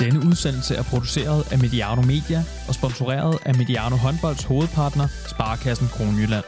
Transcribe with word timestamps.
Denne 0.00 0.18
udsendelse 0.28 0.74
er 0.74 0.82
produceret 0.82 1.52
af 1.52 1.58
Mediano 1.58 2.02
Media 2.02 2.40
og 2.68 2.74
sponsoreret 2.74 3.38
af 3.46 3.54
Mediano 3.54 3.96
Håndbolds 3.96 4.44
hovedpartner, 4.44 5.06
Sparkassen 5.32 5.88
Kronjylland. 5.94 6.44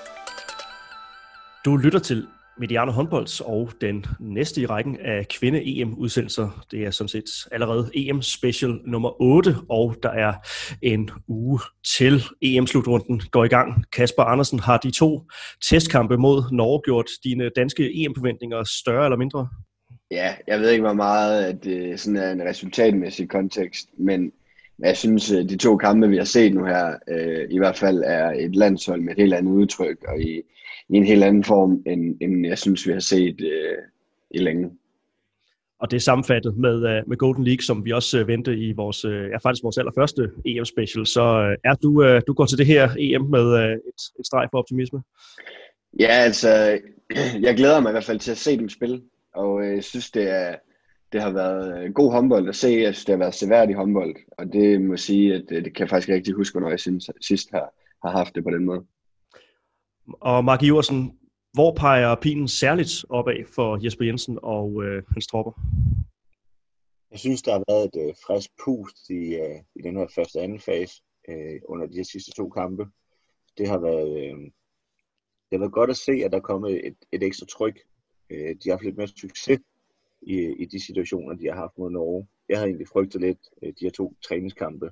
Du 1.64 1.76
lytter 1.76 1.98
til 1.98 2.26
Mediano 2.58 2.92
Håndbolds 2.92 3.40
og 3.40 3.72
den 3.80 4.06
næste 4.20 4.60
i 4.60 4.66
rækken 4.66 4.96
af 5.00 5.28
kvinde-EM-udsendelser. 5.28 6.64
Det 6.70 6.84
er 6.86 6.90
sådan 6.90 7.08
set 7.08 7.30
allerede 7.52 7.90
EM-special 7.94 8.78
nummer 8.86 9.22
8, 9.22 9.56
og 9.68 9.96
der 10.02 10.10
er 10.10 10.32
en 10.82 11.10
uge 11.28 11.60
til 11.96 12.24
EM-slutrunden 12.42 13.22
går 13.30 13.44
i 13.44 13.48
gang. 13.48 13.84
Kasper 13.92 14.22
Andersen, 14.22 14.58
har 14.58 14.76
de 14.78 14.90
to 14.90 15.22
testkampe 15.68 16.16
mod 16.16 16.42
Norge 16.52 16.80
gjort 16.84 17.08
dine 17.24 17.50
danske 17.56 18.04
EM-forventninger 18.04 18.64
større 18.64 19.04
eller 19.04 19.18
mindre? 19.18 19.48
Ja, 20.12 20.34
jeg 20.46 20.60
ved 20.60 20.70
ikke, 20.70 20.82
hvor 20.82 20.92
meget 20.92 21.44
at 21.44 21.64
det 21.64 22.00
sådan 22.00 22.16
er 22.16 22.32
en 22.32 22.42
resultatmæssig 22.42 23.28
kontekst, 23.28 23.88
men 23.96 24.32
jeg 24.78 24.96
synes, 24.96 25.32
at 25.32 25.48
de 25.48 25.56
to 25.56 25.76
kampe, 25.76 26.08
vi 26.08 26.16
har 26.16 26.24
set 26.24 26.54
nu 26.54 26.64
her, 26.64 26.96
øh, 27.08 27.46
i 27.50 27.58
hvert 27.58 27.76
fald 27.76 28.02
er 28.06 28.30
et 28.30 28.56
landshold 28.56 29.00
med 29.00 29.12
et 29.12 29.18
helt 29.18 29.34
andet 29.34 29.52
udtryk, 29.52 30.04
og 30.08 30.20
i, 30.20 30.42
i 30.88 30.96
en 30.96 31.04
helt 31.04 31.24
anden 31.24 31.44
form, 31.44 31.82
end, 31.86 32.16
end 32.20 32.46
jeg 32.46 32.58
synes, 32.58 32.86
vi 32.86 32.92
har 32.92 33.00
set 33.00 33.40
øh, 33.40 33.78
i 34.30 34.38
længe. 34.38 34.70
Og 35.80 35.90
det 35.90 35.96
er 35.96 36.00
sammenfattet 36.00 36.56
med, 36.56 36.74
uh, 36.74 37.08
med 37.08 37.16
Golden 37.16 37.44
League, 37.44 37.62
som 37.62 37.84
vi 37.84 37.92
også 37.92 38.24
venter 38.24 38.52
i 38.52 38.72
vores, 38.72 39.04
ja, 39.04 39.36
faktisk 39.36 39.64
vores 39.64 39.78
allerførste 39.78 40.30
EM-special. 40.46 41.06
Så 41.06 41.22
er 41.64 41.74
du, 41.74 42.20
du 42.26 42.32
går 42.32 42.46
til 42.46 42.58
det 42.58 42.66
her 42.66 42.90
EM 42.98 43.22
med 43.22 43.46
et, 43.64 44.02
et 44.18 44.26
streg 44.26 44.48
for 44.50 44.58
optimisme? 44.58 45.02
Ja, 46.00 46.06
altså, 46.06 46.78
jeg 47.46 47.56
glæder 47.56 47.80
mig 47.80 47.90
i 47.90 47.92
hvert 47.92 48.04
fald 48.04 48.18
til 48.18 48.30
at 48.30 48.38
se 48.38 48.58
dem 48.58 48.68
spille 48.68 49.00
og 49.34 49.64
øh, 49.64 49.74
jeg 49.74 49.84
synes, 49.84 50.10
det, 50.10 50.30
er, 50.30 50.56
det 51.12 51.22
har 51.22 51.30
været 51.30 51.84
øh, 51.84 51.92
god 51.92 52.12
håndbold 52.12 52.48
at 52.48 52.56
se. 52.56 52.68
Jeg 52.68 52.94
synes, 52.94 53.04
det 53.04 53.12
har 53.12 53.18
været 53.18 53.34
seværdig 53.34 53.76
håndbold, 53.76 54.16
og 54.38 54.52
det 54.52 54.80
må 54.80 54.96
sige, 54.96 55.34
at 55.34 55.44
øh, 55.50 55.64
det 55.64 55.74
kan 55.74 55.80
jeg 55.80 55.90
faktisk 55.90 56.08
rigtig 56.08 56.34
huske, 56.34 56.60
når 56.60 56.68
jeg 56.68 56.80
synes, 56.80 57.10
sidst 57.20 57.50
har, 57.50 57.74
har 58.04 58.10
haft 58.10 58.34
det 58.34 58.44
på 58.44 58.50
den 58.50 58.64
måde. 58.64 58.84
Og 60.20 60.44
Mark 60.44 60.62
Iversen, 60.62 61.18
hvor 61.52 61.74
peger 61.74 62.14
pilen 62.14 62.48
særligt 62.48 63.04
opad 63.08 63.44
for 63.54 63.84
Jesper 63.84 64.04
Jensen 64.04 64.38
og 64.42 64.84
øh, 64.84 65.02
hans 65.12 65.26
tropper? 65.26 65.52
Jeg 67.10 67.18
synes, 67.18 67.42
der 67.42 67.52
har 67.52 67.64
været 67.68 67.84
et 67.84 68.08
øh, 68.08 68.14
frisk 68.26 68.50
pust 68.64 69.10
i, 69.10 69.34
øh, 69.34 69.58
i 69.76 69.82
den 69.82 69.96
her 69.96 70.06
første 70.14 70.40
anden 70.40 70.60
fase 70.60 71.02
øh, 71.28 71.60
under 71.68 71.86
de 71.86 71.96
her 71.96 72.04
sidste 72.04 72.32
to 72.32 72.48
kampe. 72.48 72.86
Det 73.58 73.68
har 73.68 73.78
været, 73.78 74.10
øh, 74.22 74.38
det 75.46 75.52
har 75.52 75.58
været 75.58 75.72
godt 75.72 75.90
at 75.90 75.96
se, 75.96 76.12
at 76.12 76.32
der 76.32 76.38
er 76.38 76.42
kommet 76.42 76.86
et, 76.86 76.96
et 77.12 77.22
ekstra 77.22 77.46
tryk 77.46 77.78
øh, 78.32 78.48
de 78.48 78.68
har 78.68 78.72
haft 78.72 78.84
lidt 78.84 78.96
mere 78.96 79.08
succes 79.08 79.60
i, 80.22 80.36
i 80.62 80.64
de 80.64 80.86
situationer, 80.86 81.34
de 81.34 81.46
har 81.46 81.54
haft 81.54 81.78
mod 81.78 81.90
Norge. 81.90 82.26
Jeg 82.48 82.58
havde 82.58 82.68
egentlig 82.68 82.88
frygtet 82.88 83.20
lidt 83.20 83.38
øh, 83.62 83.68
de 83.68 83.84
her 83.84 83.90
to 83.90 84.14
træningskampe, 84.28 84.90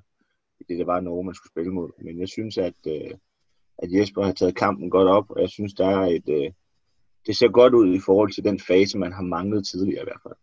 i 0.59 0.63
det 0.69 0.77
det 0.77 0.87
var 0.87 0.99
Norge, 0.99 1.23
man 1.23 1.35
skulle 1.35 1.51
spille 1.51 1.73
mod. 1.73 1.89
Men 2.03 2.19
jeg 2.19 2.29
synes, 2.29 2.57
at, 2.57 2.79
øh, 2.87 3.11
at 3.77 3.91
Jesper 3.93 4.23
har 4.23 4.31
taget 4.31 4.55
kampen 4.55 4.89
godt 4.89 5.07
op, 5.07 5.29
og 5.29 5.41
jeg 5.41 5.49
synes, 5.49 5.73
der 5.73 5.87
er 5.87 6.05
et, 6.05 6.29
øh, 6.29 6.51
det 7.25 7.37
ser 7.37 7.47
godt 7.47 7.73
ud 7.73 7.95
i 7.95 7.99
forhold 7.99 8.31
til 8.31 8.43
den 8.43 8.59
fase, 8.59 8.97
man 8.97 9.13
har 9.13 9.21
manglet 9.23 9.67
tidligere 9.67 10.01
i 10.01 10.05
hvert 10.05 10.21
fald. 10.23 10.35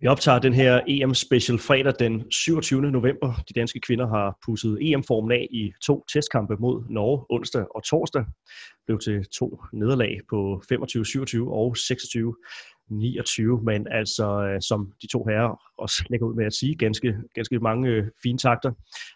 Vi 0.00 0.06
optager 0.06 0.38
den 0.38 0.52
her 0.52 0.80
EM-special 0.88 1.58
fredag 1.58 1.92
den 1.98 2.30
27. 2.30 2.82
november. 2.82 3.42
De 3.48 3.52
danske 3.60 3.80
kvinder 3.80 4.08
har 4.08 4.38
pusset 4.46 4.78
EM-formen 4.80 5.32
af 5.32 5.46
i 5.50 5.72
to 5.82 6.04
testkampe 6.12 6.56
mod 6.58 6.84
Norge 6.90 7.26
onsdag 7.30 7.64
og 7.74 7.84
torsdag. 7.84 8.24
Det 8.24 8.86
blev 8.86 8.98
til 8.98 9.24
to 9.38 9.62
nederlag 9.72 10.20
på 10.30 10.62
25-27 10.72 11.50
og 11.50 11.76
26-29, 11.78 13.64
men 13.64 13.86
altså 13.90 14.26
øh, 14.42 14.60
som 14.60 14.92
de 15.02 15.06
to 15.06 15.24
herrer 15.24 15.60
også 15.78 16.04
lægger 16.10 16.26
ud 16.26 16.34
med 16.34 16.46
at 16.46 16.54
sige, 16.54 16.74
ganske, 16.74 17.14
ganske 17.34 17.58
mange 17.58 17.88
øh, 17.88 18.04
fine 18.22 18.38
takter. 18.38 18.72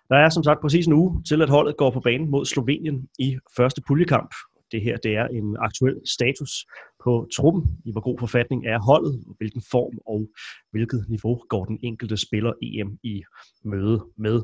Der 0.08 0.16
er 0.16 0.28
som 0.28 0.42
sagt 0.42 0.60
præcis 0.60 0.86
en 0.86 0.92
uge 0.92 1.22
til, 1.24 1.42
at 1.42 1.50
holdet 1.50 1.76
går 1.76 1.90
på 1.90 2.00
banen 2.00 2.30
mod 2.30 2.44
Slovenien 2.46 3.08
i 3.18 3.38
første 3.56 3.82
puljekamp 3.86 4.34
det 4.72 4.82
her 4.82 4.96
det 4.96 5.14
er 5.16 5.26
en 5.26 5.56
aktuel 5.60 5.96
status 6.06 6.66
på 7.04 7.28
truppen, 7.36 7.62
i 7.84 7.92
hvor 7.92 8.00
god 8.00 8.18
forfatning 8.18 8.66
er 8.66 8.78
holdet, 8.78 9.24
hvilken 9.38 9.62
form 9.70 9.98
og 10.06 10.28
hvilket 10.70 11.04
niveau 11.08 11.42
går 11.48 11.64
den 11.64 11.78
enkelte 11.82 12.16
spiller 12.16 12.52
EM 12.62 12.98
i 13.02 13.22
møde 13.64 14.04
med. 14.16 14.42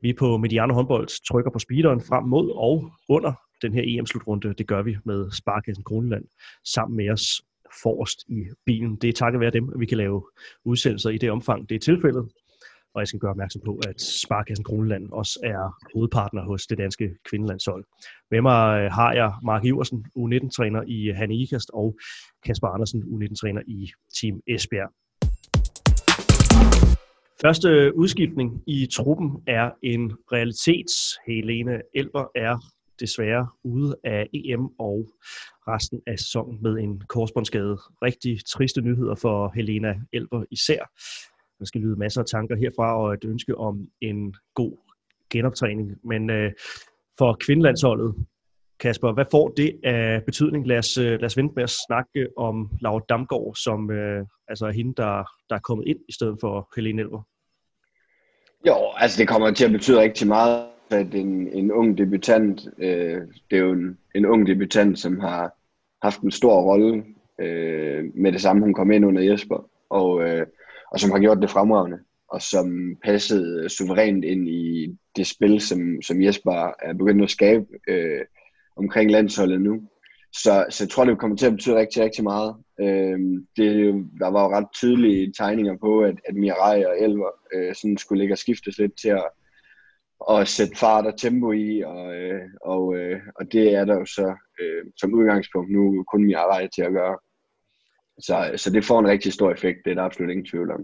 Vi 0.00 0.12
på 0.12 0.36
Mediano 0.36 0.74
håndbold 0.74 1.26
trykker 1.28 1.50
på 1.50 1.58
speederen 1.58 2.00
frem 2.00 2.24
mod 2.24 2.50
og 2.50 2.90
under 3.08 3.32
den 3.62 3.74
her 3.74 3.82
EM-slutrunde. 3.86 4.54
Det 4.58 4.66
gør 4.66 4.82
vi 4.82 4.96
med 5.04 5.30
Sparkassen 5.30 5.84
Kroneland 5.84 6.24
sammen 6.64 6.96
med 6.96 7.10
os 7.10 7.42
forrest 7.82 8.24
i 8.28 8.44
bilen. 8.66 8.96
Det 8.96 9.08
er 9.08 9.12
takket 9.12 9.40
være 9.40 9.50
dem, 9.50 9.70
at 9.74 9.80
vi 9.80 9.86
kan 9.86 9.98
lave 9.98 10.24
udsendelser 10.64 11.10
i 11.10 11.18
det 11.18 11.30
omfang, 11.30 11.68
det 11.68 11.74
er 11.74 11.78
tilfældet. 11.78 12.28
Og 12.94 13.00
jeg 13.00 13.08
skal 13.08 13.20
gøre 13.20 13.30
opmærksom 13.30 13.62
på, 13.64 13.80
at 13.88 14.00
Sparkassen 14.00 14.64
Kroneland 14.64 15.10
også 15.12 15.40
er 15.44 15.62
hovedpartner 15.94 16.42
hos 16.44 16.66
det 16.66 16.78
danske 16.78 17.10
kvindelandshold. 17.28 17.84
Med 18.30 18.40
mig 18.40 18.80
øh, 18.80 18.92
har 18.92 19.12
jeg 19.12 19.32
Mark 19.44 19.64
Iversen, 19.64 20.06
U19-træner 20.18 20.82
i 20.86 21.08
øh, 21.08 21.16
Hanne 21.16 21.36
Ikast, 21.36 21.70
og 21.74 21.98
Kasper 22.46 22.68
Andersen, 22.68 23.02
U19-træner 23.02 23.62
i 23.66 23.90
Team 24.20 24.40
Esbjerg. 24.46 24.90
Første 27.42 27.68
øh, 27.68 27.92
udskiftning 27.94 28.62
i 28.66 28.86
truppen 28.86 29.30
er 29.46 29.70
en 29.82 30.12
realitet. 30.32 30.90
Helene 31.26 31.80
Elber 31.94 32.26
er 32.34 32.58
desværre 33.00 33.48
ude 33.64 33.96
af 34.04 34.28
EM 34.34 34.64
og 34.78 35.06
resten 35.68 36.00
af 36.06 36.18
sæsonen 36.18 36.58
med 36.62 36.72
en 36.72 37.02
korsbåndsskade. 37.08 37.76
Rigtig 38.02 38.40
triste 38.46 38.80
nyheder 38.80 39.14
for 39.14 39.52
Helena 39.54 39.94
Elber 40.12 40.44
især. 40.50 40.82
Der 41.58 41.64
skal 41.64 41.80
lyde 41.80 41.96
masser 41.96 42.20
af 42.20 42.26
tanker 42.26 42.56
herfra 42.56 43.02
og 43.02 43.14
et 43.14 43.24
ønske 43.24 43.58
om 43.58 43.88
en 44.00 44.34
god 44.54 44.72
genoptræning. 45.30 45.98
Men 46.04 46.30
øh, 46.30 46.52
for 47.18 47.36
kvindelandsholdet, 47.40 48.14
Kasper, 48.80 49.12
hvad 49.12 49.24
får 49.30 49.48
det 49.48 49.80
af 49.84 50.24
betydning? 50.24 50.66
Lad 50.66 50.78
os, 50.78 50.98
øh, 50.98 51.10
lad 51.20 51.24
os 51.24 51.36
vente 51.36 51.54
med 51.56 51.62
at 51.62 51.70
snakke 51.88 52.28
om 52.36 52.70
Laura 52.80 53.04
Damgaard, 53.08 53.54
som 53.54 53.90
øh, 53.90 54.26
altså 54.48 54.66
er 54.66 54.72
hende, 54.72 54.94
der, 54.96 55.24
der 55.48 55.56
er 55.56 55.60
kommet 55.60 55.86
ind 55.86 55.98
i 56.08 56.12
stedet 56.12 56.36
for 56.40 56.68
Helene 56.76 57.02
Elver. 57.02 57.22
Jo, 58.66 58.74
altså 58.96 59.18
det 59.18 59.28
kommer 59.28 59.50
til 59.50 59.64
at 59.64 59.72
betyde 59.72 60.00
rigtig 60.00 60.26
meget, 60.28 60.66
at 60.90 61.14
en, 61.14 61.48
en 61.48 61.72
ung 61.72 61.98
debutant, 61.98 62.68
øh, 62.78 63.20
det 63.50 63.58
er 63.58 63.62
jo 63.62 63.72
en, 63.72 63.98
en 64.14 64.26
ung 64.26 64.46
debutant, 64.46 64.98
som 64.98 65.20
har 65.20 65.52
haft 66.02 66.20
en 66.20 66.30
stor 66.30 66.62
rolle 66.62 67.04
øh, 67.40 68.04
med 68.14 68.32
det 68.32 68.40
samme, 68.40 68.62
hun 68.62 68.74
kom 68.74 68.90
ind 68.90 69.06
under 69.06 69.22
Jesper. 69.22 69.70
Og 69.90 70.22
øh, 70.22 70.46
og 70.94 71.00
som 71.00 71.10
har 71.10 71.18
gjort 71.18 71.42
det 71.42 71.50
fremragende, 71.50 71.98
og 72.28 72.42
som 72.42 72.96
passede 73.04 73.68
suverænt 73.68 74.24
ind 74.24 74.48
i 74.48 74.96
det 75.16 75.26
spil, 75.26 75.60
som, 75.60 76.02
som 76.02 76.22
Jesper 76.22 76.72
er 76.82 76.92
begyndt 76.92 77.22
at 77.24 77.30
skabe 77.30 77.66
øh, 77.88 78.20
omkring 78.76 79.10
landsholdet 79.10 79.60
nu. 79.60 79.82
Så, 80.32 80.66
så 80.70 80.84
jeg 80.84 80.90
tror, 80.90 81.04
det 81.04 81.18
kommer 81.18 81.36
til 81.36 81.46
at 81.46 81.52
betyde 81.52 81.76
rigtig, 81.76 82.02
rigtig 82.02 82.24
meget. 82.24 82.54
Øh, 82.80 83.18
det, 83.56 83.94
der 84.20 84.28
var 84.30 84.42
jo 84.44 84.56
ret 84.56 84.66
tydelige 84.74 85.32
tegninger 85.38 85.76
på, 85.76 86.00
at, 86.00 86.14
at 86.24 86.34
Mirai 86.34 86.84
og 86.84 87.00
Elver 87.00 87.30
øh, 87.54 87.74
sådan 87.74 87.98
skulle 87.98 88.20
ligge 88.20 88.34
og 88.34 88.38
skiftes 88.38 88.78
lidt 88.78 88.92
til 89.00 89.08
at, 89.08 89.28
at 90.30 90.48
sætte 90.48 90.76
fart 90.76 91.06
og 91.06 91.18
tempo 91.18 91.52
i, 91.52 91.82
og, 91.82 92.14
øh, 92.14 92.42
og, 92.60 92.96
øh, 92.96 93.20
og 93.34 93.52
det 93.52 93.74
er 93.74 93.84
der 93.84 93.94
jo 93.94 94.04
så 94.04 94.34
øh, 94.60 94.84
som 94.96 95.14
udgangspunkt 95.14 95.72
nu 95.72 96.04
kun 96.12 96.24
Mirai 96.24 96.68
til 96.74 96.82
at 96.82 96.92
gøre. 96.92 97.18
Så, 98.18 98.52
så 98.56 98.70
det 98.70 98.84
får 98.84 99.00
en 99.00 99.08
rigtig 99.08 99.32
stor 99.32 99.50
effekt, 99.50 99.78
det 99.84 99.90
er 99.90 99.94
der 99.94 100.02
absolut 100.02 100.30
ingen 100.30 100.46
tvivl 100.46 100.70
om. 100.70 100.80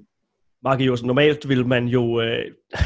Mark 0.62 0.80
Iversen, 0.80 1.06
normalt 1.06 1.48
vil 1.48 1.66
man 1.66 1.86
jo, 1.86 2.20
øh, 2.20 2.44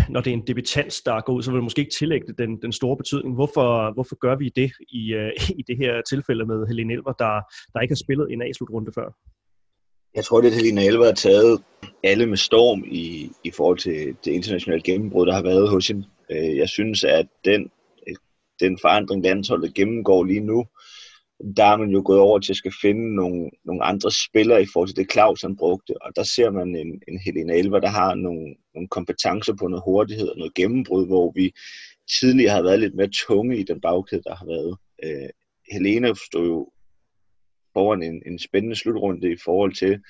når 0.09 0.21
det 0.21 0.31
er 0.31 0.35
en 0.35 0.47
debutant, 0.47 1.01
der 1.07 1.21
går 1.21 1.33
ud, 1.33 1.43
så 1.43 1.51
vil 1.51 1.57
man 1.57 1.65
måske 1.65 1.81
ikke 1.81 1.95
tillægge 1.99 2.27
det 2.27 2.39
den, 2.39 2.63
den 2.63 2.73
store 2.73 2.97
betydning. 2.97 3.35
Hvorfor, 3.35 3.95
hvorfor 3.95 4.17
gør 4.17 4.37
vi 4.37 4.53
det 4.57 4.73
i, 4.89 5.15
øh, 5.15 5.33
i 5.59 5.63
det 5.67 5.77
her 5.77 6.03
tilfælde 6.03 6.47
med 6.47 6.67
Helene 6.67 6.93
Elver, 6.93 7.13
der, 7.13 7.41
der 7.73 7.81
ikke 7.81 7.93
har 7.93 8.05
spillet 8.05 8.33
en 8.33 8.43
A-slutrunde 8.43 8.93
før? 8.95 9.09
Jeg 10.15 10.25
tror, 10.25 10.41
det 10.41 10.49
er, 10.49 10.53
at 10.53 10.57
Helene 10.57 10.87
Elver 10.87 11.05
har 11.05 11.13
taget 11.13 11.63
alle 12.03 12.27
med 12.27 12.37
storm 12.37 12.85
i, 12.87 13.31
i 13.45 13.51
forhold 13.51 13.79
til 13.79 14.17
det 14.25 14.31
internationale 14.33 14.83
gennembrud, 14.83 15.27
der 15.27 15.33
har 15.33 15.43
været 15.43 15.71
hos 15.71 15.89
hende. 15.89 16.05
Øh, 16.31 16.57
jeg 16.57 16.69
synes, 16.69 17.05
at 17.05 17.27
den, 17.45 17.71
den 18.61 18.79
forandring, 18.81 19.23
landsholdet 19.23 19.75
gennemgår 19.75 20.25
lige 20.25 20.41
nu, 20.41 20.67
der 21.57 21.65
er 21.65 21.77
man 21.77 21.91
jo 21.91 22.03
gået 22.05 22.19
over 22.19 22.39
til 22.39 22.53
at 22.53 22.57
skal 22.57 22.73
finde 22.83 23.15
nogle, 23.15 23.51
nogle 23.65 23.85
andre 23.85 24.11
spillere 24.11 24.63
i 24.63 24.67
forhold 24.73 24.89
til 24.89 24.97
det 24.97 25.13
Claus 25.13 25.43
han 25.43 25.57
brugte, 25.57 26.03
og 26.03 26.17
der 26.17 26.23
ser 26.23 26.51
man 26.51 26.77
en, 26.77 27.03
en 27.09 27.19
Helena 27.19 27.55
Elver, 27.55 27.81
der 27.81 27.89
har 27.89 28.15
nogle, 28.15 28.55
nogle 28.75 28.89
kompetencer 28.89 29.55
på 29.55 29.69
noget 29.69 29.83
hurtighed 29.87 30.29
og 30.29 30.39
noget 30.39 30.55
gennembrud, 30.55 31.07
hvor 31.07 31.33
vi 31.35 31.55
tidligere 32.21 32.53
har 32.53 32.63
været 32.63 32.81
lidt 32.81 32.95
mere 32.95 33.11
tunge 33.27 33.59
i 33.59 33.63
den 33.63 33.81
bagkæde, 33.81 34.23
der 34.23 34.35
har 34.35 34.47
været. 34.47 34.77
Øh, 35.05 35.29
Helena 35.73 36.13
stod 36.27 36.47
jo 36.47 36.73
foran 37.73 38.03
en, 38.03 38.23
en 38.27 38.39
spændende 38.39 38.77
slutrunde 38.77 39.33
i 39.33 39.37
forhold 39.45 39.73
til 39.73 40.01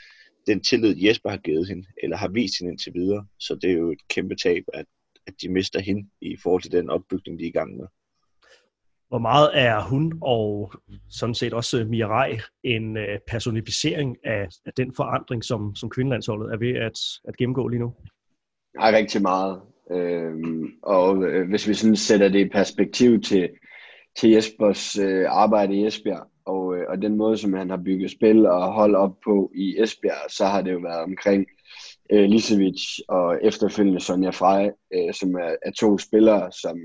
den 0.46 0.60
tillid, 0.60 0.96
Jesper 0.96 1.30
har 1.30 1.36
givet 1.36 1.68
hende, 1.68 1.86
eller 2.02 2.16
har 2.16 2.28
vist 2.28 2.58
hende 2.58 2.72
indtil 2.72 2.94
videre. 2.94 3.26
Så 3.38 3.54
det 3.54 3.70
er 3.70 3.74
jo 3.74 3.92
et 3.92 4.08
kæmpe 4.08 4.36
tab, 4.36 4.64
at, 4.74 4.86
at 5.26 5.34
de 5.42 5.48
mister 5.48 5.80
hende 5.80 6.08
i 6.20 6.36
forhold 6.42 6.62
til 6.62 6.72
den 6.72 6.90
opbygning, 6.90 7.38
de 7.38 7.44
er 7.44 7.48
i 7.48 7.52
gang 7.52 7.76
med 7.76 7.86
hvor 9.14 9.20
meget 9.20 9.50
er 9.54 9.80
hun 9.80 10.18
og 10.22 10.72
sådan 11.10 11.34
set 11.34 11.52
også 11.52 11.84
Mirai 11.88 12.38
en 12.64 12.96
øh, 12.96 13.18
personificering 13.26 14.16
af, 14.24 14.48
af 14.66 14.72
den 14.76 14.94
forandring, 14.96 15.44
som, 15.44 15.74
som 15.74 15.90
kvindelandsholdet 15.90 16.52
er 16.52 16.56
ved 16.56 16.74
at, 16.74 16.98
at 17.28 17.36
gennemgå 17.36 17.68
lige 17.68 17.80
nu? 17.80 17.92
Nej, 18.78 18.90
rigtig 18.90 19.22
meget. 19.22 19.60
Øhm, 19.90 20.66
og 20.82 21.24
øh, 21.24 21.48
hvis 21.48 21.68
vi 21.68 21.74
sådan 21.74 21.96
sætter 21.96 22.28
det 22.28 22.46
i 22.46 22.48
perspektiv 22.48 23.20
til, 23.20 23.50
til 24.18 24.30
Jespers 24.30 24.98
øh, 24.98 25.24
arbejde 25.28 25.74
i 25.74 25.86
Esbjerg, 25.86 26.26
og, 26.46 26.76
øh, 26.76 26.84
og 26.88 27.02
den 27.02 27.16
måde, 27.16 27.36
som 27.36 27.52
han 27.52 27.70
har 27.70 27.80
bygget 27.84 28.10
spil 28.10 28.46
og 28.46 28.72
hold 28.72 28.94
op 28.94 29.16
på 29.24 29.52
i 29.54 29.82
Esbjerg, 29.82 30.30
så 30.30 30.44
har 30.44 30.62
det 30.62 30.72
jo 30.72 30.78
været 30.78 31.02
omkring 31.02 31.46
øh, 32.12 32.24
Lisevic 32.24 32.98
og 33.08 33.38
efterfølgende 33.42 34.00
Sonja 34.00 34.30
Frey, 34.30 34.70
øh, 34.94 35.14
som 35.14 35.34
er, 35.34 35.56
er 35.62 35.70
to 35.70 35.98
spillere, 35.98 36.52
som, 36.52 36.78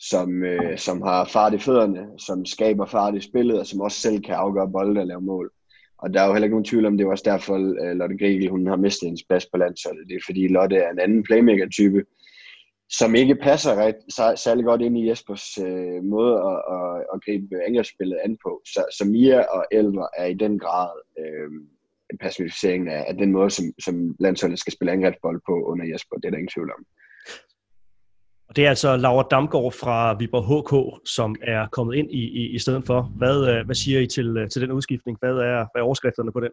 som, 0.00 0.44
øh, 0.44 0.78
som 0.78 1.02
har 1.02 1.24
fart 1.24 1.54
i 1.54 1.58
fødderne, 1.58 2.06
som 2.18 2.44
skaber 2.44 2.86
fart 2.86 3.14
i 3.14 3.20
spillet, 3.20 3.60
og 3.60 3.66
som 3.66 3.80
også 3.80 4.00
selv 4.00 4.20
kan 4.22 4.34
afgøre 4.34 4.72
bolde 4.72 5.00
og 5.00 5.06
lave 5.06 5.20
mål. 5.20 5.50
Og 5.98 6.14
der 6.14 6.20
er 6.20 6.26
jo 6.26 6.32
heller 6.32 6.46
ikke 6.46 6.54
nogen 6.54 6.64
tvivl 6.64 6.86
om, 6.86 6.96
det 6.96 7.06
var 7.06 7.12
også 7.12 7.30
derfor, 7.30 7.54
øh, 7.54 7.96
Lotte 7.96 8.18
Grigel, 8.18 8.50
hun 8.50 8.66
har 8.66 8.76
mistet 8.76 9.06
hendes 9.06 9.24
plads 9.28 9.46
på 9.46 9.56
landsholdet. 9.58 10.08
Det 10.08 10.14
er 10.14 10.20
fordi 10.26 10.48
Lotte 10.48 10.76
er 10.76 10.90
en 10.90 10.98
anden 10.98 11.22
playmaker-type, 11.22 12.04
som 12.90 13.14
ikke 13.14 13.34
passer 13.34 13.74
ret, 13.74 14.38
særlig 14.38 14.64
godt 14.64 14.80
ind 14.80 14.98
i 14.98 15.08
Jespers 15.08 15.58
øh, 15.58 16.04
måde 16.04 16.34
at, 16.50 16.58
at, 16.76 17.04
at 17.14 17.24
gribe 17.24 17.64
angrebsspillet 17.66 18.18
an 18.24 18.36
på. 18.44 18.62
Så, 18.66 18.84
så 18.98 19.04
Mia 19.04 19.40
og 19.56 19.64
Elver 19.72 20.06
er 20.16 20.26
i 20.26 20.34
den 20.34 20.58
grad 20.58 20.90
øh, 21.18 21.50
en 22.12 22.18
personificering 22.18 22.88
af, 22.88 23.04
af 23.08 23.14
den 23.16 23.32
måde, 23.32 23.50
som, 23.50 23.64
som 23.84 24.16
landsholdet 24.20 24.58
skal 24.58 24.72
spille 24.72 24.92
angrebsbold 24.92 25.40
på 25.46 25.54
under 25.70 25.84
Jesper. 25.86 26.16
Det 26.16 26.24
er 26.24 26.30
der 26.30 26.38
ingen 26.38 26.54
tvivl 26.56 26.72
om. 26.78 26.84
Og 28.50 28.56
det 28.56 28.64
er 28.64 28.68
altså 28.68 28.96
Laura 28.96 29.26
Damgaard 29.30 29.72
fra 29.72 30.16
Viborg 30.18 30.44
HK, 30.50 31.00
som 31.08 31.36
er 31.42 31.66
kommet 31.72 31.96
ind 31.96 32.10
i, 32.10 32.22
i, 32.22 32.54
i 32.54 32.58
stedet 32.58 32.86
for. 32.86 33.02
Hvad, 33.02 33.48
øh, 33.48 33.66
hvad 33.66 33.74
siger 33.74 34.00
I 34.00 34.06
til, 34.06 34.36
øh, 34.36 34.50
til 34.50 34.62
den 34.62 34.72
udskiftning? 34.72 35.18
Hvad 35.20 35.30
er, 35.30 35.66
hvad 35.72 35.76
er 35.76 35.82
overskrifterne 35.82 36.32
på 36.32 36.40
den? 36.40 36.50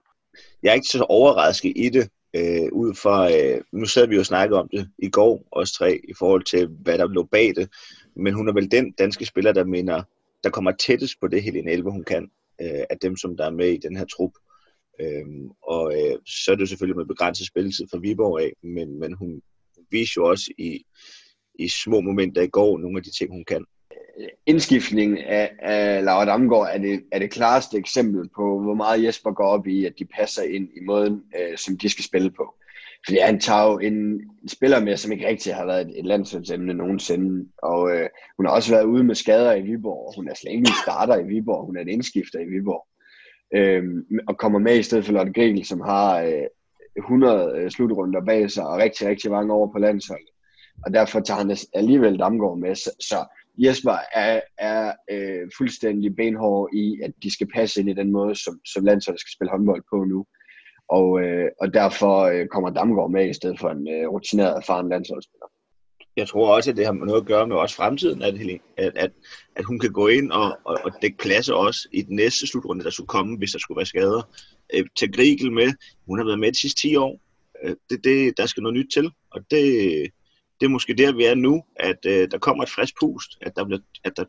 Jeg 0.64 0.70
er 0.70 0.74
ikke 0.74 0.88
så 0.88 1.04
overrasket 1.10 1.74
i 1.76 1.90
det, 1.90 2.10
øh, 2.34 2.72
ud 2.72 2.94
fra, 2.96 3.32
øh, 3.36 3.62
nu 3.72 3.86
sad 3.86 4.08
vi 4.08 4.16
jo 4.16 4.20
og 4.20 4.26
snakkede 4.26 4.60
om 4.60 4.70
det 4.70 4.90
i 5.00 5.10
går, 5.10 5.48
os 5.52 5.72
tre, 5.72 6.00
i 6.10 6.14
forhold 6.20 6.44
til, 6.44 6.68
hvad 6.68 6.98
der 6.98 7.08
lå 7.08 7.24
bag 7.24 7.56
det. 7.56 7.70
Men 8.16 8.34
hun 8.34 8.48
er 8.48 8.54
vel 8.54 8.72
den 8.72 8.92
danske 8.92 9.26
spiller, 9.26 9.52
der 9.52 9.64
mener, 9.64 10.04
der 10.44 10.50
kommer 10.50 10.72
tættest 10.72 11.20
på 11.22 11.28
det, 11.28 11.44
Helene 11.44 11.72
Elve, 11.72 11.92
hun 11.92 12.04
kan, 12.04 12.30
øh, 12.62 12.84
af 12.90 12.98
dem, 13.02 13.18
som 13.18 13.38
der 13.38 13.46
er 13.46 13.52
med 13.52 13.70
i 13.70 13.78
den 13.78 13.98
her 13.98 14.06
trup. 14.06 14.32
Øhm, 15.02 15.50
og 15.64 15.94
øh, 15.94 16.18
så 16.26 16.52
er 16.52 16.56
det 16.56 16.62
jo 16.62 16.68
selvfølgelig 16.68 16.98
med 16.98 17.06
begrænset 17.06 17.48
spilletid 17.48 17.88
fra 17.92 18.00
Viborg 18.00 18.42
af, 18.42 18.52
men, 18.64 19.00
men 19.00 19.14
hun 19.14 19.42
viser 19.92 20.14
jo 20.22 20.30
også 20.30 20.52
i, 20.58 20.86
i 21.60 21.68
små 21.68 22.02
momenter 22.02 22.42
i 22.42 22.48
går 22.48 22.78
nogle 22.78 22.98
af 22.98 23.04
de 23.04 23.18
ting, 23.18 23.32
hun 23.32 23.46
kan. 23.46 23.66
Indskiftningen 24.46 25.18
af, 25.18 25.52
af 25.60 26.04
Laura 26.04 26.26
Damgaard 26.26 26.70
er 26.74 26.78
det, 26.78 27.04
er 27.12 27.20
det 27.20 27.32
klareste 27.32 27.78
eksempel 27.78 28.30
på, 28.36 28.62
hvor 28.62 28.74
meget 28.74 29.04
Jesper 29.04 29.32
går 29.32 29.48
op 29.48 29.68
i, 29.68 29.86
at 29.86 29.94
de 30.00 30.06
passer 30.06 30.44
ind 30.44 30.70
i 30.76 30.80
måden, 30.86 31.24
øh, 31.40 31.58
som 31.58 31.78
de 31.78 31.90
skal 31.90 32.04
spille 32.04 32.32
på. 32.32 32.56
Fordi 33.06 33.18
han 33.18 33.40
tager 33.40 33.72
jo 33.72 33.78
en, 33.78 33.94
en 34.42 34.48
spiller 34.48 34.80
med, 34.80 34.98
som 34.98 35.12
ikke 35.12 35.28
rigtig 35.28 35.56
har 35.56 35.66
været 35.66 35.82
et, 35.82 36.00
et 36.00 36.06
landsholdsemne 36.06 36.74
nogensinde. 36.74 37.50
Og 37.64 37.92
øh, 37.92 38.10
hun 38.38 38.46
har 38.46 38.54
også 38.54 38.72
været 38.76 38.86
ude 38.86 39.04
med 39.04 39.16
skader 39.16 39.54
i 39.54 39.62
Viborg. 39.62 40.14
Hun 40.16 40.28
er 40.28 40.34
slet 40.36 40.52
ikke 40.52 40.72
starter 40.84 41.18
i 41.18 41.28
Viborg. 41.28 41.66
Hun 41.66 41.78
er 41.78 41.82
en 41.82 41.90
indskifter 41.90 42.40
i 42.40 42.46
Viborg. 42.46 42.88
Øh, 43.56 43.84
og 44.28 44.38
kommer 44.38 44.60
med 44.60 44.80
i 44.80 44.84
stedet 44.84 45.06
for 45.06 45.14
Lotte 45.14 45.34
Grigel, 45.34 45.66
som 45.66 45.82
har 45.82 46.22
øh, 46.22 46.48
100 46.98 47.54
øh, 47.58 47.72
slutrunder 47.72 48.26
bag 48.26 48.52
sig 48.52 48.68
og 48.68 48.78
rigtig, 48.78 49.08
rigtig 49.08 49.32
mange 49.32 49.54
år 49.54 49.72
på 49.72 49.80
landsholdet 49.80 50.30
og 50.86 50.94
derfor 50.94 51.20
tager 51.20 51.38
han 51.38 51.58
alligevel 51.74 52.20
Damgaard 52.20 52.58
med. 52.58 52.76
Så, 52.76 52.92
så 53.00 53.26
Jesper 53.58 53.98
er, 54.14 54.42
er 54.58 54.94
øh, 55.12 55.50
fuldstændig 55.58 56.16
benhård 56.16 56.70
i, 56.74 57.02
at 57.04 57.12
de 57.24 57.34
skal 57.34 57.48
passe 57.56 57.80
ind 57.80 57.90
i 57.90 57.94
den 57.94 58.12
måde, 58.12 58.36
som, 58.36 58.60
som 58.74 58.86
landsholdet 58.86 59.22
skal 59.22 59.32
spille 59.36 59.52
håndbold 59.52 59.84
på 59.90 60.04
nu. 60.04 60.26
Og, 60.90 61.22
øh, 61.22 61.50
og 61.62 61.74
derfor 61.74 62.22
øh, 62.22 62.48
kommer 62.48 62.70
Damgaard 62.70 63.12
med 63.12 63.30
i 63.30 63.34
stedet 63.34 63.60
for 63.60 63.70
en 63.70 63.88
øh, 63.88 64.10
rutineret, 64.10 64.58
erfaren 64.58 64.90
landsholdsspiller. 64.90 65.48
Jeg 66.18 66.28
tror 66.28 66.56
også, 66.56 66.72
at 66.72 66.78
det 66.78 66.86
har 66.86 66.94
noget 66.94 67.22
at 67.22 67.28
gøre 67.28 67.48
med 67.48 67.56
også 67.56 67.76
fremtiden, 67.76 68.22
at, 68.22 68.36
at, 68.78 68.94
at, 68.96 69.12
at 69.56 69.66
hun 69.66 69.80
kan 69.80 69.92
gå 69.92 70.08
ind 70.08 70.32
og, 70.32 70.58
og, 70.66 70.78
og 70.84 70.92
dække 71.02 71.18
pladser 71.18 71.54
også 71.54 71.88
i 71.94 72.02
den 72.02 72.16
næste 72.16 72.48
slutrunde, 72.48 72.84
der 72.84 72.90
skulle 72.90 73.08
komme, 73.08 73.38
hvis 73.38 73.52
der 73.52 73.60
skulle 73.60 73.78
være 73.78 73.86
skader. 73.86 74.22
Øh, 74.74 74.86
til 74.98 75.12
Grigel 75.12 75.52
med, 75.52 75.74
hun 76.08 76.20
har 76.20 76.26
været 76.26 76.40
med 76.40 76.52
de 76.52 76.60
sidste 76.60 76.82
10 76.82 76.96
år. 76.96 77.20
Øh, 77.64 77.76
det, 77.90 78.04
det, 78.04 78.38
der 78.38 78.46
skal 78.46 78.64
noget 78.64 78.78
nyt 78.78 78.92
til, 78.94 79.12
og 79.32 79.42
det, 79.52 79.64
det 80.60 80.66
er 80.66 80.70
måske 80.70 80.94
der, 80.94 81.14
vi 81.14 81.24
er 81.24 81.36
nu, 81.36 81.64
at 81.76 82.06
øh, 82.06 82.32
der 82.32 82.38
kommer 82.38 82.64
et 82.64 82.70
frisk 82.70 82.94
pust, 83.00 83.38
at 83.42 83.56
der, 83.56 83.66
bliver, 83.66 83.80
at 84.04 84.18
der 84.18 84.26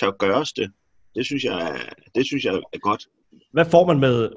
tør 0.00 0.10
gøres 0.10 0.52
det. 0.52 0.72
Det 1.14 1.26
synes 1.26 1.44
jeg, 1.44 1.78
det 2.14 2.26
synes 2.26 2.44
jeg 2.44 2.54
er 2.54 2.78
godt. 2.78 3.06
Hvad 3.52 3.64
får 3.64 3.86
man 3.86 4.00
med, 4.00 4.28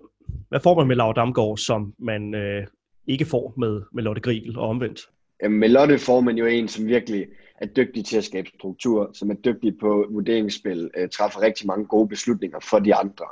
hvad 0.50 0.60
får 0.60 0.76
man 0.76 0.88
med 0.88 0.96
Laura 0.96 1.14
Damgaard, 1.14 1.58
som 1.58 1.94
man 2.00 2.36
øh, 2.36 2.68
ikke 3.08 3.26
får 3.26 3.54
med, 3.58 3.82
med 3.94 4.04
Lotte 4.04 4.22
Griel 4.22 4.58
og 4.58 4.70
omvendt? 4.70 5.02
Jamen, 5.44 5.60
med 5.60 5.70
Lotte 5.70 6.00
får 6.00 6.22
man 6.22 6.38
jo 6.38 6.46
en, 6.46 6.68
som 6.68 6.88
virkelig 6.88 7.26
er 7.62 7.66
dygtig 7.66 8.06
til 8.06 8.18
at 8.18 8.24
skabe 8.24 8.50
struktur, 8.58 9.12
som 9.14 9.30
er 9.30 9.36
dygtig 9.36 9.78
på 9.78 10.08
vurderingsspil, 10.12 10.90
øh, 10.98 11.10
træffer 11.10 11.42
rigtig 11.42 11.68
mange 11.68 11.86
gode 11.86 12.10
beslutninger 12.10 12.60
for 12.60 12.80
de 12.80 12.96
andre. 12.96 13.26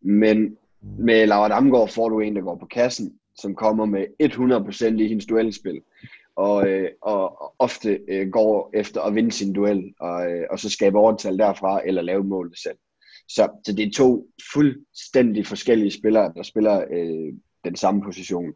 Men 0.00 0.56
med 0.98 1.26
Laura 1.26 1.48
Damgaard 1.48 1.88
får 1.88 2.08
du 2.08 2.20
en, 2.20 2.36
der 2.36 2.42
går 2.42 2.56
på 2.56 2.66
kassen, 2.66 3.14
som 3.38 3.54
kommer 3.54 3.84
med 3.84 4.04
100% 4.22 5.02
i 5.02 5.08
hendes 5.08 5.26
duelspil, 5.26 5.80
og, 6.36 6.68
øh, 6.68 6.90
og 7.02 7.54
ofte 7.58 8.00
øh, 8.08 8.30
går 8.30 8.70
efter 8.74 9.00
at 9.00 9.14
vinde 9.14 9.32
sin 9.32 9.52
duel, 9.52 9.94
og, 10.00 10.32
øh, 10.32 10.46
og 10.50 10.58
så 10.58 10.70
skabe 10.70 10.98
overtal 10.98 11.38
derfra, 11.38 11.82
eller 11.86 12.02
lave 12.02 12.24
mål 12.24 12.56
selv. 12.56 12.78
Så, 13.28 13.48
så 13.66 13.72
det 13.72 13.86
er 13.86 13.92
to 13.96 14.28
fuldstændig 14.52 15.46
forskellige 15.46 15.90
spillere, 15.90 16.32
der 16.36 16.42
spiller 16.42 16.84
øh, 16.90 17.32
den 17.64 17.76
samme 17.76 18.02
position. 18.02 18.54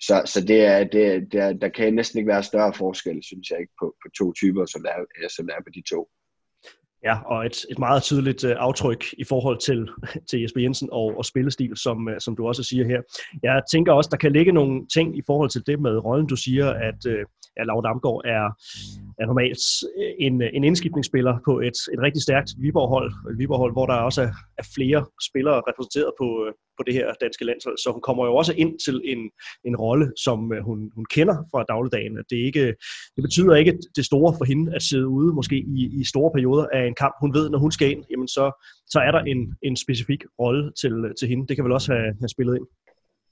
Så, 0.00 0.22
så 0.24 0.44
det 0.44 0.64
er, 0.64 0.84
det 0.84 1.06
er, 1.06 1.20
det 1.20 1.40
er, 1.40 1.52
der 1.52 1.68
kan 1.68 1.94
næsten 1.94 2.18
ikke 2.18 2.28
være 2.28 2.42
større 2.42 2.72
forskel, 2.74 3.22
synes 3.22 3.50
jeg 3.50 3.60
ikke, 3.60 3.72
på, 3.80 3.96
på 4.02 4.08
to 4.18 4.32
typer, 4.32 4.66
som 4.66 4.82
der, 4.82 4.90
er, 4.90 5.28
som 5.36 5.46
der 5.46 5.54
er 5.54 5.62
på 5.62 5.70
de 5.74 5.82
to. 5.90 6.08
Ja, 7.04 7.18
og 7.22 7.46
et, 7.46 7.56
et 7.70 7.78
meget 7.78 8.02
tydeligt 8.02 8.44
uh, 8.44 8.50
aftryk 8.56 9.04
i 9.18 9.24
forhold 9.24 9.58
til, 9.58 9.88
til 10.30 10.40
Jesper 10.40 10.60
Jensen 10.60 10.88
og, 10.92 11.18
og 11.18 11.24
spillestil, 11.24 11.76
som, 11.76 12.06
uh, 12.06 12.12
som 12.18 12.36
du 12.36 12.46
også 12.48 12.62
siger 12.62 12.86
her. 12.86 13.00
Jeg 13.42 13.62
tænker 13.72 13.92
også, 13.92 14.08
der 14.10 14.16
kan 14.16 14.32
ligge 14.32 14.52
nogle 14.52 14.86
ting 14.86 15.18
i 15.18 15.22
forhold 15.26 15.50
til 15.50 15.66
det 15.66 15.80
med 15.80 16.04
rollen. 16.04 16.26
Du 16.26 16.36
siger, 16.36 16.70
at 16.70 17.06
øh, 17.06 17.12
uh, 17.12 17.24
ja, 17.56 17.62
Laura 17.64 17.88
Damgaard 17.88 18.22
er, 18.24 18.44
er 19.20 19.26
normalt 19.26 19.62
øh, 19.98 20.12
en, 20.26 20.42
øh, 20.42 20.50
en 20.52 20.64
indskiftningsspiller 20.64 21.34
på 21.44 21.52
et, 21.68 21.78
et 21.94 22.00
rigtig 22.06 22.22
stærkt 22.22 22.50
Viborg-hold, 22.64 23.10
et 23.30 23.38
Viborg-hold, 23.38 23.72
hvor 23.72 23.86
der 23.86 23.94
også 23.94 24.22
er, 24.22 24.32
er 24.58 24.66
flere 24.76 25.00
spillere 25.28 25.62
repræsenteret 25.68 26.12
på, 26.20 26.26
øh, 26.44 26.52
på 26.78 26.82
det 26.86 26.94
her 26.94 27.06
danske 27.24 27.44
landshold. 27.44 27.78
Så 27.78 27.88
hun 27.92 28.02
kommer 28.08 28.24
jo 28.26 28.34
også 28.40 28.52
ind 28.62 28.72
til 28.86 28.96
en, 29.12 29.20
en 29.68 29.76
rolle, 29.76 30.06
som 30.24 30.38
hun, 30.68 30.78
hun 30.96 31.06
kender 31.14 31.36
fra 31.50 31.64
dagligdagen. 31.72 32.14
Det, 32.30 32.38
ikke, 32.48 32.64
det 33.14 33.22
betyder 33.26 33.54
ikke 33.54 33.78
det 33.96 34.04
store 34.04 34.32
for 34.38 34.44
hende 34.44 34.74
at 34.76 34.82
sidde 34.82 35.08
ude 35.08 35.34
måske 35.38 35.56
i, 35.56 35.82
i 36.00 36.04
store 36.12 36.30
perioder 36.36 36.66
af 36.72 36.82
en 36.86 36.94
kamp. 37.02 37.14
Hun 37.20 37.34
ved, 37.34 37.50
når 37.50 37.58
hun 37.58 37.72
skal 37.72 37.90
ind, 37.90 38.02
jamen 38.10 38.28
så, 38.28 38.44
så 38.92 38.98
er 39.06 39.10
der 39.10 39.22
en, 39.32 39.40
en 39.62 39.76
specifik 39.76 40.22
rolle 40.40 40.72
til, 40.80 40.92
til 41.18 41.28
hende. 41.28 41.46
Det 41.48 41.56
kan 41.56 41.64
vel 41.64 41.72
også 41.78 41.92
have, 41.92 42.10
have 42.22 42.28
spillet 42.28 42.56
ind. 42.58 42.66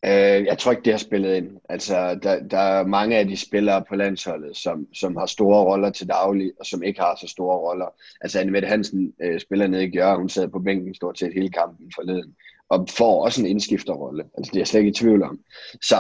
Øh, 0.06 0.46
jeg 0.46 0.58
tror 0.58 0.70
ikke, 0.70 0.82
det 0.82 0.92
har 0.92 0.98
spillet 0.98 1.36
ind. 1.36 1.50
Altså, 1.68 2.18
der, 2.22 2.42
der 2.48 2.58
er 2.58 2.86
mange 2.86 3.16
af 3.16 3.26
de 3.28 3.36
spillere 3.36 3.84
på 3.88 3.96
landsholdet, 3.96 4.56
som, 4.56 4.86
som 4.94 5.16
har 5.16 5.26
store 5.26 5.64
roller 5.64 5.90
til 5.90 6.08
daglig, 6.08 6.52
og 6.60 6.66
som 6.66 6.82
ikke 6.82 7.00
har 7.00 7.18
så 7.20 7.28
store 7.28 7.56
roller. 7.56 7.86
Altså, 8.20 8.40
Anne 8.40 8.52
Mette 8.52 8.68
Hansen 8.68 9.12
øh, 9.22 9.40
spiller 9.40 9.66
nede 9.66 9.84
i 9.84 9.90
Gjør, 9.90 10.16
hun 10.16 10.28
sad 10.28 10.48
på 10.48 10.58
bænken 10.58 10.94
stort 10.94 11.18
set 11.18 11.34
hele 11.34 11.50
kampen 11.50 11.92
forleden, 11.94 12.34
og 12.68 12.86
får 12.90 13.24
også 13.24 13.40
en 13.40 13.46
indskifterrolle. 13.46 14.24
Altså, 14.36 14.50
det 14.50 14.56
er 14.56 14.60
jeg 14.60 14.66
slet 14.66 14.80
ikke 14.80 14.90
i 14.90 14.94
tvivl 14.94 15.22
om. 15.22 15.40
Så 15.82 15.96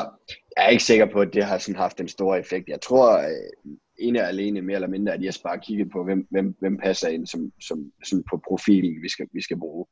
jeg 0.56 0.66
er 0.66 0.68
ikke 0.68 0.84
sikker 0.84 1.06
på, 1.06 1.20
at 1.20 1.34
det 1.34 1.44
har 1.44 1.58
sådan 1.58 1.80
haft 1.80 2.00
en 2.00 2.08
stor 2.08 2.36
effekt. 2.36 2.68
Jeg 2.68 2.80
tror, 2.80 3.18
øh, 3.18 3.72
ene 3.98 4.20
og 4.20 4.28
alene 4.28 4.62
mere 4.62 4.74
eller 4.74 4.88
mindre, 4.88 5.14
at 5.14 5.22
jeg 5.22 5.34
bare 5.44 5.58
kigget 5.58 5.90
på, 5.90 6.04
hvem, 6.04 6.26
hvem, 6.30 6.56
hvem 6.60 6.76
passer 6.76 7.08
ind 7.08 7.26
som, 7.26 7.52
som 7.60 7.92
sådan 8.04 8.24
på 8.30 8.40
profilen, 8.48 9.02
vi 9.02 9.08
skal, 9.08 9.26
vi 9.32 9.42
skal 9.42 9.58
bruge. 9.58 9.86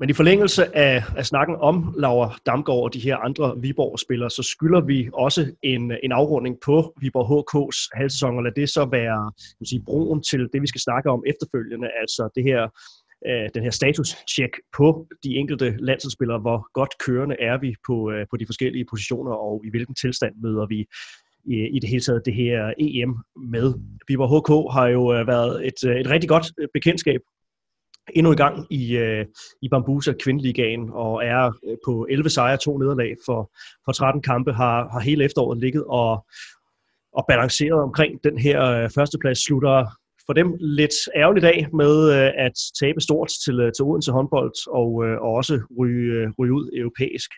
Men 0.00 0.10
i 0.10 0.12
forlængelse 0.12 0.76
af, 0.76 1.02
af 1.16 1.26
snakken 1.26 1.56
om 1.56 1.94
Laura 1.98 2.38
Damgaard 2.46 2.82
og 2.82 2.94
de 2.94 2.98
her 2.98 3.16
andre 3.16 3.60
Viborg-spillere, 3.60 4.30
så 4.30 4.42
skylder 4.42 4.80
vi 4.80 5.08
også 5.12 5.52
en, 5.62 5.92
en 6.02 6.12
afrunding 6.12 6.56
på 6.64 6.94
Viborg 7.00 7.28
HK's 7.32 7.88
halvsæson, 7.98 8.36
og 8.36 8.42
lad 8.42 8.52
det 8.52 8.68
så 8.68 8.84
være 8.84 9.32
sige, 9.64 9.82
broen 9.84 10.22
til 10.22 10.48
det, 10.52 10.62
vi 10.62 10.66
skal 10.66 10.80
snakke 10.80 11.10
om 11.10 11.22
efterfølgende, 11.26 11.88
altså 12.00 12.28
det 12.34 12.44
her 12.44 12.62
øh, 13.28 13.48
den 13.54 13.62
her 13.62 13.70
status-check 13.70 14.52
på 14.76 15.06
de 15.24 15.36
enkelte 15.36 15.76
landsholdsspillere, 15.78 16.38
hvor 16.38 16.58
godt 16.72 16.92
kørende 17.06 17.36
er 17.40 17.58
vi 17.58 17.74
på, 17.86 18.10
øh, 18.10 18.26
på 18.30 18.36
de 18.36 18.46
forskellige 18.46 18.86
positioner, 18.90 19.32
og 19.32 19.62
i 19.66 19.70
hvilken 19.70 19.94
tilstand 19.94 20.34
møder 20.42 20.66
vi 20.66 20.80
i, 21.44 21.56
i 21.76 21.78
det 21.78 21.88
hele 21.90 22.02
taget 22.02 22.22
det 22.26 22.34
her 22.34 22.72
EM 22.78 23.14
med. 23.52 23.74
Viborg 24.08 24.30
HK 24.34 24.50
har 24.76 24.86
jo 24.86 25.02
øh, 25.14 25.26
været 25.26 25.66
et, 25.66 25.80
øh, 25.88 25.96
et 25.96 26.10
rigtig 26.10 26.28
godt 26.28 26.46
bekendtskab 26.74 27.20
endnu 28.14 28.32
i 28.32 28.36
gang 28.36 28.66
i, 28.70 28.96
øh, 28.96 29.26
i 29.62 29.68
Bambusa 29.68 30.12
Kvindeligaen 30.22 30.90
og 30.92 31.24
er 31.24 31.52
øh, 31.68 31.76
på 31.86 32.06
11 32.10 32.30
sejre, 32.30 32.56
to 32.56 32.78
nederlag 32.78 33.14
for, 33.26 33.50
for 33.84 33.92
13 33.92 34.22
kampe, 34.22 34.52
har, 34.52 34.88
har 34.92 35.00
hele 35.00 35.24
efteråret 35.24 35.58
ligget 35.58 35.84
og, 35.84 36.26
og 37.12 37.24
balanceret 37.28 37.80
omkring 37.82 38.24
den 38.24 38.38
her 38.38 38.64
øh, 38.64 38.90
førsteplads, 38.90 39.44
slutter 39.44 39.86
for 40.26 40.32
dem 40.32 40.56
lidt 40.60 40.94
ærgerligt 41.16 41.42
dag 41.42 41.68
med 41.74 41.92
øh, 42.16 42.30
at 42.46 42.52
tabe 42.80 43.00
stort 43.00 43.30
til, 43.44 43.60
øh, 43.60 43.72
til 43.72 43.84
Odense 43.84 44.12
håndbold 44.12 44.52
og, 44.80 45.04
øh, 45.04 45.20
og 45.20 45.30
også 45.40 45.60
ryge, 45.78 46.12
øh, 46.12 46.28
ryge 46.38 46.52
ud 46.52 46.70
europæisk. 46.80 47.30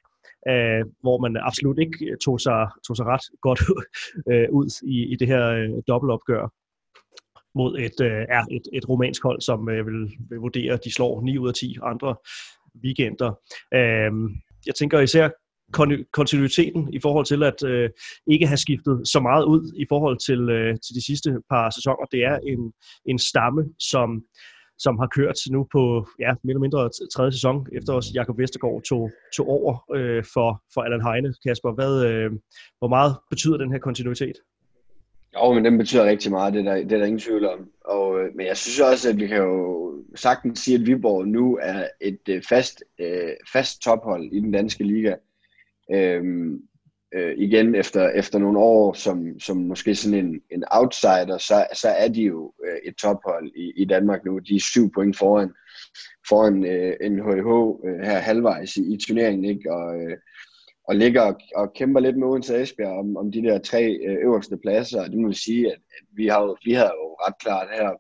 Æh, 0.48 0.82
hvor 1.02 1.18
man 1.20 1.36
absolut 1.48 1.78
ikke 1.78 1.98
øh, 2.10 2.16
tog 2.24 2.40
sig, 2.40 2.68
tog 2.86 2.96
sig 2.96 3.06
ret 3.06 3.26
godt 3.46 3.60
øh, 4.32 4.48
ud 4.58 4.68
i, 4.94 5.12
i 5.12 5.16
det 5.20 5.28
her 5.28 5.44
øh, 5.48 5.70
dobbeltopgør 5.88 6.44
mod 7.54 7.78
et, 7.78 8.00
øh, 8.00 8.24
er 8.28 8.44
et, 8.50 8.62
et 8.72 8.88
romansk 8.88 9.22
hold, 9.22 9.40
som 9.40 9.68
øh, 9.68 9.86
vil, 9.86 10.10
vil 10.30 10.38
vurdere, 10.38 10.72
at 10.72 10.84
de 10.84 10.92
slår 10.92 11.22
9 11.22 11.38
ud 11.38 11.48
af 11.48 11.54
10 11.54 11.76
andre 11.82 12.16
weekender. 12.84 13.30
Øh, 13.74 14.12
jeg 14.66 14.74
tænker 14.74 15.00
især 15.00 15.28
kontinuiteten 16.12 16.94
i 16.94 17.00
forhold 17.02 17.26
til 17.26 17.42
at 17.42 17.62
øh, 17.64 17.90
ikke 18.26 18.46
have 18.46 18.56
skiftet 18.56 19.08
så 19.08 19.20
meget 19.20 19.44
ud 19.44 19.72
i 19.76 19.86
forhold 19.88 20.18
til, 20.26 20.40
øh, 20.50 20.74
til 20.84 20.94
de 20.94 21.06
sidste 21.06 21.30
par 21.50 21.70
sæsoner. 21.70 22.04
Det 22.12 22.24
er 22.24 22.36
en, 22.52 22.72
en 23.06 23.18
stamme, 23.18 23.62
som, 23.78 24.22
som 24.78 24.98
har 24.98 25.08
kørt 25.16 25.38
nu 25.50 25.66
på 25.72 26.06
ja, 26.18 26.30
mere 26.44 26.52
eller 26.52 26.66
mindre 26.66 26.90
tredje 27.14 27.32
sæson, 27.32 27.66
efter 27.76 27.92
også 27.92 28.10
Jakob 28.14 28.38
Vestergaard 28.38 28.82
tog, 28.82 29.10
tog 29.36 29.46
over 29.48 29.72
øh, 29.96 30.24
for, 30.34 30.62
for 30.74 30.80
Allan 30.82 31.06
Heine. 31.08 31.34
Kasper, 31.46 31.72
hvad, 31.78 31.94
øh, 32.08 32.30
hvor 32.78 32.88
meget 32.88 33.12
betyder 33.30 33.56
den 33.56 33.72
her 33.72 33.78
kontinuitet? 33.78 34.36
Jo, 35.34 35.52
men 35.52 35.64
den 35.64 35.78
betyder 35.78 36.04
rigtig 36.04 36.30
meget, 36.30 36.54
det 36.54 36.66
er 36.66 36.74
der, 36.74 36.82
det 36.82 36.92
er 36.92 36.98
der 36.98 37.04
ingen 37.04 37.18
tvivl 37.18 37.46
om. 37.46 37.70
Og, 37.84 38.20
øh, 38.20 38.34
men 38.34 38.46
jeg 38.46 38.56
synes 38.56 38.80
også, 38.80 39.08
at 39.08 39.16
vi 39.18 39.26
kan 39.26 39.36
jo 39.36 39.92
sagtens 40.14 40.60
sige, 40.60 40.74
at 40.74 40.86
Viborg 40.86 41.28
nu 41.28 41.58
er 41.62 41.88
et 42.00 42.20
øh, 42.28 42.42
fast, 42.48 42.84
øh, 42.98 43.30
fast 43.52 43.82
tophold 43.82 44.32
i 44.32 44.40
den 44.40 44.52
danske 44.52 44.84
liga. 44.84 45.14
Øhm, 45.94 46.62
øh, 47.14 47.34
igen 47.38 47.74
efter, 47.74 48.08
efter 48.08 48.38
nogle 48.38 48.58
år 48.58 48.92
som, 48.92 49.40
som 49.40 49.56
måske 49.56 49.94
sådan 49.94 50.24
en, 50.24 50.40
en 50.50 50.64
outsider, 50.70 51.38
så, 51.38 51.66
så 51.74 51.88
er 51.88 52.08
de 52.08 52.22
jo 52.22 52.52
øh, 52.66 52.78
et 52.84 52.96
tophold 52.96 53.50
i, 53.56 53.72
i 53.76 53.84
Danmark 53.84 54.24
nu. 54.24 54.38
De 54.38 54.56
er 54.56 54.60
syv 54.60 54.92
point 54.94 55.18
foran, 55.18 55.50
foran 56.28 56.64
øh, 56.64 57.10
NHH 57.10 57.50
øh, 57.88 58.00
her 58.00 58.18
halvvejs 58.18 58.76
i, 58.76 58.94
i 58.94 58.98
turneringen, 59.06 59.44
ikke? 59.44 59.72
Og, 59.72 60.02
øh, 60.02 60.16
og 60.88 60.96
ligger 60.96 61.20
og, 61.20 61.40
og 61.56 61.72
kæmper 61.72 62.00
lidt 62.00 62.16
med 62.16 62.28
Odense 62.28 62.62
Esbjerg 62.62 62.98
om, 62.98 63.16
om 63.16 63.32
de 63.32 63.42
der 63.42 63.58
tre 63.58 63.98
øh, 64.06 64.16
øverste 64.24 64.56
pladser. 64.56 65.08
Det 65.08 65.18
må 65.18 65.28
vi 65.28 65.34
sige, 65.34 65.66
at, 65.66 65.78
at 65.98 66.04
vi, 66.12 66.26
har, 66.26 66.56
vi 66.64 66.72
har 66.72 66.84
jo 66.84 67.16
ret 67.26 67.38
klart 67.38 67.68
her 67.72 67.90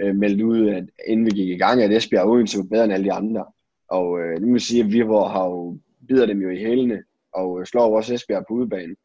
øh, 0.00 0.16
meldt 0.16 0.42
ud, 0.42 0.68
at 0.68 0.84
inden 1.06 1.26
vi 1.26 1.30
gik 1.30 1.48
i 1.48 1.58
gang, 1.58 1.82
at 1.82 1.92
Esbjerg 1.92 2.24
og 2.24 2.30
Odense 2.30 2.58
var 2.58 2.64
bedre 2.64 2.84
end 2.84 2.92
alle 2.92 3.04
de 3.04 3.12
andre. 3.12 3.44
Og 3.88 4.20
øh, 4.20 4.40
det 4.40 4.48
må 4.48 4.54
vi 4.54 4.60
sige, 4.60 4.84
at 4.84 4.92
vi 4.92 4.98
har 4.98 5.44
jo 5.44 5.78
bider 6.08 6.26
dem 6.26 6.40
jo 6.40 6.50
i 6.50 6.58
hælene 6.58 7.02
og 7.32 7.60
øh, 7.60 7.66
slår 7.66 7.96
også 7.96 8.14
Esbjerg 8.14 8.44
på 8.48 8.54
udebanen. 8.54 8.96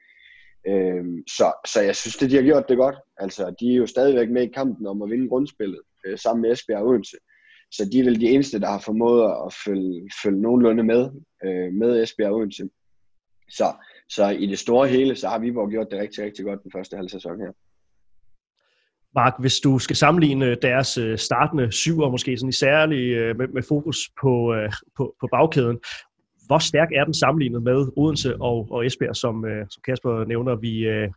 Øh, 0.67 1.05
så, 1.27 1.53
så 1.67 1.81
jeg 1.81 1.95
synes, 1.95 2.23
at 2.23 2.29
de 2.29 2.35
har 2.35 2.43
gjort 2.43 2.69
det 2.69 2.77
godt. 2.77 2.95
Altså, 3.17 3.55
de 3.59 3.71
er 3.71 3.75
jo 3.75 3.85
stadigvæk 3.85 4.29
med 4.29 4.43
i 4.43 4.51
kampen 4.53 4.87
om 4.87 5.01
at 5.01 5.09
vinde 5.09 5.29
grundspillet 5.29 5.81
øh, 6.05 6.17
sammen 6.17 6.41
med 6.41 6.51
Esbjerg 6.51 6.81
og 6.81 6.87
Odense. 6.87 7.17
Så 7.71 7.89
de 7.91 7.99
er 7.99 8.03
vel 8.03 8.21
de 8.21 8.29
eneste, 8.29 8.59
der 8.59 8.67
har 8.67 8.79
formået 8.79 9.23
at 9.45 9.53
følge, 9.65 10.09
følge 10.23 10.41
nogenlunde 10.41 10.83
med, 10.83 11.11
øh, 11.45 11.73
med 11.73 12.03
Esbjerg 12.03 12.31
og 12.31 12.37
Odense. 12.37 12.69
Så, 13.49 13.73
så 14.09 14.29
i 14.29 14.45
det 14.45 14.59
store 14.59 14.87
hele, 14.87 15.15
så 15.15 15.27
har 15.27 15.39
Viborg 15.39 15.69
gjort 15.69 15.87
det 15.91 15.99
rigtig, 15.99 16.23
rigtig 16.23 16.45
godt 16.45 16.63
den 16.63 16.71
første 16.71 16.95
halv 16.95 17.09
sæson 17.09 17.39
her. 17.39 17.51
Mark, 19.15 19.33
hvis 19.39 19.59
du 19.59 19.79
skal 19.79 19.95
sammenligne 19.95 20.55
deres 20.55 20.97
øh, 20.97 21.17
startende 21.17 21.71
syver, 21.71 22.09
måske 22.11 22.37
sådan 22.37 22.49
i 22.49 22.51
særlig 22.51 23.11
øh, 23.11 23.37
med, 23.37 23.47
med 23.47 23.63
fokus 23.63 23.97
på, 24.21 24.55
på, 24.97 25.15
på 25.21 25.27
bagkæden, 25.31 25.79
hvor 26.49 26.59
stærk 26.59 26.89
er 26.95 27.03
den 27.03 27.13
sammenlignet 27.13 27.63
med 27.63 27.79
Odense 27.97 28.41
og, 28.41 28.67
og 28.71 28.85
Esbjerg, 28.85 29.15
som, 29.15 29.45
øh, 29.45 29.65
som 29.69 29.81
Kasper 29.85 30.25
nævner, 30.25 30.55
vi, 30.55 30.73
øh, 30.93 31.09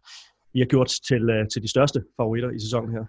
vi 0.52 0.58
har 0.58 0.66
gjort 0.66 0.90
til, 1.08 1.30
øh, 1.30 1.48
til 1.52 1.62
de 1.62 1.70
største 1.70 2.02
favoritter 2.16 2.50
i 2.50 2.60
sæsonen 2.60 2.92
her? 2.96 3.04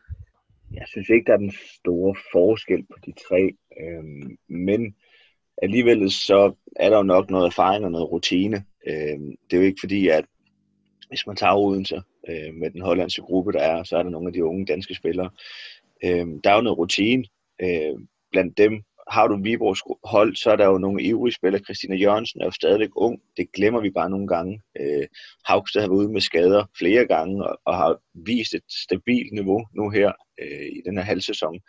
Jeg 0.73 0.85
synes 0.87 1.09
ikke, 1.09 1.25
der 1.27 1.33
er 1.33 1.37
den 1.37 1.53
store 1.79 2.15
forskel 2.31 2.81
på 2.91 2.97
de 3.05 3.13
tre, 3.27 3.41
øh, 3.81 4.03
men 4.49 4.95
alligevel 5.61 6.11
så 6.11 6.53
er 6.75 6.89
der 6.89 6.97
jo 6.97 7.03
nok 7.03 7.29
noget 7.29 7.45
erfaring 7.45 7.85
og 7.85 7.91
noget 7.91 8.11
rutine. 8.11 8.63
Øh, 8.87 9.19
det 9.49 9.53
er 9.53 9.57
jo 9.57 9.61
ikke 9.61 9.79
fordi, 9.79 10.07
at 10.07 10.25
hvis 11.09 11.27
man 11.27 11.35
tager 11.35 11.55
Odense 11.55 12.01
øh, 12.29 12.53
med 12.53 12.71
den 12.71 12.81
hollandske 12.81 13.21
gruppe, 13.21 13.51
der 13.51 13.59
er, 13.59 13.83
så 13.83 13.97
er 13.97 14.03
der 14.03 14.09
nogle 14.09 14.27
af 14.27 14.33
de 14.33 14.45
unge 14.45 14.65
danske 14.65 14.95
spillere. 14.95 15.29
Øh, 16.03 16.27
der 16.43 16.49
er 16.51 16.55
jo 16.55 16.61
noget 16.61 16.77
rutine 16.77 17.23
øh, 17.61 17.99
blandt 18.31 18.57
dem, 18.57 18.83
har 19.07 19.27
du 19.27 19.37
Viborgs 19.43 19.81
hold, 20.03 20.35
så 20.35 20.51
er 20.51 20.55
der 20.55 20.65
jo 20.65 20.77
nogle 20.77 21.03
ivrige 21.03 21.33
spillere. 21.33 21.63
Christina 21.63 21.95
Jørgensen 21.95 22.41
er 22.41 22.45
jo 22.45 22.51
stadigvæk 22.51 22.89
ung. 22.95 23.21
Det 23.37 23.51
glemmer 23.51 23.81
vi 23.81 23.89
bare 23.89 24.09
nogle 24.09 24.27
gange. 24.27 24.61
Øh, 24.79 25.07
Haugsted 25.45 25.81
har 25.81 25.87
været 25.87 25.97
ude 25.97 26.13
med 26.13 26.21
skader 26.21 26.65
flere 26.77 27.05
gange 27.07 27.47
og, 27.47 27.59
og 27.65 27.77
har 27.77 27.97
vist 28.13 28.53
et 28.53 28.63
stabilt 28.69 29.33
niveau 29.33 29.65
nu 29.75 29.89
her 29.89 30.11
øh, 30.41 30.67
i 30.77 30.81
den 30.85 30.97
her 30.97 31.03
halvsæson. 31.03 31.59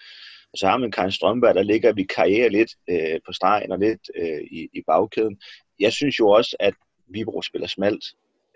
Og 0.52 0.59
så 0.59 0.66
har 0.66 0.78
man 0.78 0.90
Karin 0.90 1.11
Strømberg, 1.11 1.54
der 1.54 1.62
ligger 1.62 1.92
vi 1.92 2.02
karriere 2.02 2.49
lidt 2.49 2.71
øh, 2.90 3.21
på 3.26 3.33
stregen 3.33 3.73
og 3.73 3.78
lidt 3.78 4.11
øh, 4.16 4.40
i, 4.50 4.68
i 4.73 4.83
bagkæden. 4.87 5.38
Jeg 5.80 5.92
synes 5.92 6.18
jo 6.18 6.28
også, 6.28 6.56
at 6.61 6.75
Vibro 7.06 7.42
spiller 7.42 7.68
smalt. 7.68 8.04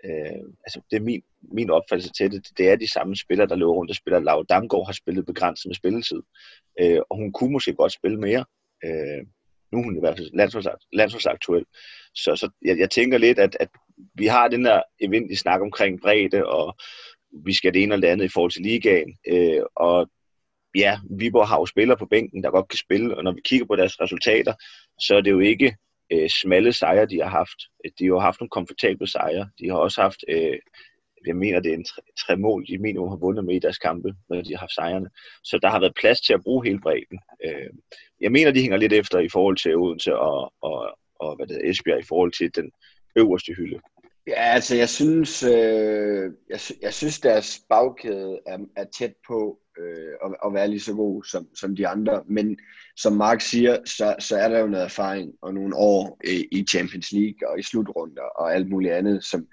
Øh, 0.05 0.43
altså 0.65 0.81
det 0.91 0.97
er 0.97 1.01
min, 1.01 1.21
min 1.41 1.69
opfattelse 1.69 2.13
til 2.13 2.31
det. 2.31 2.47
Det 2.57 2.69
er 2.69 2.75
de 2.75 2.91
samme 2.91 3.15
spillere, 3.15 3.47
der 3.47 3.55
løber 3.55 3.71
rundt 3.71 3.91
og 3.91 3.95
spiller. 3.95 4.19
Lav 4.19 4.45
Damgaard 4.49 4.85
har 4.85 4.93
spillet 4.93 5.25
begrænset 5.25 5.65
med 5.69 5.75
spilletid. 5.75 6.21
Øh, 6.79 6.99
og 7.09 7.17
hun 7.17 7.31
kunne 7.31 7.51
måske 7.51 7.73
godt 7.73 7.91
spille 7.91 8.19
mere. 8.19 8.45
Øh, 8.85 9.25
nu 9.71 9.79
er 9.79 9.83
hun 9.83 9.97
i 9.97 9.99
hvert 9.99 10.17
fald 10.17 10.29
landsholdsakt, 10.33 10.83
landsholdsaktuel. 10.93 11.65
Så, 12.15 12.35
så 12.35 12.49
jeg, 12.61 12.79
jeg 12.79 12.89
tænker 12.89 13.17
lidt, 13.17 13.39
at, 13.39 13.57
at 13.59 13.69
vi 14.13 14.25
har 14.25 14.47
den 14.47 14.65
der 14.65 14.81
event, 15.01 15.31
i 15.31 15.35
snak 15.35 15.61
omkring 15.61 16.01
bredde, 16.01 16.45
og 16.45 16.77
vi 17.45 17.53
skal 17.53 17.73
det 17.73 17.83
ene 17.83 17.93
eller 17.93 18.07
det 18.07 18.11
andet 18.11 18.25
i 18.25 18.33
forhold 18.33 18.51
til 18.51 18.61
ligaen. 18.61 19.17
Øh, 19.27 19.61
og 19.75 20.09
ja, 20.75 20.99
Viborg 21.19 21.47
har 21.47 21.59
jo 21.59 21.65
spillere 21.65 21.97
på 21.97 22.05
bænken, 22.05 22.43
der 22.43 22.51
godt 22.51 22.67
kan 22.67 22.77
spille, 22.77 23.17
og 23.17 23.23
når 23.23 23.31
vi 23.31 23.41
kigger 23.45 23.65
på 23.65 23.75
deres 23.75 24.01
resultater, 24.01 24.53
så 24.99 25.15
er 25.15 25.21
det 25.21 25.31
jo 25.31 25.39
ikke 25.39 25.75
øh, 26.11 26.29
smalle 26.29 26.73
sejre, 26.73 27.05
de 27.05 27.21
har 27.21 27.29
haft. 27.29 27.59
De 27.83 28.03
har 28.03 28.07
jo 28.07 28.19
haft 28.19 28.39
nogle 28.39 28.49
komfortable 28.49 29.07
sejre. 29.07 29.49
De 29.59 29.69
har 29.69 29.75
også 29.75 30.01
haft 30.01 30.23
øh, 30.27 30.59
jeg 31.25 31.35
mener, 31.35 31.59
det 31.59 31.71
er 31.71 31.75
en 31.75 31.85
tre, 31.85 32.01
tre 32.25 32.37
mål, 32.37 32.65
de 32.67 32.77
minimum 32.77 33.09
har 33.09 33.15
vundet 33.15 33.45
med 33.45 33.55
i 33.55 33.59
deres 33.59 33.77
kampe, 33.77 34.13
når 34.29 34.41
de 34.41 34.51
har 34.53 34.59
haft 34.59 34.75
sejrene. 34.75 35.09
Så 35.43 35.59
der 35.61 35.69
har 35.69 35.79
været 35.79 35.99
plads 35.99 36.21
til 36.21 36.33
at 36.33 36.43
bruge 36.43 36.65
hele 36.65 36.79
bredden. 36.79 37.19
Øh, 37.45 37.69
jeg 38.21 38.31
mener, 38.31 38.51
de 38.51 38.61
hænger 38.61 38.77
lidt 38.77 38.93
efter 38.93 39.19
i 39.19 39.29
forhold 39.29 39.57
til 39.57 39.75
Odense 39.75 40.15
og, 40.17 40.53
og, 40.61 40.97
og 41.19 41.35
hvad 41.35 41.47
det 41.47 41.55
er, 41.55 41.69
Esbjerg 41.69 41.99
i 41.99 42.09
forhold 42.09 42.31
til 42.31 42.55
den 42.55 42.71
øverste 43.15 43.53
hylde. 43.53 43.79
Ja, 44.27 44.41
altså 44.53 44.75
jeg 44.75 44.89
synes, 44.89 45.43
øh, 45.43 46.31
jeg, 46.49 46.59
jeg 46.81 46.93
synes 46.93 47.19
deres 47.19 47.61
bagkæde 47.69 48.39
er, 48.47 48.57
er 48.77 48.85
tæt 48.97 49.13
på 49.27 49.59
øh, 49.79 50.13
at, 50.25 50.35
at 50.45 50.53
være 50.53 50.67
lige 50.67 50.79
så 50.79 50.93
god 50.93 51.23
som, 51.23 51.47
som 51.55 51.75
de 51.75 51.87
andre. 51.87 52.23
Men 52.27 52.57
som 52.97 53.13
Mark 53.13 53.41
siger, 53.41 53.77
så, 53.85 54.15
så 54.19 54.37
er 54.37 54.49
der 54.49 54.59
jo 54.59 54.67
noget 54.67 54.85
erfaring 54.85 55.33
og 55.41 55.53
nogle 55.53 55.75
år 55.75 56.19
i, 56.23 56.59
i 56.59 56.65
Champions 56.69 57.11
League 57.11 57.49
og 57.49 57.59
i 57.59 57.63
slutrunder 57.63 58.21
og 58.21 58.55
alt 58.55 58.69
muligt 58.69 58.93
andet, 58.93 59.23
som, 59.23 59.47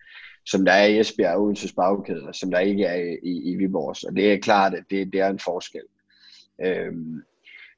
som 0.46 0.64
der 0.64 0.72
er 0.72 0.86
i 0.86 1.00
Esbjerg 1.00 1.36
og 1.36 1.42
Odenses 1.42 1.72
bagkæder, 1.72 2.32
som 2.32 2.50
der 2.50 2.58
ikke 2.58 2.84
er 2.84 3.16
i, 3.22 3.52
i 3.52 3.56
Viborgs. 3.56 4.04
Og 4.04 4.16
det 4.16 4.32
er 4.32 4.38
klart, 4.38 4.74
at 4.74 4.84
det, 4.90 5.12
det 5.12 5.20
er 5.20 5.28
en 5.28 5.38
forskel. 5.38 5.86
Øhm, 6.64 7.22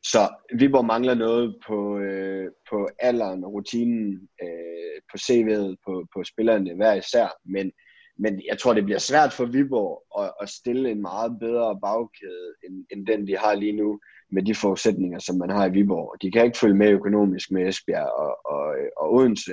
så 0.02 0.28
Viborg 0.58 0.84
mangler 0.84 1.14
noget 1.14 1.56
på, 1.66 1.98
øh, 1.98 2.50
på 2.70 2.88
alderen 2.98 3.44
og 3.44 3.52
rutinen, 3.52 4.28
øh, 4.42 5.00
på 5.10 5.16
CV'et, 5.20 5.76
på, 5.86 6.06
på 6.14 6.24
spillerne 6.24 6.74
hver 6.74 6.94
især, 6.94 7.28
men, 7.44 7.72
men 8.18 8.42
jeg 8.50 8.58
tror, 8.58 8.74
det 8.74 8.84
bliver 8.84 8.98
svært 8.98 9.32
for 9.32 9.44
Viborg 9.44 10.22
at, 10.24 10.32
at 10.42 10.48
stille 10.48 10.90
en 10.90 11.02
meget 11.02 11.38
bedre 11.40 11.78
bagkæde, 11.80 12.48
end, 12.66 12.86
end 12.90 13.06
den 13.06 13.26
de 13.26 13.36
har 13.36 13.54
lige 13.54 13.72
nu, 13.72 14.00
med 14.30 14.42
de 14.42 14.54
forudsætninger, 14.54 15.18
som 15.18 15.36
man 15.36 15.50
har 15.50 15.66
i 15.66 15.72
Viborg. 15.72 16.22
De 16.22 16.30
kan 16.30 16.44
ikke 16.44 16.58
følge 16.58 16.74
med 16.74 16.90
økonomisk 16.90 17.50
med 17.50 17.68
Esbjerg 17.68 18.12
og, 18.12 18.38
og, 18.46 18.76
og 18.96 19.14
Odense. 19.14 19.52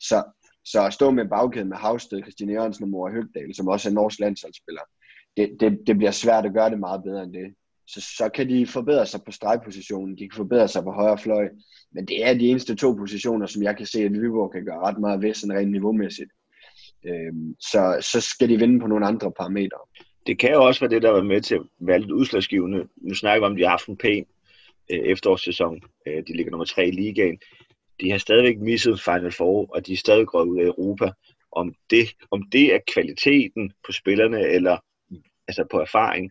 Så, 0.00 0.24
så 0.64 0.86
at 0.86 0.92
stå 0.92 1.10
med 1.10 1.28
bagkæden 1.28 1.68
med 1.68 1.76
Havsted, 1.76 2.22
Christine 2.22 2.52
Jørgensen 2.52 2.84
og 2.84 2.90
Mora 2.90 3.12
Høgdal, 3.12 3.54
som 3.54 3.68
også 3.68 3.88
er 3.88 3.92
norsk 3.92 4.20
landsholdsspiller, 4.20 4.82
det, 5.36 5.56
det, 5.60 5.78
det 5.86 5.96
bliver 5.96 6.10
svært 6.10 6.46
at 6.46 6.52
gøre 6.52 6.70
det 6.70 6.78
meget 6.78 7.02
bedre 7.02 7.22
end 7.22 7.32
det. 7.32 7.54
Så, 7.88 8.00
så 8.00 8.28
kan 8.34 8.48
de 8.48 8.66
forbedre 8.66 9.06
sig 9.06 9.20
på 9.26 9.32
stregpositionen, 9.32 10.18
de 10.18 10.28
kan 10.28 10.36
forbedre 10.36 10.68
sig 10.68 10.82
på 10.82 10.92
højre 10.92 11.18
fløj, 11.18 11.48
men 11.92 12.06
det 12.06 12.26
er 12.26 12.34
de 12.34 12.48
eneste 12.48 12.74
to 12.74 12.92
positioner, 12.92 13.46
som 13.46 13.62
jeg 13.62 13.76
kan 13.76 13.86
se, 13.86 13.98
at 14.00 14.12
Viborg 14.12 14.52
kan 14.52 14.64
gøre 14.64 14.80
ret 14.80 14.98
meget 14.98 15.22
ved, 15.22 15.34
sådan 15.34 15.56
rent 15.56 15.70
niveaumæssigt. 15.70 16.30
Øhm, 17.08 17.54
så, 17.60 18.08
så 18.12 18.20
skal 18.20 18.48
de 18.48 18.58
vinde 18.58 18.80
på 18.80 18.86
nogle 18.86 19.06
andre 19.06 19.32
parametre. 19.32 19.78
Det 20.26 20.38
kan 20.38 20.52
jo 20.52 20.64
også 20.64 20.80
være 20.80 20.90
det, 20.90 21.02
der 21.02 21.10
var 21.10 21.22
med 21.22 21.40
til 21.40 21.54
at 21.54 21.62
være 21.80 21.98
lidt 21.98 22.10
udslagsgivende. 22.10 22.88
Nu 22.96 23.14
snakker 23.14 23.40
vi 23.40 23.46
om, 23.46 23.52
at 23.52 23.58
de 23.58 23.62
har 23.62 23.70
haft 23.70 23.86
en 23.86 23.96
pæn 23.96 24.26
øh, 24.90 24.98
efterårssæson. 24.98 25.82
Øh, 26.06 26.22
de 26.26 26.36
ligger 26.36 26.50
nummer 26.50 26.64
tre 26.64 26.88
i 26.88 26.90
ligaen 26.90 27.38
de 28.00 28.10
har 28.10 28.18
stadigvæk 28.18 28.58
misset 28.58 29.00
Final 29.00 29.32
Four, 29.32 29.66
og 29.74 29.86
de 29.86 29.92
er 29.92 29.96
stadig 29.96 30.26
gået 30.26 30.46
ud 30.46 30.60
af 30.60 30.64
Europa. 30.64 31.10
Om 31.52 31.74
det, 31.90 32.08
om 32.30 32.42
det 32.52 32.74
er 32.74 32.78
kvaliteten 32.92 33.72
på 33.86 33.92
spillerne, 33.92 34.40
eller 34.40 34.78
altså 35.48 35.64
på 35.70 35.80
erfaring, 35.80 36.30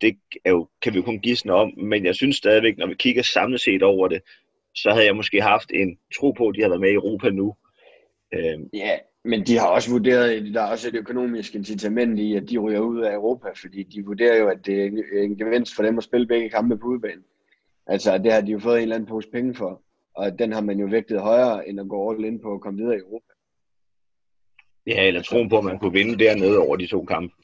det 0.00 0.18
er 0.44 0.50
jo, 0.50 0.68
kan 0.82 0.92
vi 0.92 0.98
jo 0.98 1.04
kun 1.04 1.20
gisne 1.20 1.52
om, 1.52 1.72
men 1.76 2.04
jeg 2.04 2.14
synes 2.14 2.36
stadigvæk, 2.36 2.78
når 2.78 2.86
vi 2.86 2.94
kigger 2.94 3.22
samlet 3.22 3.60
set 3.60 3.82
over 3.82 4.08
det, 4.08 4.22
så 4.74 4.90
havde 4.90 5.06
jeg 5.06 5.16
måske 5.16 5.42
haft 5.42 5.70
en 5.74 5.98
tro 6.16 6.30
på, 6.30 6.48
at 6.48 6.54
de 6.54 6.62
har 6.62 6.68
været 6.68 6.80
med 6.80 6.90
i 6.90 6.94
Europa 6.94 7.30
nu. 7.30 7.54
Øhm. 8.34 8.68
Ja, 8.72 8.98
men 9.24 9.46
de 9.46 9.58
har 9.58 9.66
også 9.66 9.90
vurderet, 9.90 10.54
der 10.54 10.62
er 10.62 10.70
også 10.70 10.88
et 10.88 10.94
økonomisk 10.94 11.54
incitament 11.54 12.18
i, 12.18 12.36
at 12.36 12.50
de 12.50 12.58
ryger 12.58 12.80
ud 12.80 13.00
af 13.00 13.14
Europa, 13.14 13.48
fordi 13.60 13.82
de 13.82 14.04
vurderer 14.04 14.36
jo, 14.36 14.48
at 14.48 14.66
det 14.66 14.84
er 14.84 15.22
en 15.22 15.38
gevinst 15.38 15.74
for 15.74 15.82
dem 15.82 15.98
at 15.98 16.04
spille 16.04 16.26
begge 16.26 16.50
kampe 16.50 16.76
på 16.78 16.86
udebane. 16.86 17.22
Altså, 17.86 18.18
det 18.18 18.32
har 18.32 18.40
de 18.40 18.52
jo 18.52 18.58
fået 18.58 18.76
en 18.76 18.82
eller 18.82 18.94
anden 18.94 19.08
pose 19.08 19.28
penge 19.30 19.54
for 19.54 19.82
og 20.14 20.38
den 20.38 20.52
har 20.52 20.60
man 20.60 20.78
jo 20.78 20.86
vægtet 20.86 21.20
højere, 21.20 21.68
end 21.68 21.80
at 21.80 21.88
gå 21.88 22.10
all 22.10 22.24
in 22.24 22.40
på 22.40 22.54
at 22.54 22.60
komme 22.60 22.80
videre 22.82 22.96
i 22.96 23.00
Europa. 23.00 23.32
Ja, 24.86 25.06
eller 25.06 25.22
troen 25.22 25.48
på, 25.48 25.58
at 25.58 25.64
man 25.64 25.78
kunne 25.78 25.92
vinde 25.92 26.24
dernede 26.24 26.58
over 26.58 26.76
de 26.76 26.86
to 26.86 27.04
kampe. 27.04 27.34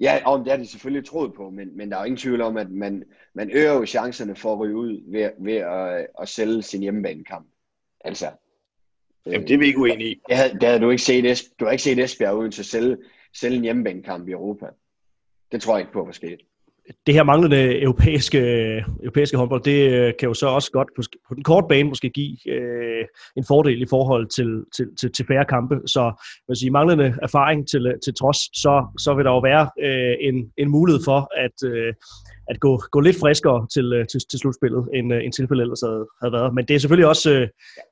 Ja, 0.00 0.20
og 0.26 0.38
det 0.38 0.48
har 0.48 0.56
de 0.56 0.66
selvfølgelig 0.66 1.08
troet 1.08 1.34
på, 1.34 1.50
men, 1.50 1.76
men 1.76 1.90
der 1.90 1.96
er 1.96 2.00
jo 2.00 2.04
ingen 2.04 2.16
tvivl 2.16 2.40
om, 2.40 2.56
at 2.56 2.70
man, 2.70 3.04
man 3.34 3.50
øger 3.50 3.74
jo 3.74 3.86
chancerne 3.86 4.36
for 4.36 4.52
at 4.52 4.58
ryge 4.58 4.76
ud 4.76 5.12
ved, 5.12 5.30
ved 5.38 5.56
at, 5.56 6.06
at 6.20 6.28
sælge 6.28 6.62
sin 6.62 6.80
hjemmebanekamp. 6.80 7.46
Altså, 8.00 8.26
Jamen, 9.26 9.48
det 9.48 9.54
er 9.54 9.58
vi 9.58 9.66
ikke 9.66 9.78
uenige 9.78 10.10
i. 10.10 10.20
Det 10.28 10.36
havde, 10.36 10.54
det 10.54 10.62
havde 10.62 10.80
du 10.80 10.90
ikke 10.90 11.02
set, 11.02 11.30
Esbjerg, 11.30 11.60
du 11.60 11.64
har 11.64 11.72
ikke 11.72 11.82
set 11.82 11.98
Esbjerg 11.98 12.36
uden 12.36 12.52
til 12.52 12.64
selv, 12.64 12.98
selv 13.34 13.54
en 13.54 13.62
hjemmebanekamp 13.62 14.28
i 14.28 14.32
Europa. 14.32 14.66
Det 15.52 15.62
tror 15.62 15.74
jeg 15.74 15.80
ikke 15.80 15.92
på, 15.92 16.02
at 16.02 16.14
sket 16.14 16.40
det 17.06 17.14
her 17.14 17.22
manglende 17.22 17.82
europæiske, 17.82 18.40
europæiske 19.02 19.36
håndbold, 19.36 19.62
det 19.62 19.90
øh, 19.90 20.12
kan 20.18 20.28
jo 20.28 20.34
så 20.34 20.46
også 20.46 20.70
godt 20.72 20.88
på, 20.96 21.02
på 21.28 21.34
den 21.34 21.42
korte 21.42 21.66
bane 21.68 21.88
måske 21.88 22.10
give 22.10 22.52
øh, 22.54 23.04
en 23.36 23.44
fordel 23.48 23.82
i 23.82 23.86
forhold 23.90 24.26
til, 24.28 24.64
til, 24.76 24.86
til, 25.00 25.12
til 25.12 25.26
færre 25.26 25.44
kampe. 25.44 25.80
Så 25.86 26.22
man 26.48 26.56
sige, 26.56 26.70
manglende 26.70 27.14
erfaring 27.22 27.68
til, 27.68 27.94
til 28.04 28.14
trods, 28.14 28.36
så, 28.36 28.86
så 28.98 29.14
vil 29.14 29.24
der 29.24 29.30
jo 29.30 29.38
være 29.38 29.70
øh, 29.82 30.16
en, 30.20 30.52
en 30.58 30.70
mulighed 30.70 31.00
for 31.04 31.30
at, 31.36 31.70
øh, 31.70 31.94
at 32.50 32.60
gå, 32.60 32.82
gå 32.90 33.00
lidt 33.00 33.16
friskere 33.20 33.66
til, 33.74 33.92
øh, 33.92 34.06
til, 34.06 34.20
til 34.30 34.38
slutspillet, 34.38 34.88
end, 34.94 35.14
øh, 35.14 35.24
end 35.24 35.32
tilfældet 35.32 35.62
ellers 35.62 35.80
havde, 35.80 36.06
havde 36.22 36.32
været. 36.32 36.54
Men 36.54 36.64
det 36.68 36.74
er 36.74 36.78
selvfølgelig 36.78 37.08
også, 37.08 37.30
øh, 37.30 37.48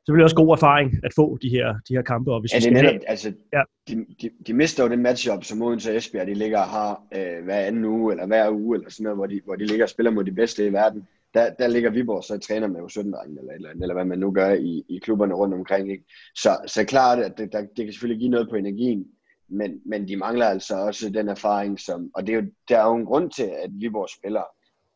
selvfølgelig 0.07 0.25
også 0.25 0.37
god 0.37 0.51
erfaring 0.57 0.89
at 1.05 1.13
få 1.17 1.39
de 1.43 1.49
her, 1.49 1.67
de 1.89 1.95
her 1.95 2.03
kampe. 2.03 2.33
Og 2.33 2.41
hvis 2.41 2.53
Ja, 2.55 2.59
det 2.59 2.67
er 2.67 2.71
netop, 2.71 2.93
have, 2.93 3.11
altså, 3.11 3.33
Ja. 3.53 3.63
de, 3.89 3.95
de, 4.21 4.31
de 4.47 4.53
mister 4.53 4.83
jo 4.85 4.89
den 4.91 5.03
matchup, 5.03 5.45
som 5.45 5.63
Odense 5.63 5.91
og 5.91 5.97
Esbjerg, 5.97 6.27
de 6.27 6.35
ligger 6.35 6.59
og 6.59 6.69
har 6.69 7.03
øh, 7.15 7.45
hver 7.45 7.61
anden 7.61 7.85
uge, 7.85 8.13
eller 8.13 8.27
hver 8.27 8.51
uge, 8.51 8.77
eller 8.77 8.88
sådan 8.93 9.05
noget, 9.05 9.19
hvor 9.19 9.27
de, 9.27 9.41
hvor 9.45 9.57
de 9.57 9.67
ligger 9.67 9.85
og 9.85 9.89
spiller 9.89 10.11
mod 10.11 10.25
de 10.25 10.33
bedste 10.33 10.67
i 10.67 10.73
verden. 10.73 11.09
Der, 11.35 11.55
der 11.55 11.67
ligger 11.67 11.91
Viborg 11.91 12.25
så 12.25 12.39
træner 12.39 12.67
med 12.67 12.81
u 12.81 12.89
17 12.89 13.15
eller, 13.39 13.53
eller, 13.53 13.71
eller 13.71 13.95
hvad 13.95 14.05
man 14.05 14.19
nu 14.19 14.31
gør 14.31 14.53
i, 14.53 14.85
i 14.89 14.99
klubberne 14.99 15.35
rundt 15.35 15.55
omkring. 15.55 15.91
Ikke? 15.93 16.05
Så, 16.35 16.59
så 16.67 16.85
klart, 16.85 17.19
at 17.19 17.39
det, 17.39 17.53
der, 17.53 17.61
det 17.61 17.85
kan 17.85 17.93
selvfølgelig 17.93 18.21
give 18.21 18.31
noget 18.31 18.49
på 18.49 18.57
energien, 18.57 19.07
men, 19.49 19.81
men 19.87 20.09
de 20.09 20.17
mangler 20.17 20.47
altså 20.47 20.77
også 20.77 21.11
den 21.11 21.29
erfaring, 21.29 21.81
som, 21.81 22.11
og 22.15 22.27
det 22.27 22.33
er 22.33 22.37
jo, 22.37 22.47
der 22.69 22.79
er 22.79 22.89
jo 22.89 22.97
en 22.97 23.05
grund 23.05 23.31
til, 23.31 23.43
at 23.63 23.71
Viborg 23.73 24.09
spiller, 24.09 24.43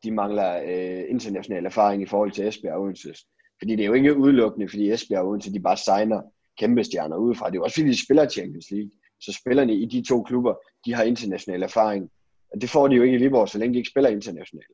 de 0.04 0.10
mangler 0.10 0.62
øh, 0.62 1.04
international 1.08 1.66
erfaring 1.66 2.02
i 2.02 2.06
forhold 2.06 2.32
til 2.32 2.48
Esbjerg 2.48 2.74
og 2.74 2.82
Odense. 2.82 3.14
Fordi 3.58 3.76
det 3.76 3.82
er 3.82 3.86
jo 3.86 3.92
ikke 3.92 4.16
udelukkende, 4.16 4.68
fordi 4.68 4.92
Esbjerg 4.92 5.22
og 5.22 5.28
Odense, 5.28 5.52
de 5.52 5.60
bare 5.60 5.76
signer 5.76 6.22
kæmpe 6.58 6.84
stjerner 6.84 7.16
udefra. 7.16 7.46
Det 7.46 7.54
er 7.54 7.58
jo 7.58 7.64
også 7.64 7.76
fordi, 7.76 7.88
de 7.88 8.04
spiller 8.04 8.28
Champions 8.28 8.70
League. 8.70 8.90
Så 9.20 9.32
spillerne 9.32 9.74
i 9.74 9.86
de 9.86 10.02
to 10.08 10.22
klubber, 10.22 10.54
de 10.84 10.94
har 10.94 11.02
international 11.02 11.62
erfaring. 11.62 12.10
Det 12.60 12.70
får 12.70 12.88
de 12.88 12.94
jo 12.96 13.02
ikke 13.02 13.16
i 13.16 13.20
Viborg, 13.20 13.48
så 13.48 13.58
længe 13.58 13.74
de 13.74 13.78
ikke 13.78 13.90
spiller 13.90 14.10
internationalt. 14.10 14.66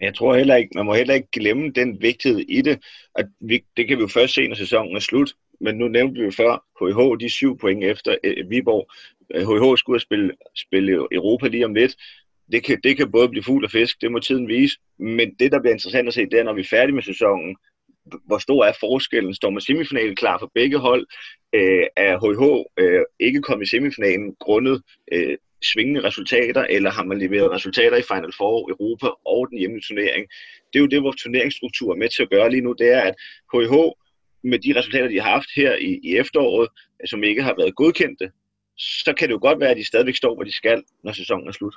Jeg 0.00 0.14
tror 0.14 0.36
heller 0.36 0.56
ikke, 0.56 0.70
man 0.74 0.86
må 0.86 0.94
heller 0.94 1.14
ikke 1.14 1.28
glemme 1.32 1.70
den 1.70 2.02
vigtighed 2.02 2.40
i 2.48 2.62
det. 2.62 2.84
At 3.14 3.26
vi, 3.40 3.64
det 3.76 3.88
kan 3.88 3.96
vi 3.96 4.02
jo 4.02 4.08
først 4.08 4.34
se, 4.34 4.48
når 4.48 4.54
sæsonen 4.54 4.96
er 4.96 5.00
slut. 5.00 5.34
Men 5.60 5.74
nu 5.74 5.88
nævnte 5.88 6.20
vi 6.20 6.24
jo 6.24 6.30
før, 6.30 6.64
HH, 6.80 7.20
de 7.20 7.28
syv 7.28 7.58
point 7.58 7.84
efter 7.84 8.16
øh, 8.24 8.50
Viborg. 8.50 8.90
Øh, 9.34 9.42
HH 9.42 9.78
skulle 9.78 10.00
spille, 10.00 10.32
spille 10.56 10.92
Europa 10.92 11.48
lige 11.48 11.64
om 11.64 11.74
lidt. 11.74 11.96
Det 12.52 12.64
kan, 12.64 12.80
det 12.84 12.96
kan 12.96 13.12
både 13.12 13.28
blive 13.28 13.44
fugl 13.44 13.64
og 13.64 13.70
fisk, 13.70 14.00
det 14.00 14.12
må 14.12 14.18
tiden 14.18 14.48
vise. 14.48 14.78
Men 14.98 15.34
det, 15.34 15.52
der 15.52 15.60
bliver 15.60 15.72
interessant 15.72 16.08
at 16.08 16.14
se, 16.14 16.26
det 16.26 16.38
er, 16.38 16.44
når 16.44 16.52
vi 16.52 16.60
er 16.60 16.68
færdige 16.70 16.94
med 16.94 17.02
sæsonen, 17.02 17.56
hvor 18.26 18.38
stor 18.38 18.64
er 18.64 18.72
forskellen? 18.80 19.34
Står 19.34 19.50
man 19.50 19.60
semifinalen 19.60 20.16
klar 20.16 20.38
for 20.38 20.50
begge 20.54 20.78
hold? 20.78 21.06
Øh, 21.54 21.86
er 21.96 22.18
HH 22.18 22.64
øh, 22.78 23.04
ikke 23.20 23.42
kommet 23.42 23.66
i 23.66 23.70
semifinalen 23.70 24.36
grundet 24.40 24.82
øh, 25.12 25.36
svingende 25.72 26.02
resultater, 26.02 26.62
eller 26.62 26.90
har 26.90 27.04
man 27.04 27.18
leveret 27.18 27.50
resultater 27.50 27.96
i 27.96 28.08
Final 28.12 28.32
Four, 28.36 28.70
Europa 28.70 29.08
og 29.26 29.48
den 29.50 29.58
hjemlige 29.58 29.84
turnering? 29.88 30.28
Det 30.72 30.78
er 30.78 30.80
jo 30.80 30.86
det, 30.86 31.02
vores 31.02 31.22
turneringsstruktur 31.22 31.92
er 31.92 31.96
med 31.96 32.08
til 32.08 32.22
at 32.22 32.30
gøre 32.30 32.50
lige 32.50 32.60
nu, 32.66 32.72
det 32.78 32.88
er, 32.92 33.00
at 33.00 33.14
HH 33.52 33.74
med 34.50 34.58
de 34.58 34.78
resultater, 34.78 35.08
de 35.08 35.20
har 35.20 35.30
haft 35.30 35.48
her 35.56 35.76
i, 35.76 36.00
i 36.02 36.16
efteråret, 36.16 36.68
som 37.06 37.24
ikke 37.24 37.42
har 37.42 37.54
været 37.58 37.76
godkendte, 37.76 38.30
så 38.78 39.12
kan 39.18 39.28
det 39.28 39.34
jo 39.34 39.38
godt 39.42 39.60
være, 39.60 39.70
at 39.70 39.76
de 39.76 39.86
stadigvæk 39.86 40.16
står, 40.16 40.34
hvor 40.34 40.44
de 40.44 40.52
skal, 40.52 40.82
når 41.04 41.12
sæsonen 41.12 41.48
er 41.48 41.52
slut. 41.52 41.74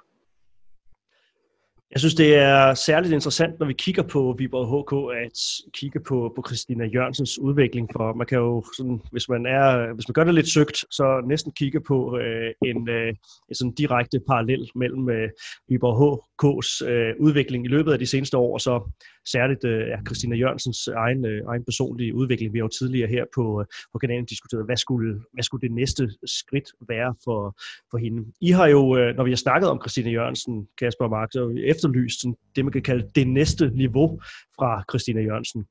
Jeg 1.92 2.00
synes, 2.00 2.16
det 2.16 2.36
er 2.36 2.74
særligt 2.74 3.14
interessant, 3.14 3.60
når 3.60 3.68
vi 3.68 3.74
kigger 3.74 4.04
på 4.04 4.36
Viborg 4.38 4.68
HK, 4.74 4.94
at 5.24 5.40
kigge 5.74 6.00
på, 6.00 6.34
på 6.36 6.44
Christina 6.48 6.86
Jørgensens 6.86 7.40
udvikling, 7.40 7.90
for 7.92 8.14
man 8.14 8.28
kan 8.28 8.38
jo, 8.38 8.64
sådan, 8.78 9.02
hvis, 9.12 9.30
man 9.30 9.46
er, 9.46 9.94
hvis 9.94 10.08
man 10.08 10.14
gør 10.14 10.24
det 10.24 10.34
lidt 10.34 10.50
søgt, 10.50 10.78
så 10.92 11.24
næsten 11.28 11.52
kigge 11.52 11.82
på 11.82 12.18
øh, 12.18 12.52
en, 12.66 12.90
øh, 12.90 13.10
en 13.50 13.56
sådan 13.56 13.72
direkte 13.72 14.20
parallel 14.28 14.70
mellem 14.76 15.10
øh, 15.10 15.30
Viborg 15.70 15.98
K's 16.44 16.88
øh, 16.90 17.14
udvikling 17.20 17.66
i 17.66 17.68
løbet 17.68 17.92
af 17.92 18.00
de 18.00 18.06
seneste 18.06 18.38
år, 18.38 18.54
og 18.54 18.62
så 18.62 18.92
særligt 19.26 19.64
øh, 19.64 19.88
ja, 19.88 19.98
Christina 20.08 20.36
Jørgensens 20.36 20.88
egen, 20.88 21.26
øh, 21.26 21.42
egen 21.48 21.64
personlige 21.64 22.16
udvikling. 22.16 22.54
Vi 22.54 22.60
har 22.60 22.64
jo 22.64 22.78
tidligere 22.80 23.10
her 23.10 23.26
på, 23.36 23.62
øh, 23.62 23.66
på 23.94 23.98
kanalen 24.00 24.26
diskuteret, 24.26 24.66
hvad 24.66 24.78
skulle, 24.78 25.22
hvad 25.34 25.44
skulle 25.44 25.62
det 25.68 25.76
næste 25.76 26.10
skridt 26.26 26.70
være 26.88 27.16
for, 27.24 27.60
for 27.92 27.98
hende. 27.98 28.32
I 28.42 28.52
har 28.52 28.68
jo, 28.68 28.98
øh, 28.98 29.16
når 29.16 29.24
vi 29.24 29.32
har 29.32 29.38
snakket 29.38 29.70
om 29.70 29.82
Christina 29.82 30.10
Jørgensen, 30.10 30.68
Kasper 30.80 31.06
og 31.06 31.12
Mark, 31.12 31.30
så 31.32 31.40
har 31.40 31.48
vi 31.48 31.66
efterlyst 31.66 32.22
sådan, 32.22 32.36
det, 32.56 32.66
man 32.66 32.72
kan 32.74 32.82
kalde 32.82 33.10
det 33.16 33.28
næste 33.28 33.70
niveau 33.70 34.20
fra 34.56 34.84
Christina 34.92 35.22
Jørgensen. 35.22 35.66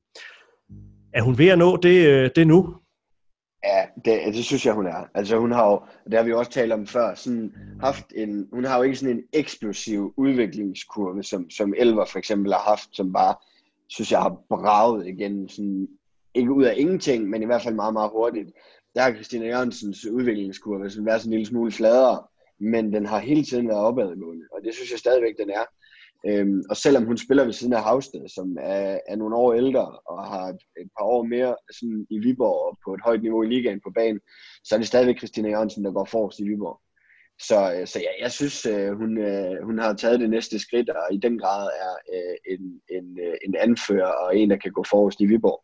Er 1.13 1.21
hun 1.21 1.37
ved 1.37 1.47
at 1.47 1.57
nå 1.57 1.77
det, 1.77 2.07
øh, 2.07 2.29
det 2.35 2.47
nu? 2.47 2.75
Ja, 3.67 3.85
det, 4.05 4.33
det 4.33 4.45
synes 4.45 4.65
jeg, 4.65 4.73
hun 4.73 4.87
er. 4.87 5.09
Altså 5.13 5.37
hun 5.37 5.51
har 5.51 5.71
jo, 5.71 5.81
det 6.05 6.13
har 6.13 6.23
vi 6.23 6.33
også 6.33 6.51
talt 6.51 6.73
om 6.73 6.87
før, 6.87 7.15
sådan 7.15 7.53
haft 7.81 8.05
en, 8.15 8.47
hun 8.53 8.65
har 8.65 8.77
jo 8.77 8.83
ikke 8.83 8.95
sådan 8.95 9.17
en 9.17 9.23
eksplosiv 9.33 10.13
udviklingskurve, 10.17 11.23
som, 11.23 11.49
som 11.49 11.73
Elver 11.77 12.05
for 12.05 12.19
eksempel 12.19 12.53
har 12.53 12.59
haft, 12.59 12.89
som 12.91 13.13
bare, 13.13 13.35
synes 13.87 14.11
jeg, 14.11 14.21
har 14.21 14.41
braget 14.49 15.07
igen, 15.07 15.49
sådan, 15.49 15.87
ikke 16.33 16.51
ud 16.51 16.63
af 16.63 16.73
ingenting, 16.77 17.29
men 17.29 17.41
i 17.41 17.45
hvert 17.45 17.61
fald 17.61 17.75
meget, 17.75 17.93
meget 17.93 18.11
hurtigt. 18.11 18.51
Der 18.95 19.01
har 19.01 19.13
Christina 19.13 19.45
Jørgensens 19.45 20.05
udviklingskurve 20.05 20.89
sådan 20.89 21.05
været 21.05 21.21
sådan 21.21 21.33
en 21.33 21.37
lille 21.37 21.45
smule 21.45 21.71
fladere, 21.71 22.23
men 22.59 22.93
den 22.93 23.05
har 23.05 23.19
hele 23.19 23.43
tiden 23.43 23.67
været 23.67 23.79
opadgående, 23.79 24.45
og 24.51 24.59
det 24.63 24.73
synes 24.73 24.91
jeg 24.91 24.99
stadigvæk, 24.99 25.37
den 25.39 25.49
er. 25.49 25.63
Øhm, 26.25 26.63
og 26.69 26.77
selvom 26.77 27.05
hun 27.05 27.17
spiller 27.17 27.43
ved 27.45 27.53
siden 27.53 27.73
af 27.73 27.83
Havsted, 27.83 28.29
som 28.29 28.57
er, 28.59 28.99
er 29.07 29.15
nogle 29.15 29.35
år 29.35 29.53
ældre 29.53 29.85
og 30.05 30.23
har 30.23 30.45
et, 30.47 30.61
et 30.81 30.89
par 30.97 31.05
år 31.05 31.23
mere 31.23 31.55
sådan 31.71 32.07
i 32.09 32.19
Viborg 32.19 32.67
og 32.67 32.77
på 32.85 32.93
et 32.93 33.01
højt 33.03 33.21
niveau 33.21 33.43
i 33.43 33.47
ligaen 33.47 33.81
på 33.83 33.91
banen, 33.95 34.19
så 34.63 34.75
er 34.75 34.79
det 34.79 34.87
stadigvæk 34.87 35.17
Christina 35.17 35.49
Jørgensen, 35.49 35.85
der 35.85 35.91
går 35.91 36.05
forrest 36.05 36.39
i 36.39 36.43
Viborg. 36.43 36.81
Så, 37.41 37.73
øh, 37.73 37.87
så 37.87 37.99
ja, 37.99 38.23
jeg 38.23 38.31
synes, 38.31 38.65
øh, 38.65 38.91
hun, 38.97 39.17
øh, 39.17 39.63
hun 39.63 39.79
har 39.79 39.93
taget 39.93 40.19
det 40.19 40.29
næste 40.29 40.59
skridt, 40.59 40.89
og 40.89 41.13
i 41.13 41.17
den 41.17 41.39
grad 41.39 41.69
er 41.87 41.93
en, 42.53 42.81
en, 42.89 43.19
en 43.45 43.55
anfører 43.55 44.11
og 44.11 44.37
en, 44.37 44.49
der 44.49 44.57
kan 44.57 44.71
gå 44.71 44.83
forrest 44.89 45.21
i 45.21 45.25
Viborg 45.25 45.63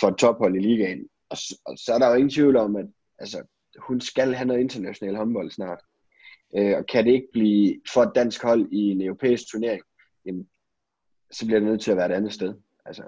for 0.00 0.08
et 0.08 0.16
tophold 0.16 0.56
i 0.56 0.58
ligaen. 0.58 1.08
Og, 1.30 1.36
og 1.66 1.78
så 1.78 1.92
er 1.94 1.98
der 1.98 2.08
jo 2.08 2.14
ingen 2.14 2.30
tvivl 2.30 2.56
om, 2.56 2.76
at 2.76 2.86
altså, 3.18 3.42
hun 3.78 4.00
skal 4.00 4.34
have 4.34 4.46
noget 4.46 4.60
international 4.60 5.16
håndbold 5.16 5.50
snart. 5.50 5.80
Øh, 6.56 6.76
og 6.78 6.86
kan 6.86 7.04
det 7.04 7.12
ikke 7.12 7.28
blive 7.32 7.80
for 7.94 8.02
et 8.02 8.12
dansk 8.14 8.42
hold 8.42 8.68
i 8.72 8.90
en 8.90 9.02
europæisk 9.02 9.50
turnering, 9.52 9.82
jamen, 10.26 10.46
så 11.32 11.46
bliver 11.46 11.60
det 11.60 11.68
nødt 11.68 11.80
til 11.80 11.90
at 11.90 11.96
være 11.96 12.06
et 12.06 12.14
andet 12.14 12.32
sted. 12.32 12.54
Altså, 12.86 13.02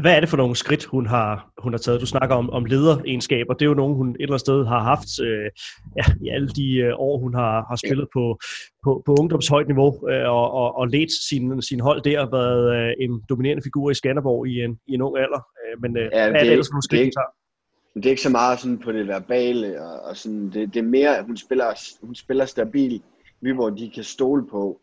Hvad 0.00 0.16
er 0.16 0.20
det 0.20 0.28
for 0.28 0.36
nogle 0.36 0.56
skridt, 0.56 0.84
hun 0.84 1.06
har, 1.06 1.52
hun 1.58 1.72
har 1.72 1.78
taget? 1.78 2.00
Du 2.00 2.06
snakker 2.06 2.36
om, 2.36 2.50
om 2.50 2.64
lederegenskaber. 2.64 3.54
Det 3.54 3.62
er 3.64 3.68
jo 3.68 3.74
nogen, 3.74 3.96
hun 3.96 4.08
et 4.08 4.16
eller 4.20 4.32
andet 4.32 4.40
sted 4.40 4.64
har 4.64 4.82
haft 4.82 5.20
øh, 5.22 5.50
ja, 5.96 6.04
i 6.24 6.28
alle 6.28 6.48
de 6.48 6.74
øh, 6.76 6.92
år, 6.96 7.18
hun 7.18 7.34
har, 7.34 7.64
har 7.70 7.76
spillet 7.76 8.08
på, 8.12 8.38
på, 8.84 9.02
på 9.06 9.16
ungdomshøjt 9.20 9.66
niveau 9.66 10.08
øh, 10.10 10.28
og, 10.30 10.50
og, 10.50 10.76
og 10.76 10.88
ledt 10.88 11.12
sin, 11.28 11.62
sin 11.62 11.80
hold 11.80 12.02
der, 12.02 12.30
været 12.30 12.64
øh, 12.76 12.92
en 13.04 13.22
dominerende 13.28 13.62
figur 13.62 13.90
i 13.90 13.94
Skanderborg 13.94 14.46
i 14.46 14.54
en, 14.64 14.78
i 14.86 14.94
en 14.94 15.02
ung 15.02 15.18
alder. 15.18 15.42
Øh, 15.60 15.82
men 15.82 15.96
øh, 15.96 16.02
ja, 16.02 16.08
hvad 16.08 16.20
er 16.20 16.32
det, 16.32 16.40
det 16.40 16.52
ellers 16.52 16.68
for 16.68 16.74
nogle 16.74 16.88
skridt, 16.88 17.00
det, 17.00 17.06
hun 17.06 17.12
tager? 17.18 17.32
Det 18.02 18.06
er 18.06 18.10
ikke 18.10 18.22
så 18.22 18.30
meget 18.30 18.60
sådan 18.60 18.78
på 18.78 18.92
det 18.92 19.08
verbale, 19.08 19.82
og, 19.82 20.00
og 20.00 20.16
sådan, 20.16 20.50
det, 20.50 20.74
det 20.74 20.80
er 20.80 20.88
mere, 20.88 21.18
at 21.18 21.24
hun 21.24 21.36
spiller, 21.36 21.96
hun 22.06 22.14
spiller 22.14 22.44
stabil, 22.44 23.02
vi 23.40 23.52
hvor 23.52 23.70
de 23.70 23.90
kan 23.94 24.04
stole 24.04 24.46
på, 24.46 24.80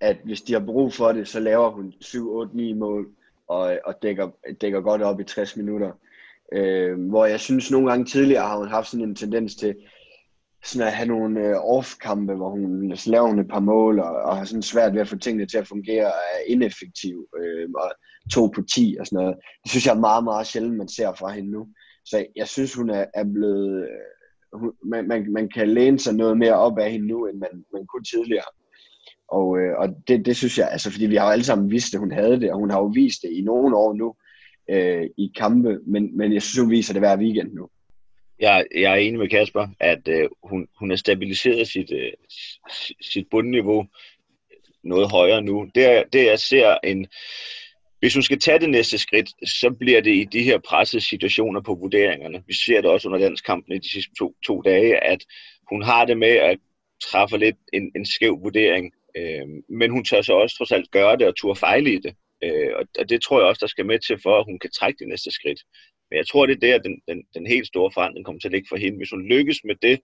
at 0.00 0.16
hvis 0.24 0.42
de 0.42 0.52
har 0.52 0.60
brug 0.60 0.92
for 0.92 1.12
det, 1.12 1.28
så 1.28 1.40
laver 1.40 1.70
hun 1.70 1.92
7, 2.00 2.30
8, 2.30 2.56
9 2.56 2.72
mål, 2.72 3.08
og, 3.48 3.78
og 3.84 3.94
dækker, 4.02 4.30
dækker 4.60 4.80
godt 4.80 5.02
op 5.02 5.20
i 5.20 5.24
60 5.24 5.56
minutter. 5.56 5.92
Øh, 6.52 7.08
hvor 7.08 7.26
jeg 7.26 7.40
synes, 7.40 7.70
nogle 7.70 7.90
gange 7.90 8.04
tidligere 8.04 8.46
har 8.46 8.58
hun 8.58 8.68
haft 8.68 8.88
sådan 8.88 9.08
en 9.08 9.14
tendens 9.14 9.56
til, 9.56 9.76
sådan 10.64 10.86
at 10.86 10.92
have 10.92 11.08
nogle 11.08 11.40
øh, 11.40 11.56
off-kampe, 11.56 12.34
hvor 12.34 12.50
hun 12.50 12.92
laver 13.06 13.28
hun 13.28 13.38
et 13.38 13.48
par 13.48 13.60
mål, 13.60 14.00
og, 14.00 14.14
og 14.14 14.36
har 14.36 14.44
sådan 14.44 14.62
svært 14.62 14.94
ved 14.94 15.00
at 15.00 15.08
få 15.08 15.16
tingene 15.16 15.46
til 15.46 15.58
at 15.58 15.68
fungere, 15.68 16.06
og 16.06 16.20
er 16.34 16.52
ineffektiv, 16.52 17.26
øh, 17.38 17.68
og 17.74 17.90
to 18.32 18.46
på 18.46 18.62
10 18.74 18.96
og 19.00 19.06
sådan 19.06 19.16
noget. 19.22 19.36
Det 19.62 19.70
synes 19.70 19.86
jeg 19.86 19.94
er 19.94 20.00
meget, 20.00 20.24
meget 20.24 20.46
sjældent, 20.46 20.76
man 20.76 20.88
ser 20.88 21.12
fra 21.14 21.30
hende 21.30 21.50
nu. 21.50 21.68
Så 22.06 22.26
jeg 22.36 22.48
synes, 22.48 22.74
hun 22.74 22.90
er, 22.90 23.04
er 23.14 23.24
blevet... 23.24 23.82
Øh, 23.82 24.60
hun, 24.60 24.72
man, 24.84 25.08
man, 25.08 25.32
man 25.32 25.48
kan 25.48 25.68
læne 25.68 25.98
sig 25.98 26.14
noget 26.14 26.38
mere 26.38 26.54
op 26.54 26.78
af 26.78 26.90
hende 26.92 27.06
nu, 27.06 27.26
end 27.26 27.38
man, 27.38 27.64
man 27.72 27.86
kunne 27.86 28.04
tidligere. 28.04 28.50
Og, 29.28 29.58
øh, 29.58 29.78
og 29.78 29.88
det, 30.08 30.26
det 30.26 30.36
synes 30.36 30.58
jeg, 30.58 30.68
altså 30.70 30.90
fordi 30.90 31.06
vi 31.06 31.16
har 31.16 31.26
jo 31.26 31.32
alle 31.32 31.44
sammen 31.44 31.70
vidst, 31.70 31.94
at 31.94 32.00
hun 32.00 32.12
havde 32.12 32.40
det, 32.40 32.52
og 32.52 32.58
hun 32.58 32.70
har 32.70 32.78
jo 32.78 32.86
vist 32.94 33.22
det 33.22 33.30
i 33.30 33.40
nogle 33.40 33.76
år 33.76 33.94
nu 33.94 34.14
øh, 34.70 35.06
i 35.18 35.32
kampe, 35.36 35.78
men, 35.86 36.16
men 36.16 36.32
jeg 36.32 36.42
synes, 36.42 36.62
hun 36.62 36.70
viser 36.70 36.92
det 36.92 37.02
hver 37.02 37.16
weekend 37.16 37.52
nu. 37.52 37.68
Jeg, 38.40 38.66
jeg 38.74 38.92
er 38.92 38.96
enig 38.96 39.18
med 39.18 39.28
Kasper, 39.28 39.68
at 39.80 40.08
øh, 40.08 40.28
hun, 40.42 40.68
hun 40.78 40.90
har 40.90 40.96
stabiliseret 40.96 41.68
sit, 41.68 41.92
øh, 41.92 42.12
sit 43.00 43.26
bundniveau 43.30 43.86
noget 44.84 45.10
højere 45.10 45.42
nu. 45.42 45.70
Det, 45.74 45.84
er, 45.84 46.04
det 46.12 46.26
jeg 46.26 46.38
ser 46.38 46.78
en, 46.84 47.06
hvis 48.00 48.14
hun 48.14 48.22
skal 48.22 48.40
tage 48.40 48.58
det 48.58 48.70
næste 48.70 48.98
skridt, 48.98 49.28
så 49.48 49.70
bliver 49.78 50.00
det 50.00 50.14
i 50.14 50.24
de 50.24 50.42
her 50.42 50.58
pressede 50.58 51.04
situationer 51.04 51.60
på 51.60 51.74
vurderingerne. 51.74 52.42
Vi 52.46 52.54
ser 52.54 52.80
det 52.80 52.90
også 52.90 53.08
under 53.08 53.20
landskampen 53.20 53.72
i 53.74 53.78
de 53.78 53.90
sidste 53.90 54.12
to, 54.18 54.34
to 54.46 54.60
dage, 54.62 55.04
at 55.04 55.24
hun 55.70 55.82
har 55.82 56.04
det 56.04 56.18
med 56.18 56.28
at 56.28 56.58
træffe 57.02 57.38
lidt 57.38 57.56
en, 57.72 57.92
en 57.96 58.06
skæv 58.06 58.38
vurdering, 58.42 58.92
øh, 59.16 59.46
men 59.68 59.90
hun 59.90 60.04
tør 60.04 60.22
så 60.22 60.32
også 60.32 60.56
trods 60.56 60.72
alt 60.72 60.90
gøre 60.90 61.16
det 61.16 61.26
og 61.26 61.36
turde 61.36 61.58
fejle 61.58 61.92
i 61.92 61.98
det. 61.98 62.14
Øh, 62.44 62.72
og 62.98 63.08
det 63.08 63.22
tror 63.22 63.40
jeg 63.40 63.48
også, 63.48 63.60
der 63.60 63.66
skal 63.66 63.86
med 63.86 63.98
til, 63.98 64.18
for 64.22 64.38
at 64.38 64.44
hun 64.44 64.58
kan 64.58 64.70
trække 64.70 64.98
det 64.98 65.08
næste 65.08 65.30
skridt. 65.30 65.60
Men 66.10 66.16
jeg 66.16 66.26
tror, 66.26 66.46
det 66.46 66.54
er 66.54 66.68
der, 66.68 66.78
den, 66.78 67.00
den, 67.08 67.22
den 67.34 67.46
helt 67.46 67.66
store 67.66 67.90
forandring 67.94 68.24
kommer 68.24 68.40
til 68.40 68.48
at 68.48 68.52
ligge 68.52 68.68
for 68.68 68.76
hende. 68.76 68.98
Hvis 68.98 69.10
hun 69.10 69.28
lykkes 69.28 69.64
med 69.64 69.74
det, 69.82 70.00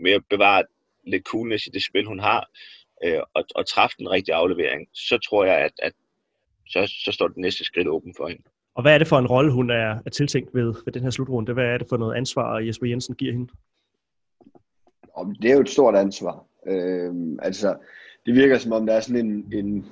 med 0.00 0.12
at 0.12 0.22
bevare 0.30 0.64
lidt 1.06 1.24
coolness 1.24 1.66
i 1.66 1.70
det 1.70 1.84
spil, 1.84 2.04
hun 2.04 2.20
har, 2.20 2.48
øh, 3.04 3.20
og, 3.34 3.44
og 3.54 3.68
træffe 3.68 3.96
den 3.98 4.10
rigtige 4.10 4.34
aflevering, 4.34 4.88
så 4.94 5.18
tror 5.18 5.44
jeg, 5.44 5.58
at, 5.58 5.72
at 5.82 5.92
så, 6.70 6.94
så 7.04 7.12
står 7.12 7.28
det 7.28 7.36
næste 7.36 7.64
skridt 7.64 7.88
åben 7.88 8.14
for 8.16 8.28
hende. 8.28 8.42
Og 8.74 8.82
hvad 8.82 8.94
er 8.94 8.98
det 8.98 9.08
for 9.08 9.18
en 9.18 9.26
rolle, 9.26 9.52
hun 9.52 9.70
er, 9.70 9.98
er 10.06 10.10
tiltænkt 10.10 10.54
ved, 10.54 10.74
ved 10.84 10.92
den 10.92 11.02
her 11.02 11.10
slutrunde? 11.10 11.52
Hvad 11.52 11.64
er 11.64 11.78
det 11.78 11.88
for 11.88 11.96
noget 11.96 12.16
ansvar, 12.16 12.58
Jesper 12.58 12.86
Jensen 12.86 13.14
giver 13.14 13.32
hende? 13.32 13.52
Det 15.42 15.50
er 15.50 15.54
jo 15.54 15.60
et 15.60 15.68
stort 15.68 15.96
ansvar. 15.96 16.44
Øh, 16.66 17.12
altså, 17.42 17.76
det 18.26 18.34
virker 18.34 18.58
som 18.58 18.72
om, 18.72 18.86
der 18.86 18.94
er 18.94 19.00
sådan 19.00 19.26
en, 19.26 19.52
en 19.52 19.86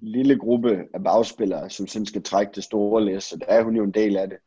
lille 0.00 0.38
gruppe 0.38 0.84
af 0.94 1.04
bagspillere, 1.04 1.70
som 1.70 1.86
sådan 1.86 2.06
skal 2.06 2.22
trække 2.22 2.52
det 2.54 2.64
store 2.64 3.04
læs, 3.04 3.32
og 3.32 3.40
der 3.40 3.46
er 3.46 3.62
hun 3.62 3.76
jo 3.76 3.84
en 3.84 3.90
del 3.90 4.16
af 4.16 4.28
det. 4.28 4.38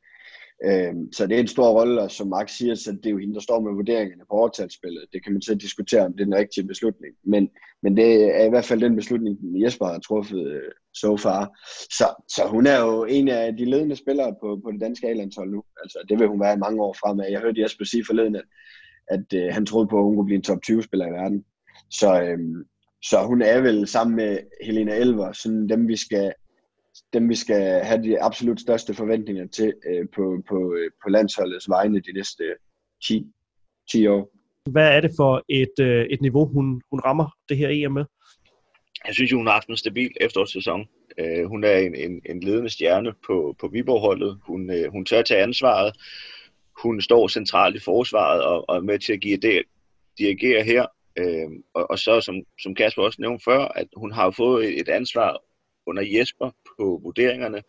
Øhm, 0.64 1.14
så 1.14 1.28
det 1.28 1.36
er 1.36 1.40
en 1.40 1.48
stor 1.48 1.80
rolle, 1.80 2.02
og 2.02 2.12
som 2.12 2.28
Max 2.28 2.52
siger, 2.52 2.76
så 2.76 2.92
det 2.92 3.06
er 3.06 3.10
jo 3.10 3.18
hende, 3.18 3.34
der 3.34 3.40
står 3.40 3.60
med 3.60 3.74
vurderingerne 3.74 4.24
på 4.30 4.34
overtalsspillet. 4.34 5.06
Det 5.14 5.24
kan 5.24 5.34
man 5.34 5.42
så 5.42 5.56
diskutere, 5.56 6.06
om 6.06 6.14
det 6.14 6.22
er 6.22 6.26
den 6.26 6.36
rigtige 6.36 6.68
beslutning. 6.68 7.16
Men, 7.24 7.50
men 7.84 7.98
det 7.98 8.24
er 8.40 8.44
i 8.46 8.50
hvert 8.50 8.66
fald 8.66 8.82
den 8.82 8.96
beslutning, 8.96 9.38
Jesper 9.64 9.86
har 9.86 10.00
truffet 10.00 10.48
uh, 10.48 10.72
so 10.94 11.18
far. 11.18 11.60
Så, 11.98 12.24
så 12.28 12.42
hun 12.48 12.68
er 12.68 12.80
jo 12.80 13.04
en 13.04 13.28
af 13.28 13.58
de 13.58 13.66
ledende 13.66 13.96
spillere 13.96 14.36
på, 14.42 14.60
på 14.64 14.72
det 14.72 14.82
danske 14.82 15.08
A-landshold 15.08 15.52
nu. 15.52 15.64
Altså, 15.84 16.00
det 16.10 16.20
vil 16.20 16.28
hun 16.28 16.40
være 16.40 16.54
i 16.54 16.64
mange 16.66 16.84
år 16.84 16.94
fremad. 16.94 17.26
Jeg 17.32 17.42
hørte 17.42 17.62
Jesper 17.62 17.86
sige 17.86 18.06
forleden, 18.06 18.36
at, 18.36 18.46
at 19.08 19.26
øh, 19.34 19.54
han 19.54 19.66
troede 19.66 19.88
på, 19.88 19.98
at 19.98 20.04
hun 20.04 20.16
kunne 20.16 20.26
blive 20.26 20.38
en 20.38 20.42
top 20.42 20.60
20-spiller 20.68 21.08
i 21.08 21.12
verden. 21.12 21.46
Så, 21.92 22.22
øhm, 22.22 22.66
så 23.04 23.18
hun 23.26 23.42
er 23.42 23.62
vel 23.62 23.88
sammen 23.88 24.16
med 24.16 24.40
Helena 24.64 24.96
Elver, 24.96 25.32
sådan 25.32 25.70
dem 25.70 25.88
vi 25.88 25.96
skal 25.96 26.34
dem 27.14 27.30
vi 27.30 27.36
skal 27.36 27.84
have 27.84 28.04
de 28.04 28.22
absolut 28.22 28.60
største 28.60 28.94
forventninger 28.94 29.48
til 29.48 29.74
øh, 29.90 30.08
på, 30.16 30.44
på, 30.50 30.74
øh, 30.74 30.92
på 31.04 31.10
landsholdets 31.10 31.70
vegne 31.70 32.00
de 32.00 32.14
næste 32.14 32.44
10, 33.04 33.26
10 33.92 34.08
år. 34.08 34.32
Hvad 34.70 34.88
er 34.96 35.02
det 35.02 35.12
for 35.18 35.44
et, 35.50 35.80
øh, 35.80 36.06
et 36.06 36.22
niveau, 36.22 36.46
hun, 36.46 36.82
hun 36.90 37.00
rammer 37.00 37.38
det 37.50 37.58
her 37.58 37.70
EM 37.72 37.92
med? 37.92 38.06
Jeg 39.08 39.14
synes 39.14 39.32
hun 39.32 39.46
har 39.46 39.54
haft 39.54 39.68
en 39.68 39.78
stabil 39.78 40.12
efterårssæson. 40.22 40.88
Øh, 41.18 41.46
hun 41.46 41.64
er 41.64 41.78
en, 41.78 41.96
en, 41.96 42.22
en 42.26 42.40
ledende 42.40 42.70
stjerne 42.70 43.14
på, 43.26 43.56
på 43.60 43.68
Viborg-holdet. 43.68 44.40
Hun, 44.44 44.70
øh, 44.70 44.92
hun 44.92 45.06
tør 45.06 45.22
tage 45.22 45.44
ansvaret. 45.44 45.96
Hun 46.84 47.02
står 47.02 47.28
centralt 47.28 47.76
i 47.76 47.80
forsvaret 47.80 48.44
og, 48.44 48.70
og 48.70 48.78
er 48.78 48.82
med 48.82 49.00
til 49.00 49.14
at 49.14 49.22
give 49.22 49.38
det, 49.38 49.64
dirigere 50.18 50.64
her. 50.64 50.86
Øh, 51.18 51.50
og, 51.74 51.90
og 51.90 52.00
så, 52.00 52.22
som, 52.22 52.36
som 52.62 52.76
Kasper 52.76 53.04
også 53.04 53.22
nævnte 53.22 53.44
før, 53.44 53.60
at 53.60 53.88
hun 53.96 54.12
har 54.12 54.32
fået 54.32 54.80
et 54.80 54.90
ansvar 54.90 55.38
under 55.88 56.04
Jesper 56.06 56.52
på 56.80 57.00
vurderingerne 57.04 57.64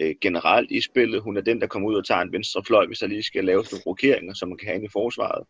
øh, 0.00 0.14
generelt 0.20 0.70
i 0.70 0.80
spillet. 0.80 1.22
Hun 1.22 1.36
er 1.36 1.40
den, 1.40 1.60
der 1.60 1.66
kommer 1.66 1.88
ud 1.88 1.94
og 1.94 2.06
tager 2.06 2.20
en 2.20 2.32
venstre 2.32 2.64
fløj, 2.64 2.86
hvis 2.86 2.98
der 2.98 3.06
lige 3.06 3.22
skal 3.22 3.44
laves 3.44 3.72
nogle 3.72 3.82
rokeringer, 3.86 4.34
som 4.34 4.48
man 4.48 4.58
kan 4.58 4.66
have 4.66 4.74
inde 4.74 4.86
i 4.86 4.92
forsvaret. 4.92 5.46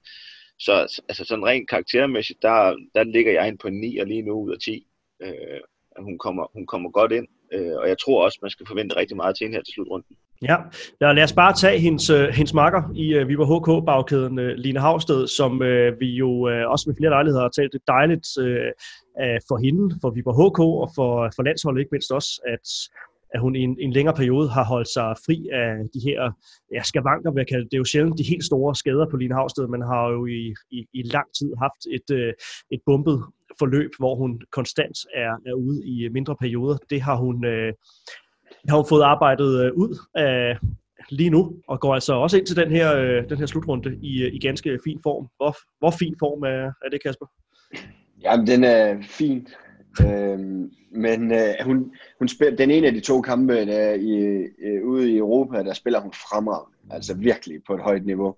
Så 0.59 1.03
altså 1.09 1.25
sådan 1.25 1.46
rent 1.46 1.68
karaktermæssigt, 1.68 2.42
der, 2.42 2.77
der 2.94 3.05
ligger 3.05 3.33
jeg 3.33 3.48
ind 3.48 3.59
på 3.59 3.68
en 3.68 3.81
9 3.81 3.98
og 3.98 4.07
lige 4.07 4.22
nu 4.22 4.33
ud 4.33 4.53
af 4.53 4.59
10. 4.59 4.87
Øh, 5.22 5.61
hun, 5.98 6.18
kommer, 6.18 6.46
hun 6.53 6.66
kommer 6.66 6.90
godt 6.90 7.12
ind, 7.12 7.29
øh, 7.53 7.77
og 7.77 7.88
jeg 7.88 7.98
tror 7.98 8.25
også, 8.25 8.38
man 8.42 8.51
skal 8.51 8.66
forvente 8.66 8.96
rigtig 8.96 9.16
meget 9.16 9.37
til 9.37 9.44
hende 9.44 9.57
her 9.57 9.62
til 9.62 9.75
slutrunden. 9.75 10.16
Ja, 10.42 10.57
ja 11.00 11.12
lad 11.12 11.24
os 11.24 11.33
bare 11.33 11.52
tage 11.52 11.78
hendes, 11.78 12.11
øh, 12.11 12.28
hendes 12.28 12.55
makker 12.55 12.83
i 12.94 13.14
øh, 13.14 13.22
uh, 13.22 13.28
Viborg 13.28 13.48
HK-bagkæden, 13.52 14.38
uh, 14.38 14.44
øh, 14.44 14.55
Line 14.57 14.81
Havsted, 14.81 15.26
som 15.26 15.52
uh, 15.52 16.00
vi 16.00 16.07
jo 16.07 16.31
uh, 16.31 16.70
også 16.72 16.85
med 16.88 16.96
flere 16.96 17.11
lejligheder 17.11 17.42
har 17.42 17.48
talt 17.48 17.72
det 17.72 17.81
dejligt 17.87 18.26
uh, 18.38 18.70
for 19.48 19.57
hende, 19.64 19.94
for 20.00 20.11
Viborg 20.11 20.38
HK 20.40 20.61
og 20.61 20.90
for, 20.96 21.31
for 21.37 21.42
landsholdet 21.42 21.81
ikke 21.81 21.94
mindst 21.94 22.12
også, 22.12 22.40
at 22.55 22.66
at 23.35 23.40
hun 23.40 23.57
i 23.57 23.61
en, 23.61 23.76
en 23.81 23.92
længere 23.92 24.14
periode 24.14 24.48
har 24.48 24.64
holdt 24.64 24.88
sig 24.88 25.14
fri 25.26 25.48
af 25.52 25.88
de 25.94 26.00
her 26.00 26.31
ja, 26.74 26.83
skavanker, 26.83 27.31
hvad 27.31 27.40
jeg 27.40 27.48
kalde 27.48 27.64
det. 27.64 27.74
er 27.74 27.78
jo 27.78 27.85
sjældent 27.85 28.18
de 28.18 28.22
helt 28.33 28.44
store 28.44 28.74
skader 28.74 29.07
på 29.11 29.16
Line 29.16 29.35
Havsted, 29.35 29.66
men 29.66 29.83
har 29.83 30.09
jo 30.09 30.26
i, 30.26 30.55
i, 30.70 30.87
i 30.92 31.02
lang 31.02 31.28
tid 31.38 31.50
haft 31.62 31.83
et, 31.96 32.35
et 32.70 32.81
bumpet 32.87 33.22
forløb, 33.59 33.90
hvor 33.98 34.14
hun 34.14 34.42
konstant 34.52 34.96
er, 35.14 35.33
er 35.46 35.55
ude 35.55 35.87
i 35.87 36.09
mindre 36.09 36.37
perioder. 36.37 36.76
Det 36.90 37.00
har 37.02 37.16
hun, 37.16 37.44
øh, 37.44 37.72
har 38.68 38.86
fået 38.88 39.02
arbejdet 39.02 39.64
øh, 39.64 39.72
ud 39.74 39.98
af 40.14 40.58
lige 41.10 41.30
nu, 41.30 41.52
og 41.68 41.80
går 41.80 41.94
altså 41.94 42.12
også 42.12 42.38
ind 42.38 42.46
til 42.46 42.56
den 42.56 42.70
her, 42.70 42.96
øh, 42.96 43.28
den 43.28 43.38
her 43.38 43.46
slutrunde 43.46 43.98
i, 44.02 44.22
øh, 44.22 44.34
i 44.34 44.38
ganske 44.38 44.78
fin 44.84 45.00
form. 45.02 45.28
Hvor, 45.36 45.56
hvor 45.78 45.90
fin 45.90 46.14
form 46.18 46.42
er, 46.42 46.72
er 46.84 46.88
det, 46.90 47.02
Kasper? 47.02 47.26
Jamen, 48.22 48.46
den 48.46 48.64
er 48.64 49.02
fin. 49.02 49.48
øhm, 50.00 50.70
men 50.90 51.32
øh, 51.32 51.54
hun, 51.64 51.92
hun 52.18 52.28
spiller, 52.28 52.56
den 52.56 52.70
ene 52.70 52.86
af 52.86 52.92
de 52.92 53.00
to 53.00 53.20
kampe 53.20 53.66
der 53.66 53.92
i, 53.92 54.12
øh, 54.62 54.84
ude 54.84 55.12
i 55.12 55.16
Europa, 55.16 55.62
der 55.62 55.72
spiller 55.72 56.00
hun 56.00 56.12
fremragende. 56.12 56.76
Altså 56.90 57.14
virkelig 57.14 57.60
på 57.66 57.74
et 57.74 57.80
højt 57.80 58.06
niveau. 58.06 58.36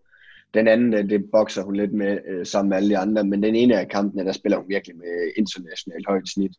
Den 0.55 0.69
anden, 0.69 0.95
øh, 0.95 1.11
det 1.11 1.31
bokser 1.33 1.63
hun 1.63 1.77
lidt 1.77 1.93
med 1.93 2.19
øh, 2.29 2.47
sammen 2.47 2.69
med 2.69 2.77
alle 2.77 2.89
de 2.89 2.99
andre, 2.99 3.25
men 3.25 3.43
den 3.43 3.55
ene 3.55 3.81
af 3.81 3.89
kampene, 3.89 4.25
der 4.25 4.33
spiller 4.33 4.59
hun 4.59 4.69
virkelig 4.69 4.97
med 4.97 5.33
internationalt 5.37 6.07
højt 6.09 6.29
snit. 6.29 6.53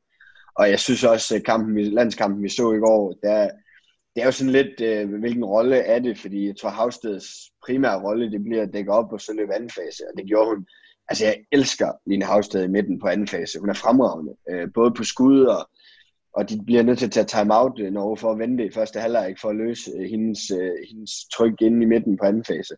Og 0.55 0.69
jeg 0.69 0.79
synes 0.79 1.03
også, 1.03 1.35
øh, 1.35 1.43
kampen, 1.43 1.77
landskampen, 1.93 2.43
vi 2.43 2.49
så 2.49 2.71
i 2.71 2.79
går, 2.79 3.13
der, 3.23 3.49
det 4.15 4.21
er 4.21 4.25
jo 4.25 4.31
sådan 4.31 4.51
lidt, 4.53 4.81
øh, 4.81 5.19
hvilken 5.19 5.45
rolle 5.45 5.77
er 5.77 5.99
det, 5.99 6.17
fordi 6.17 6.47
jeg 6.47 6.55
tror, 6.61 6.69
Havsteds 6.69 7.25
primære 7.65 8.03
rolle, 8.03 8.31
det 8.31 8.43
bliver 8.43 8.61
at 8.61 8.73
dække 8.73 8.91
op 8.91 9.13
og 9.13 9.21
så 9.21 9.33
løbe 9.33 9.53
anden 9.53 9.69
fase, 9.69 10.03
og 10.07 10.17
det 10.17 10.27
gjorde 10.27 10.49
hun. 10.49 10.65
Altså, 11.09 11.25
jeg 11.25 11.37
elsker 11.51 11.91
Line 12.07 12.25
Havsted 12.25 12.63
i 12.63 12.67
midten 12.67 12.99
på 12.99 13.07
anden 13.07 13.27
fase. 13.27 13.59
Hun 13.59 13.69
er 13.69 13.73
fremragende, 13.73 14.35
øh, 14.49 14.67
både 14.73 14.91
på 14.91 15.03
skud 15.03 15.43
og, 15.43 15.69
og 16.33 16.49
de 16.49 16.61
bliver 16.65 16.83
nødt 16.83 16.99
til 16.99 17.05
at 17.05 17.11
tage 17.11 17.25
time-out 17.25 17.79
øh, 17.79 17.91
når 17.91 18.15
for 18.15 18.31
at 18.31 18.39
vente 18.39 18.65
i 18.65 18.71
første 18.71 18.99
halvleg 18.99 19.35
for 19.41 19.49
at 19.49 19.55
løse 19.55 19.91
øh, 19.97 20.09
hendes, 20.09 20.39
hendes 20.89 21.11
tryk 21.33 21.61
inde 21.61 21.83
i 21.83 21.85
midten 21.85 22.17
på 22.17 22.25
anden 22.25 22.45
fase. 22.45 22.75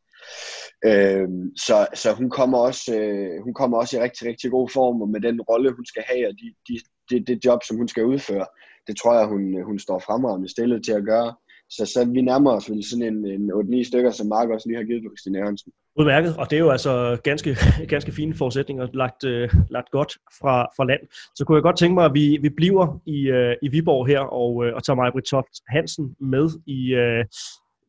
Øh, 0.85 1.27
så, 1.65 1.87
så 1.93 2.13
hun 2.13 2.29
kommer 2.29 2.57
også 2.57 2.95
øh, 2.99 3.43
hun 3.43 3.53
kommer 3.53 3.77
også 3.77 3.97
i 3.97 4.01
rigtig 4.01 4.27
rigtig 4.27 4.51
god 4.51 4.69
form 4.69 5.01
og 5.01 5.09
med 5.09 5.21
den 5.21 5.41
rolle 5.41 5.71
hun 5.71 5.85
skal 5.85 6.03
have 6.07 6.27
og 6.27 6.33
de, 6.33 6.53
de, 6.67 6.79
det, 7.09 7.27
det 7.27 7.45
job 7.45 7.59
som 7.63 7.77
hun 7.77 7.87
skal 7.87 8.05
udføre 8.05 8.45
det 8.87 8.97
tror 8.97 9.19
jeg, 9.19 9.27
hun, 9.27 9.57
øh, 9.57 9.65
hun 9.65 9.79
står 9.79 9.99
fremragende 9.99 10.49
stillet 10.49 10.85
til 10.85 10.91
at 10.91 11.03
gøre. 11.03 11.33
Så, 11.69 11.85
så 11.85 12.09
vi 12.13 12.21
nærmer 12.21 12.51
os 12.51 12.69
vel 12.69 12.83
sådan 12.89 13.05
en, 13.13 13.25
en 13.25 13.51
8-9 13.51 13.87
stykker, 13.87 14.11
som 14.11 14.27
Mark 14.27 14.49
også 14.49 14.67
lige 14.69 14.77
har 14.77 14.83
givet 14.83 15.03
på 15.03 15.09
Christine 15.11 15.39
Jørgensen. 15.39 15.71
Udmærket, 15.99 16.37
og 16.37 16.49
det 16.49 16.55
er 16.55 16.59
jo 16.59 16.69
altså 16.69 17.17
ganske, 17.23 17.57
ganske 17.93 18.11
fine 18.11 18.33
forudsætninger, 18.33 18.87
lagt, 18.93 19.23
øh, 19.23 19.49
lagt 19.69 19.91
godt 19.91 20.11
fra, 20.39 20.55
fra 20.77 20.85
land. 20.85 20.99
Så 21.35 21.45
kunne 21.45 21.55
jeg 21.55 21.63
godt 21.63 21.77
tænke 21.77 21.93
mig, 21.93 22.05
at 22.05 22.13
vi, 22.13 22.37
vi 22.41 22.49
bliver 22.49 22.99
i, 23.05 23.19
øh, 23.27 23.55
i 23.61 23.67
Viborg 23.67 24.07
her, 24.07 24.19
og, 24.19 24.65
øh, 24.65 24.75
og 24.75 24.83
tager 24.83 24.95
mig 24.95 25.23
Toft 25.25 25.55
Hansen 25.67 26.15
med 26.19 26.49
i, 26.65 26.93
øh, 26.93 27.25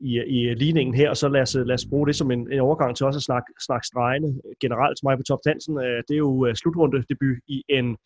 i, 0.00 0.18
i 0.18 0.54
ligningen 0.54 0.94
her, 0.94 1.10
og 1.10 1.16
så 1.16 1.28
lad 1.28 1.40
os, 1.40 1.54
lad 1.54 1.74
os 1.74 1.86
bruge 1.90 2.06
det 2.06 2.16
som 2.16 2.30
en, 2.30 2.52
en 2.52 2.60
overgang 2.60 2.96
til 2.96 3.06
også 3.06 3.18
at 3.18 3.22
snakke, 3.22 3.52
snakke 3.66 3.86
stregene 3.86 4.40
generelt. 4.60 4.98
Mig 5.02 5.16
på 5.16 5.22
Top 5.22 5.38
Dansen. 5.44 5.78
Øh, 5.78 6.02
det 6.08 6.14
er 6.14 6.24
jo 6.28 6.46
øh, 6.46 6.54
slutrunde 6.54 7.04
debut 7.08 7.36
i 7.48 7.64
en 7.68 7.96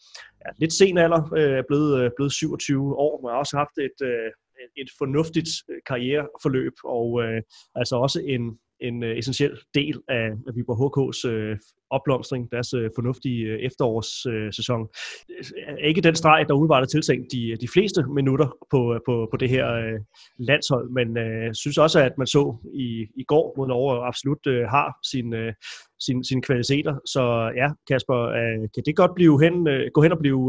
ja, 0.46 0.50
lidt 0.57 0.72
sen 0.72 0.98
alder, 0.98 1.33
øh, 1.37 1.59
er 1.59 1.62
blevet, 1.68 2.12
blevet 2.16 2.33
27 2.33 2.96
år, 2.96 3.20
men 3.20 3.31
har 3.31 3.38
også 3.38 3.57
haft 3.57 3.78
et, 3.78 3.98
et 4.76 4.90
fornuftigt 4.98 5.48
karriereforløb, 5.87 6.72
og 6.85 7.22
øh, 7.22 7.42
altså 7.74 7.96
også 7.96 8.20
en, 8.20 8.59
en 8.82 9.02
øh, 9.02 9.18
essentiel 9.18 9.58
del 9.74 10.00
af, 10.08 10.26
af 10.46 10.52
Viborg 10.54 10.78
HK's 10.82 11.28
øh, 11.30 11.56
opblomstring, 11.90 12.52
deres 12.52 12.74
øh, 12.74 12.90
fornuftige 12.96 13.54
uh, 13.54 13.60
efterårssæson. 13.60 14.88
Ikke 15.84 16.00
den 16.00 16.14
streg, 16.14 16.44
der 16.48 16.54
umiddelbart 16.54 16.82
er 16.82 16.86
tiltænkt 16.86 17.32
de, 17.32 17.56
de 17.60 17.68
fleste 17.74 18.04
minutter 18.14 18.48
på, 18.70 19.00
på, 19.06 19.28
på 19.30 19.36
det 19.36 19.48
her 19.48 19.66
landshold, 20.38 20.90
men 20.90 21.08
uh, 21.24 21.52
synes 21.52 21.78
også, 21.78 21.98
at 22.00 22.12
man 22.18 22.26
så 22.26 22.56
i, 22.74 23.06
i 23.16 23.24
går 23.24 23.54
mod 23.56 23.66
Norge 23.68 24.06
absolut 24.06 24.44
har 24.74 24.88
sin, 25.10 25.34
uh, 25.34 25.52
sin, 26.06 26.24
sine 26.24 26.42
kvaliteter. 26.42 26.94
Så 27.06 27.52
ja, 27.56 27.68
Kasper, 27.88 28.20
kan 28.74 28.82
det 28.86 28.96
godt 28.96 29.14
blive 29.14 29.42
hen, 29.42 29.54
gå 29.94 30.02
hen 30.02 30.12
og 30.12 30.18
blive 30.18 30.42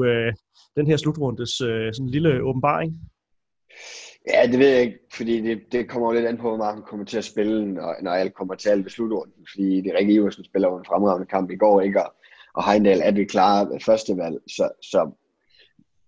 den 0.75 0.87
her 0.87 0.97
slutrundes 0.97 1.51
sådan 1.57 1.93
en 2.01 2.09
lille 2.09 2.43
åbenbaring? 2.43 2.91
Ja, 4.27 4.47
det 4.47 4.59
ved 4.59 4.67
jeg 4.67 4.81
ikke, 4.81 4.99
fordi 5.13 5.41
det, 5.41 5.61
det 5.71 5.89
kommer 5.89 6.07
jo 6.07 6.13
lidt 6.13 6.27
an 6.27 6.37
på, 6.37 6.47
hvor 6.49 6.57
meget 6.57 6.73
han 6.73 6.83
kommer 6.83 7.05
til 7.05 7.17
at 7.17 7.23
spille, 7.23 7.73
når, 7.73 7.95
når 8.01 8.11
alt 8.11 8.33
kommer 8.33 8.55
til 8.55 8.69
alt 8.69 8.83
ved 8.83 8.91
slutrunden. 8.91 9.47
Fordi 9.53 9.81
det 9.81 9.87
er 9.87 9.97
Rikke 9.97 10.13
Iversen 10.13 10.43
spiller 10.43 10.69
jo 10.69 10.77
en 10.77 10.85
fremragende 10.85 11.27
kamp 11.27 11.51
i 11.51 11.55
går, 11.55 11.81
ikke? 11.81 12.03
Og, 12.03 12.13
og 12.53 12.71
Heindal 12.71 13.01
er 13.03 13.11
det 13.11 13.29
klare 13.29 13.79
første 13.79 14.17
valg, 14.17 14.41
så, 14.47 14.69
så 14.81 15.11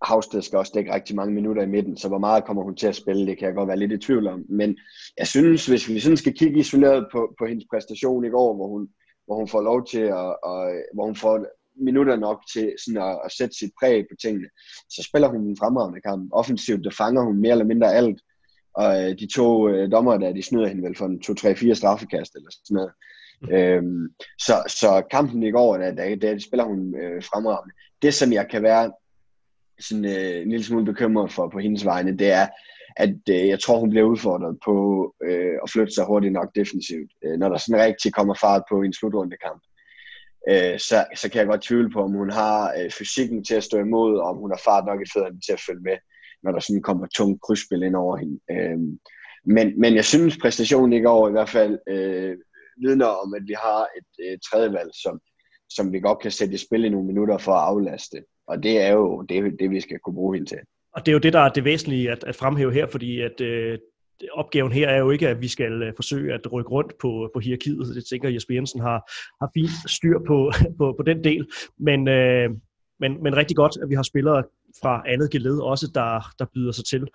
Havsted 0.02 0.42
skal 0.42 0.58
også 0.58 0.72
dække 0.74 0.94
rigtig 0.94 1.16
mange 1.16 1.34
minutter 1.34 1.62
i 1.62 1.66
midten, 1.66 1.96
så 1.96 2.08
hvor 2.08 2.18
meget 2.18 2.44
kommer 2.44 2.62
hun 2.62 2.76
til 2.76 2.86
at 2.86 2.96
spille, 2.96 3.26
det 3.26 3.38
kan 3.38 3.46
jeg 3.46 3.54
godt 3.54 3.68
være 3.68 3.76
lidt 3.78 3.92
i 3.92 3.98
tvivl 3.98 4.26
om. 4.26 4.44
Men 4.48 4.78
jeg 5.18 5.26
synes, 5.26 5.66
hvis 5.66 5.88
vi 5.88 6.00
sådan 6.00 6.16
skal 6.16 6.34
kigge 6.34 6.60
isoleret 6.60 7.06
på, 7.12 7.34
på 7.38 7.46
hendes 7.46 7.66
præstation 7.70 8.24
i 8.24 8.28
går, 8.28 8.54
hvor 8.54 8.68
hun, 8.68 8.88
hvor 9.26 9.36
hun 9.36 9.48
får 9.48 9.60
lov 9.60 9.86
til 9.86 10.00
at, 10.00 10.36
og, 10.42 10.72
hvor 10.94 11.04
hun 11.04 11.16
får 11.16 11.46
minutter 11.78 12.16
nok 12.16 12.42
til 12.52 12.72
sådan 12.84 13.02
at, 13.02 13.18
at 13.24 13.32
sætte 13.32 13.58
sit 13.58 13.70
præg 13.80 14.04
på 14.10 14.16
tingene, 14.22 14.48
så 14.90 15.02
spiller 15.08 15.28
hun 15.28 15.40
en 15.40 15.56
fremragende 15.56 16.00
kamp. 16.00 16.30
Offensivt, 16.32 16.84
der 16.84 16.90
fanger 16.90 17.22
hun 17.22 17.40
mere 17.40 17.52
eller 17.52 17.64
mindre 17.64 17.94
alt. 17.94 18.20
og 18.74 19.02
øh, 19.02 19.18
de 19.18 19.26
to 19.34 19.68
øh, 19.68 19.90
dommer, 19.90 20.16
der 20.16 20.32
de 20.32 20.42
snyder 20.42 20.68
hende 20.68 20.82
vel 20.82 20.96
for 20.96 21.06
en 21.06 21.20
2-3-4 21.70 21.74
straffekast 21.74 22.34
eller 22.34 22.50
sådan 22.50 22.74
noget. 22.74 22.92
Mm. 23.42 23.52
Øhm, 23.52 24.08
så, 24.38 24.54
så 24.68 25.02
kampen 25.10 25.42
i 25.42 25.50
går, 25.50 25.76
der, 25.76 25.90
der, 25.94 26.16
der 26.16 26.38
spiller 26.38 26.64
hun 26.64 26.94
øh, 27.02 27.22
fremragende. 27.22 27.74
Det, 28.02 28.14
som 28.14 28.32
jeg 28.32 28.48
kan 28.50 28.62
være 28.62 28.92
sådan, 29.80 30.04
øh, 30.04 30.42
en 30.42 30.50
lille 30.50 30.64
smule 30.64 30.84
bekymret 30.84 31.32
for 31.32 31.48
på 31.48 31.58
hendes 31.58 31.84
vegne, 31.84 32.18
det 32.18 32.32
er, 32.32 32.46
at 32.96 33.18
øh, 33.30 33.48
jeg 33.48 33.60
tror, 33.60 33.78
hun 33.78 33.90
bliver 33.90 34.06
udfordret 34.06 34.58
på 34.64 34.74
øh, 35.24 35.56
at 35.62 35.70
flytte 35.70 35.94
sig 35.94 36.04
hurtigt 36.04 36.32
nok 36.32 36.54
defensivt. 36.54 37.10
Øh, 37.24 37.38
når 37.38 37.48
der 37.48 37.58
sådan 37.58 37.84
rigtig 37.84 38.12
kommer 38.12 38.34
fart 38.34 38.62
på 38.70 38.82
en 38.82 38.92
slutrundekamp, 38.92 39.62
øh, 40.48 40.78
så, 40.78 41.04
så 41.16 41.30
kan 41.30 41.38
jeg 41.38 41.46
godt 41.46 41.62
tvivle 41.62 41.90
på, 41.90 42.02
om 42.02 42.12
hun 42.12 42.30
har 42.30 42.74
øh, 42.78 42.90
fysikken 42.90 43.44
til 43.44 43.54
at 43.54 43.64
stå 43.64 43.78
imod, 43.78 44.18
og 44.18 44.28
om 44.28 44.36
hun 44.36 44.50
har 44.50 44.60
fart 44.64 44.84
nok 44.86 45.00
i 45.02 45.10
fødderne 45.14 45.40
til 45.40 45.52
at 45.52 45.64
følge 45.66 45.80
med, 45.80 45.96
når 46.42 46.52
der 46.52 46.60
sådan 46.60 46.82
kommer 46.82 47.06
tungt 47.06 47.42
krydsspil 47.42 47.82
ind 47.82 47.96
over 47.96 48.16
hende. 48.16 48.38
Øh, 48.50 48.78
men, 49.44 49.80
men 49.80 49.94
jeg 49.94 50.04
synes, 50.04 50.38
præstationen 50.38 50.92
i 50.92 51.04
over 51.04 51.28
i 51.28 51.32
hvert 51.32 51.48
fald 51.48 51.78
øh, 51.88 52.36
vidner 52.84 53.06
om, 53.06 53.34
at 53.34 53.42
vi 53.46 53.54
har 53.62 53.80
et 53.98 54.26
øh, 54.26 54.38
tredje 54.50 54.72
valg, 54.72 54.90
som, 55.02 55.20
som 55.68 55.92
vi 55.92 56.00
godt 56.00 56.18
kan 56.18 56.30
sætte 56.30 56.54
i 56.54 56.56
spil 56.56 56.84
i 56.84 56.88
nogle 56.88 57.06
minutter 57.06 57.38
for 57.38 57.52
at 57.52 57.68
aflaste. 57.68 58.22
Og 58.46 58.62
det 58.62 58.80
er 58.80 58.92
jo 58.92 59.22
det, 59.22 59.56
det 59.60 59.70
vi 59.70 59.80
skal 59.80 59.98
kunne 59.98 60.14
bruge 60.14 60.36
hende 60.36 60.50
til. 60.50 60.58
Og 60.92 61.06
det 61.06 61.12
er 61.12 61.12
jo 61.12 61.18
det, 61.18 61.32
der 61.32 61.40
er 61.40 61.48
det 61.48 61.64
væsentlige 61.64 62.10
at, 62.10 62.24
at 62.24 62.36
fremhæve 62.36 62.72
her, 62.72 62.86
fordi 62.86 63.20
at 63.20 63.40
øh, 63.40 63.78
opgaven 64.32 64.72
her 64.72 64.88
er 64.88 64.98
jo 64.98 65.10
ikke, 65.10 65.28
at 65.28 65.40
vi 65.40 65.48
skal 65.48 65.82
øh, 65.82 65.92
forsøge 65.96 66.34
at 66.34 66.52
rykke 66.52 66.70
rundt 66.70 66.98
på, 67.00 67.30
på 67.34 67.40
hierarkiet. 67.40 67.94
Det 67.94 68.04
tænker 68.10 68.28
Jesper 68.28 68.54
Jensen 68.54 68.80
har, 68.80 69.10
har 69.40 69.50
fint 69.54 69.90
styr 69.90 70.18
på, 70.26 70.52
på, 70.78 70.94
på 70.98 71.02
den 71.02 71.24
del. 71.24 71.46
Men, 71.78 72.08
øh, 72.08 72.50
men, 73.00 73.22
men 73.22 73.36
rigtig 73.36 73.56
godt, 73.56 73.72
at 73.82 73.88
vi 73.88 73.94
har 73.94 74.02
spillere 74.02 74.42
fra 74.82 75.02
andet 75.06 75.30
geled 75.30 75.58
også, 75.58 75.90
der, 75.94 76.34
der 76.38 76.46
byder 76.54 76.72
sig 76.72 76.84
til 76.84 77.08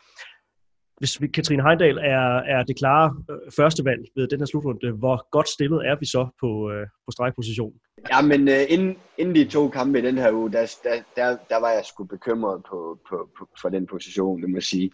hvis 1.01 1.21
vi, 1.21 1.27
Katrine 1.27 1.63
Heindal 1.63 1.97
er, 1.97 2.27
er 2.55 2.63
det 2.63 2.77
klare 2.77 3.15
øh, 3.29 3.51
førstevalg 3.55 4.01
ved 4.15 4.27
den 4.27 4.39
her 4.39 4.45
slutrunde, 4.45 4.91
hvor 4.91 5.29
godt 5.31 5.49
stillet 5.49 5.87
er 5.89 5.95
vi 5.99 6.05
så 6.05 6.27
på, 6.41 6.71
øh, 6.71 6.87
på 7.05 7.11
stregpositionen? 7.11 7.79
Ja, 8.11 8.21
men 8.21 8.47
øh, 8.47 8.63
inden, 8.69 8.95
inden 9.17 9.35
de 9.35 9.45
to 9.45 9.69
kampe 9.69 9.99
i 9.99 10.01
den 10.01 10.17
her 10.17 10.31
uge, 10.31 10.51
der, 10.51 10.75
der, 10.83 10.95
der, 11.15 11.37
der 11.49 11.59
var 11.59 11.71
jeg 11.71 11.85
sgu 11.85 12.03
bekymret 12.03 12.63
på, 12.69 12.99
på, 13.09 13.29
på, 13.37 13.47
for 13.61 13.69
den 13.69 13.87
position, 13.87 14.41
det 14.41 14.49
må 14.49 14.55
jeg 14.55 14.63
sige. 14.63 14.91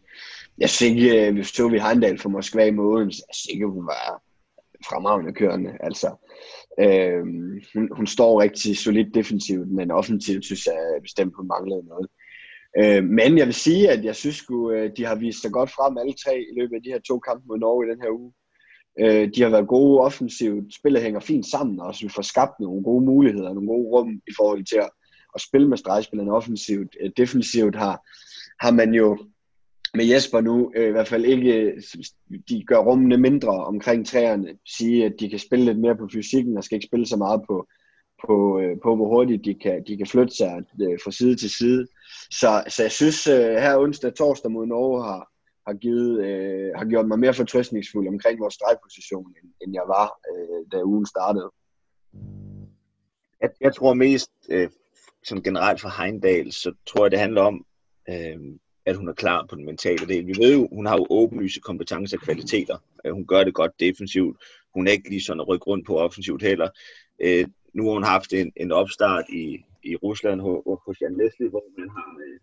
Jeg 0.57 0.69
synes 0.69 0.91
ikke, 0.91 1.27
øh, 1.27 1.35
vi 1.35 1.43
så 1.43 1.69
vi 1.69 1.79
Heindal 1.79 2.17
for 2.19 2.29
Moskva 2.29 2.65
i 2.65 2.71
måden, 2.71 3.07
jeg 3.07 3.33
synes 3.33 3.53
ikke, 3.53 3.67
hun 3.67 3.85
var 3.85 4.21
fremragende 4.89 5.33
kørende. 5.33 5.71
Altså, 5.79 6.09
øh, 6.79 7.23
hun, 7.73 7.89
hun 7.97 8.07
står 8.07 8.41
rigtig 8.41 8.77
solidt 8.77 9.15
defensivt, 9.15 9.71
men 9.71 9.91
offensivt 9.91 10.45
synes 10.45 10.65
jeg 10.65 11.01
bestemt, 11.01 11.33
hun 11.35 11.47
manglede 11.47 11.87
noget. 11.87 12.07
Øh, 12.79 13.03
men 13.03 13.37
jeg 13.37 13.45
vil 13.45 13.53
sige, 13.53 13.89
at 13.89 14.05
jeg 14.05 14.15
synes, 14.15 14.41
at 14.49 14.75
øh, 14.75 14.91
de 14.97 15.05
har 15.05 15.15
vist 15.15 15.41
sig 15.41 15.51
godt 15.51 15.69
frem 15.69 15.97
alle 15.97 16.13
tre 16.13 16.39
i 16.39 16.59
løbet 16.59 16.75
af 16.75 16.83
de 16.83 16.89
her 16.89 16.99
to 16.99 17.19
kampe 17.19 17.43
mod 17.47 17.57
Norge 17.57 17.85
i 17.85 17.89
den 17.91 18.01
her 18.01 18.11
uge. 18.11 18.33
Øh, 18.99 19.29
de 19.35 19.41
har 19.41 19.49
været 19.49 19.67
gode 19.67 20.01
offensivt. 20.01 20.75
Spillet 20.75 21.01
hænger 21.01 21.19
fint 21.19 21.45
sammen, 21.45 21.79
og 21.79 21.93
vi 22.01 22.09
får 22.09 22.21
skabt 22.21 22.59
nogle 22.59 22.83
gode 22.83 23.05
muligheder, 23.05 23.53
nogle 23.53 23.67
gode 23.67 23.87
rum 23.87 24.21
i 24.27 24.31
forhold 24.37 24.65
til 24.65 24.75
at, 24.75 24.89
at 25.35 25.41
spille 25.41 25.67
med 25.67 25.77
stregspillerne 25.77 26.33
offensivt. 26.33 26.97
Øh, 27.01 27.11
defensivt 27.17 27.75
har, 27.75 27.95
har 28.65 28.71
man 28.71 28.93
jo 28.93 29.17
med 29.93 30.05
Jesper 30.05 30.41
nu 30.41 30.71
øh, 30.75 30.87
i 30.87 30.91
hvert 30.91 31.07
fald 31.07 31.25
ikke, 31.25 31.81
de 32.49 32.63
gør 32.63 32.77
rummene 32.77 33.17
mindre 33.17 33.65
omkring 33.65 34.07
træerne, 34.07 34.57
sige, 34.77 35.05
at 35.05 35.13
de 35.19 35.29
kan 35.29 35.39
spille 35.39 35.65
lidt 35.65 35.79
mere 35.79 35.97
på 35.97 36.07
fysikken, 36.13 36.57
og 36.57 36.63
skal 36.63 36.75
ikke 36.75 36.87
spille 36.87 37.05
så 37.05 37.17
meget 37.17 37.41
på, 37.47 37.67
på, 38.25 38.59
øh, 38.59 38.77
på 38.83 38.95
hvor 38.95 39.07
hurtigt 39.07 39.45
de 39.45 39.53
kan, 39.53 39.83
de 39.87 39.97
kan 39.97 40.07
flytte 40.07 40.35
sig 40.35 40.63
øh, 40.81 40.99
fra 41.03 41.11
side 41.11 41.35
til 41.35 41.49
side. 41.49 41.87
Så, 42.31 42.63
så 42.67 42.83
jeg 42.83 42.91
synes, 42.91 43.27
øh, 43.27 43.55
her 43.55 43.77
onsdag 43.77 44.13
torsdag 44.13 44.51
mod 44.51 44.65
Norge 44.65 45.03
har, 45.03 45.31
har, 45.67 45.73
givet, 45.73 46.25
øh, 46.25 46.71
har 46.75 46.85
gjort 46.85 47.07
mig 47.07 47.19
mere 47.19 47.33
fortrøstningsfuld 47.33 48.07
omkring 48.07 48.39
vores 48.39 48.53
stregposition, 48.53 49.35
end, 49.43 49.49
end 49.61 49.73
jeg 49.73 49.83
var, 49.87 50.07
øh, 50.31 50.65
da 50.71 50.83
ugen 50.83 51.05
startede. 51.05 51.51
Jeg, 53.41 53.49
jeg 53.61 53.75
tror 53.75 53.93
mest, 53.93 54.31
øh, 54.49 54.69
som 55.23 55.43
generelt 55.43 55.81
for 55.81 56.01
Heindal, 56.01 56.51
så 56.51 56.73
tror 56.87 57.05
jeg, 57.05 57.11
det 57.11 57.19
handler 57.19 57.41
om, 57.41 57.65
øh, 58.09 58.39
at 58.85 58.95
hun 58.95 59.07
er 59.07 59.13
klar 59.13 59.45
på 59.49 59.55
den 59.55 59.65
mentale 59.65 60.07
del. 60.07 60.27
Vi 60.27 60.35
ved 60.37 60.53
jo, 60.53 60.67
hun 60.71 60.85
har 60.85 60.97
jo 60.97 61.07
åbenlyse 61.09 61.59
kompetencer 61.59 62.17
og 62.17 62.23
kvaliteter. 62.23 62.77
Øh, 63.05 63.13
hun 63.13 63.27
gør 63.27 63.43
det 63.43 63.53
godt 63.53 63.79
defensivt. 63.79 64.37
Hun 64.73 64.87
er 64.87 64.91
ikke 64.91 65.09
lige 65.09 65.21
sådan 65.21 65.41
at 65.41 65.47
rykke 65.47 65.67
rundt 65.67 65.85
på 65.85 65.97
offensivt 65.97 66.41
heller. 66.41 66.69
Øh, 67.21 67.45
nu 67.77 67.83
har 67.85 67.93
hun 67.93 68.03
haft 68.03 68.33
en, 68.33 68.51
en 68.55 68.71
opstart 68.71 69.25
i, 69.29 69.65
i 69.83 69.95
Rusland 69.95 70.41
hos 70.85 71.01
Jan 71.01 71.17
Leslie, 71.17 71.49
hvor 71.49 71.63
man 71.77 71.89
har, 71.89 72.09
øh, 72.25 72.39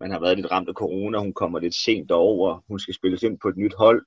man 0.00 0.10
har 0.10 0.20
været 0.20 0.36
lidt 0.36 0.50
ramt 0.50 0.68
af 0.68 0.74
corona. 0.74 1.18
Hun 1.18 1.32
kommer 1.32 1.58
lidt 1.58 1.74
sent 1.74 2.10
over. 2.10 2.64
Hun 2.68 2.78
skal 2.78 2.94
spilles 2.94 3.22
ind 3.22 3.38
på 3.38 3.48
et 3.48 3.56
nyt 3.56 3.74
hold. 3.74 4.06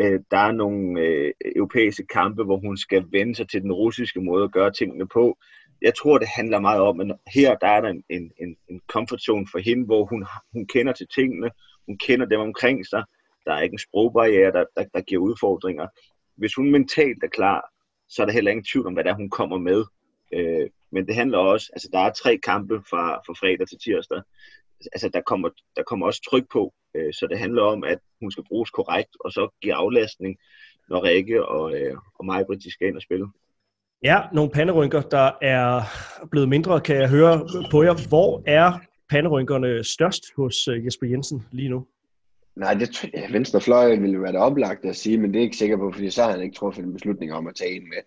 Øh, 0.00 0.20
der 0.30 0.36
er 0.36 0.52
nogle 0.52 1.00
øh, 1.00 1.32
europæiske 1.56 2.06
kampe, 2.06 2.44
hvor 2.44 2.56
hun 2.56 2.76
skal 2.76 3.04
vende 3.10 3.34
sig 3.34 3.48
til 3.48 3.62
den 3.62 3.72
russiske 3.72 4.20
måde 4.20 4.44
at 4.44 4.52
gøre 4.52 4.72
tingene 4.72 5.08
på. 5.08 5.38
Jeg 5.82 5.94
tror, 5.94 6.18
det 6.18 6.28
handler 6.36 6.60
meget 6.60 6.80
om, 6.80 7.00
at 7.00 7.16
her 7.34 7.54
der 7.54 7.66
er 7.66 7.80
der 7.80 7.88
en, 7.88 8.04
en, 8.40 8.56
en 8.70 8.80
comfort 8.88 9.20
zone 9.20 9.46
for 9.52 9.58
hende, 9.58 9.84
hvor 9.84 10.04
hun, 10.04 10.26
hun 10.52 10.66
kender 10.66 10.92
til 10.92 11.06
tingene, 11.14 11.50
hun 11.86 11.98
kender 11.98 12.26
dem 12.26 12.40
omkring 12.40 12.86
sig. 12.86 13.04
Der 13.46 13.52
er 13.52 13.60
ikke 13.60 13.74
en 13.74 13.78
sprogbarriere, 13.78 14.52
der, 14.52 14.64
der, 14.76 14.84
der 14.94 15.00
giver 15.00 15.22
udfordringer. 15.22 15.86
Hvis 16.36 16.54
hun 16.54 16.70
mentalt 16.70 17.24
er 17.24 17.28
klar, 17.28 17.72
så 18.08 18.22
er 18.22 18.26
der 18.26 18.32
heller 18.32 18.50
ingen 18.50 18.64
tvivl 18.72 18.86
om, 18.86 18.92
hvad 18.92 19.04
det 19.04 19.10
er, 19.10 19.14
hun 19.14 19.30
kommer 19.30 19.58
med. 19.58 19.84
Øh, 20.32 20.70
men 20.92 21.06
det 21.06 21.14
handler 21.14 21.38
også, 21.38 21.70
altså 21.72 21.88
der 21.92 21.98
er 21.98 22.12
tre 22.12 22.38
kampe 22.38 22.82
fra, 22.90 23.14
fra 23.26 23.32
fredag 23.32 23.68
til 23.68 23.78
tirsdag. 23.84 24.22
Altså 24.92 25.08
der 25.08 25.20
kommer, 25.20 25.48
der 25.76 25.82
kommer 25.82 26.06
også 26.06 26.22
tryk 26.30 26.44
på, 26.52 26.72
øh, 26.94 27.12
så 27.12 27.26
det 27.30 27.38
handler 27.38 27.62
om, 27.62 27.84
at 27.84 27.98
hun 28.20 28.30
skal 28.30 28.44
bruges 28.48 28.70
korrekt, 28.70 29.10
og 29.20 29.32
så 29.32 29.48
give 29.62 29.74
aflastning, 29.74 30.36
når 30.88 31.04
Rikke 31.04 31.46
og, 31.46 31.80
øh, 31.80 31.96
og 32.18 32.24
mig 32.24 32.46
Britt, 32.46 32.72
skal 32.72 32.88
ind 32.88 32.96
og 32.96 33.02
spille. 33.02 33.26
Ja, 34.02 34.20
nogle 34.32 34.50
panderynker, 34.50 35.00
der 35.00 35.30
er 35.42 35.82
blevet 36.30 36.48
mindre, 36.48 36.80
kan 36.80 36.96
jeg 36.96 37.08
høre 37.08 37.48
på 37.70 37.82
jer. 37.82 38.08
Hvor 38.08 38.42
er 38.46 38.72
panderynkerne 39.10 39.84
størst 39.84 40.24
hos 40.36 40.68
øh, 40.68 40.84
Jesper 40.84 41.06
Jensen 41.06 41.46
lige 41.52 41.68
nu? 41.68 41.86
Nej, 42.56 42.74
det, 42.74 43.10
venstre 43.32 43.60
fløj 43.60 43.96
ville 43.96 44.22
være 44.22 44.32
det 44.32 44.40
oplagt 44.40 44.84
at 44.84 44.96
sige, 44.96 45.18
men 45.18 45.32
det 45.32 45.38
er 45.38 45.42
ikke 45.42 45.56
sikker 45.56 45.76
på, 45.76 45.92
fordi 45.92 46.10
så 46.10 46.22
har 46.22 46.30
han 46.30 46.42
ikke 46.42 46.56
truffet 46.56 46.84
en 46.84 46.92
beslutning 46.92 47.32
om 47.32 47.46
at 47.46 47.54
tage 47.54 47.76
en 47.76 47.88
med. 47.88 48.02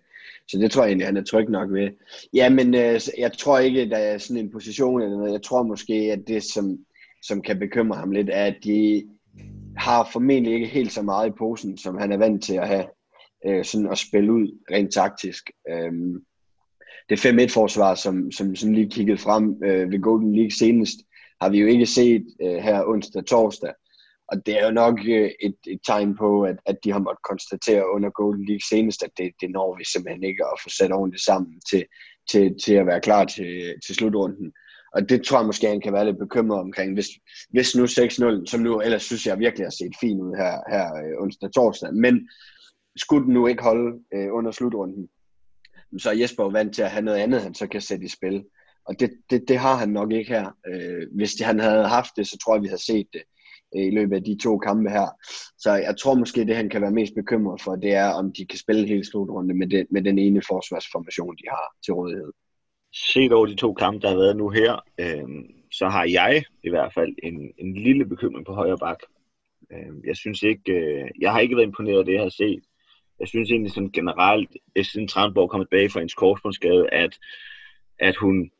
Så 0.48 0.58
det 0.58 0.70
tror 0.70 0.82
jeg 0.82 0.88
egentlig, 0.88 1.06
han 1.06 1.16
er 1.16 1.24
tryg 1.24 1.48
nok 1.48 1.72
ved. 1.72 1.88
Ja, 2.34 2.48
men 2.48 2.74
øh, 2.74 3.00
jeg 3.18 3.32
tror 3.32 3.58
ikke, 3.58 3.90
der 3.90 3.96
er 3.96 4.18
sådan 4.18 4.44
en 4.44 4.52
position 4.52 5.02
eller 5.02 5.16
noget. 5.16 5.32
Jeg 5.32 5.42
tror 5.42 5.62
måske, 5.62 5.94
at 5.94 6.22
det, 6.26 6.42
som, 6.42 6.78
som 7.22 7.42
kan 7.42 7.58
bekymre 7.58 7.98
ham 7.98 8.10
lidt, 8.10 8.30
er, 8.30 8.44
at 8.44 8.56
de 8.64 9.04
har 9.76 10.08
formentlig 10.12 10.54
ikke 10.54 10.66
helt 10.66 10.92
så 10.92 11.02
meget 11.02 11.28
i 11.28 11.36
posen, 11.38 11.78
som 11.78 11.98
han 11.98 12.12
er 12.12 12.16
vant 12.16 12.44
til 12.44 12.54
at 12.54 12.68
have 12.68 12.86
øh, 13.46 13.64
sådan 13.64 13.88
at 13.92 13.98
spille 13.98 14.32
ud 14.32 14.58
rent 14.70 14.92
taktisk. 14.92 15.50
Øh, 15.70 15.92
det 17.08 17.26
5-1-forsvar, 17.26 17.94
som, 17.94 18.32
som, 18.32 18.56
sådan 18.56 18.74
lige 18.74 18.90
kiggede 18.90 19.18
frem 19.18 19.62
øh, 19.64 19.90
ved 19.90 20.00
Golden 20.00 20.34
League 20.34 20.50
senest, 20.50 20.98
har 21.40 21.48
vi 21.48 21.60
jo 21.60 21.66
ikke 21.66 21.86
set 21.86 22.26
øh, 22.42 22.56
her 22.56 22.84
onsdag 22.84 23.24
torsdag. 23.24 23.72
Og 24.28 24.46
det 24.46 24.60
er 24.60 24.66
jo 24.66 24.72
nok 24.72 24.98
øh, 25.08 25.30
et, 25.40 25.56
et 25.66 25.80
tegn 25.86 26.16
på, 26.16 26.42
at, 26.42 26.56
at 26.66 26.76
de 26.84 26.92
har 26.92 26.98
måttet 26.98 27.22
konstatere 27.22 27.90
under 27.94 28.10
Golden 28.10 28.44
League 28.46 28.66
senest, 28.68 29.02
at 29.02 29.10
det, 29.16 29.32
det 29.40 29.50
når 29.50 29.76
vi 29.78 29.84
simpelthen 29.84 30.24
ikke 30.24 30.44
at 30.44 30.60
få 30.62 30.68
sat 30.68 30.92
ordentligt 30.92 31.24
sammen 31.24 31.60
til, 31.70 31.84
til, 32.30 32.54
til 32.64 32.74
at 32.74 32.86
være 32.86 33.00
klar 33.00 33.24
til, 33.24 33.74
til 33.86 33.94
slutrunden. 33.94 34.52
Og 34.94 35.08
det 35.08 35.24
tror 35.24 35.38
jeg 35.38 35.46
måske, 35.46 35.66
han 35.68 35.80
kan 35.80 35.92
være 35.92 36.04
lidt 36.04 36.18
bekymret 36.18 36.60
omkring. 36.60 36.94
Hvis, 36.94 37.08
hvis 37.50 37.76
nu 37.76 37.84
6-0, 37.84 38.46
som 38.46 38.60
nu 38.60 38.80
ellers 38.80 39.02
synes 39.02 39.26
jeg 39.26 39.38
virkelig 39.38 39.66
har 39.66 39.70
set 39.70 39.94
fint 40.00 40.20
ud 40.20 40.36
her, 40.36 40.54
her 40.72 40.86
øh, 40.94 41.22
onsdag 41.22 41.52
torsdag, 41.52 41.94
men 41.94 42.28
skulle 42.96 43.24
den 43.24 43.34
nu 43.34 43.46
ikke 43.46 43.62
holde 43.62 43.98
øh, 44.14 44.28
under 44.32 44.50
slutrunden, 44.50 45.08
så 45.98 46.10
er 46.10 46.14
Jesper 46.14 46.44
jo 46.44 46.48
vant 46.48 46.74
til 46.74 46.82
at 46.82 46.90
have 46.90 47.04
noget 47.04 47.18
andet, 47.18 47.42
han 47.42 47.54
så 47.54 47.66
kan 47.66 47.80
sætte 47.80 48.04
i 48.04 48.08
spil. 48.08 48.44
Og 48.84 49.00
det, 49.00 49.10
det, 49.30 49.44
det 49.48 49.58
har 49.58 49.76
han 49.76 49.88
nok 49.88 50.12
ikke 50.12 50.30
her. 50.30 50.50
Øh, 50.68 51.02
hvis 51.14 51.40
han 51.40 51.60
havde 51.60 51.88
haft 51.88 52.10
det, 52.16 52.26
så 52.26 52.38
tror 52.38 52.54
jeg, 52.54 52.62
vi 52.62 52.68
havde 52.68 52.84
set 52.84 53.06
det 53.12 53.22
i 53.74 53.90
løbet 53.90 54.16
af 54.16 54.24
de 54.24 54.38
to 54.42 54.58
kampe 54.58 54.90
her. 54.90 55.08
Så 55.58 55.72
jeg 55.72 55.94
tror 55.98 56.14
måske, 56.14 56.44
det 56.44 56.56
han 56.56 56.70
kan 56.70 56.82
være 56.82 56.90
mest 56.90 57.14
bekymret 57.14 57.62
for, 57.62 57.76
det 57.76 57.94
er, 57.94 58.10
om 58.10 58.32
de 58.32 58.46
kan 58.46 58.58
spille 58.58 58.88
hele 58.88 59.04
slutrunde 59.04 59.54
med 59.54 59.66
den, 59.66 59.86
med 59.90 60.02
den 60.02 60.18
ene 60.18 60.42
forsvarsformation, 60.48 61.36
de 61.36 61.48
har 61.48 61.66
til 61.84 61.94
rådighed. 61.94 62.32
Set 62.94 63.32
over 63.32 63.46
de 63.46 63.54
to 63.54 63.74
kampe, 63.74 64.00
der 64.00 64.08
har 64.08 64.16
været 64.16 64.36
nu 64.36 64.48
her, 64.48 64.84
øh, 65.00 65.28
så 65.72 65.88
har 65.88 66.04
jeg 66.04 66.44
i 66.62 66.70
hvert 66.70 66.94
fald 66.94 67.14
en, 67.22 67.52
en 67.58 67.74
lille 67.74 68.06
bekymring 68.06 68.46
på 68.46 68.54
højre 68.54 68.78
bak. 68.78 68.98
Øh, 69.72 70.06
jeg 70.06 70.16
synes 70.16 70.42
ikke, 70.42 70.72
øh, 70.72 71.10
jeg 71.20 71.32
har 71.32 71.40
ikke 71.40 71.56
været 71.56 71.66
imponeret 71.66 71.98
af 71.98 72.04
det, 72.04 72.12
jeg 72.12 72.22
har 72.22 72.28
set. 72.28 72.62
Jeg 73.20 73.28
synes 73.28 73.50
egentlig 73.50 73.72
sådan 73.72 73.92
generelt, 73.92 74.50
siden 74.82 75.08
Tranborg 75.08 75.50
kom 75.50 75.60
tilbage 75.60 75.90
fra 75.90 76.00
en 76.00 76.10
korsbåndsskade, 76.16 76.88
at, 76.92 77.18
at 77.98 78.16
hun 78.16 78.50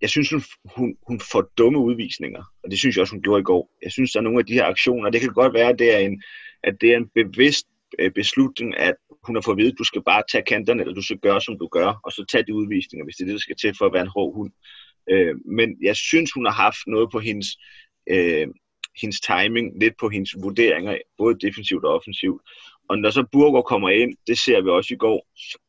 jeg 0.00 0.10
synes, 0.10 0.30
hun, 0.30 0.42
hun, 0.76 0.96
hun 1.06 1.20
får 1.20 1.42
dumme 1.58 1.78
udvisninger, 1.78 2.44
og 2.64 2.70
det 2.70 2.78
synes 2.78 2.96
jeg 2.96 3.02
også, 3.02 3.14
hun 3.14 3.22
gjorde 3.22 3.40
i 3.40 3.44
går. 3.44 3.70
Jeg 3.82 3.92
synes, 3.92 4.12
der 4.12 4.18
er 4.20 4.24
nogle 4.24 4.38
af 4.38 4.46
de 4.46 4.52
her 4.52 4.64
aktioner, 4.64 5.10
det 5.10 5.20
kan 5.20 5.32
godt 5.32 5.54
være, 5.54 5.68
at 5.68 5.78
det 5.78 5.94
er 5.94 5.98
en, 5.98 6.22
at 6.62 6.74
det 6.80 6.92
er 6.92 6.96
en 6.96 7.08
bevidst 7.14 7.66
øh, 7.98 8.10
beslutning, 8.10 8.76
at 8.76 8.94
hun 9.26 9.36
har 9.36 9.42
fået 9.42 9.54
at 9.54 9.58
vide, 9.58 9.72
at 9.72 9.78
du 9.78 9.84
skal 9.84 10.02
bare 10.02 10.22
tage 10.32 10.44
kanterne, 10.44 10.80
eller 10.80 10.94
du 10.94 11.02
skal 11.02 11.18
gøre, 11.18 11.40
som 11.40 11.58
du 11.58 11.66
gør, 11.66 12.00
og 12.04 12.12
så 12.12 12.24
tage 12.32 12.44
de 12.46 12.54
udvisninger, 12.54 13.04
hvis 13.04 13.16
det 13.16 13.22
er 13.22 13.26
det, 13.26 13.32
der 13.32 13.46
skal 13.46 13.56
til 13.56 13.74
for 13.78 13.86
at 13.86 13.92
være 13.92 14.02
en 14.02 14.16
hård 14.16 14.34
hund. 14.34 14.52
Øh, 15.10 15.34
men 15.46 15.76
jeg 15.82 15.96
synes, 15.96 16.32
hun 16.32 16.44
har 16.44 16.52
haft 16.52 16.86
noget 16.86 17.08
på 17.12 17.18
hendes, 17.18 17.48
øh, 18.10 18.48
hendes 19.00 19.20
timing, 19.20 19.80
lidt 19.80 19.94
på 20.00 20.08
hendes 20.08 20.34
vurderinger, 20.42 20.98
både 21.18 21.38
defensivt 21.46 21.84
og 21.84 21.94
offensivt. 21.94 22.42
Og 22.88 22.98
når 22.98 23.10
så 23.10 23.24
Burger 23.32 23.62
kommer 23.62 23.90
ind, 23.90 24.16
det 24.26 24.38
ser 24.38 24.60
vi 24.60 24.68
også 24.70 24.94
i 24.94 24.96
går, 24.96 25.26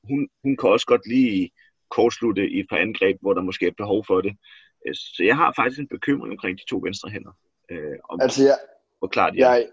hun, 0.07 0.27
hun 0.43 0.57
kan 0.57 0.69
også 0.69 0.85
godt 0.85 1.07
lige 1.07 1.49
kortslutte 1.89 2.49
i 2.49 2.59
et 2.59 2.65
par 2.69 2.77
angreb, 2.77 3.17
hvor 3.21 3.33
der 3.33 3.41
måske 3.41 3.67
er 3.67 3.71
behov 3.77 4.05
for 4.07 4.21
det. 4.21 4.33
Øh, 4.87 4.95
så 4.95 5.23
jeg 5.23 5.35
har 5.35 5.53
faktisk 5.55 5.79
en 5.79 5.87
bekymring 5.87 6.31
omkring 6.31 6.57
de 6.57 6.65
to 6.69 6.79
venstre 6.83 7.09
hænder. 7.09 7.31
Øh, 7.71 7.97
om, 8.09 8.21
altså, 8.21 8.43
jeg, 8.43 8.57
hvor 8.99 9.07
klart 9.07 9.33
de 9.33 9.39
jeg, 9.39 9.65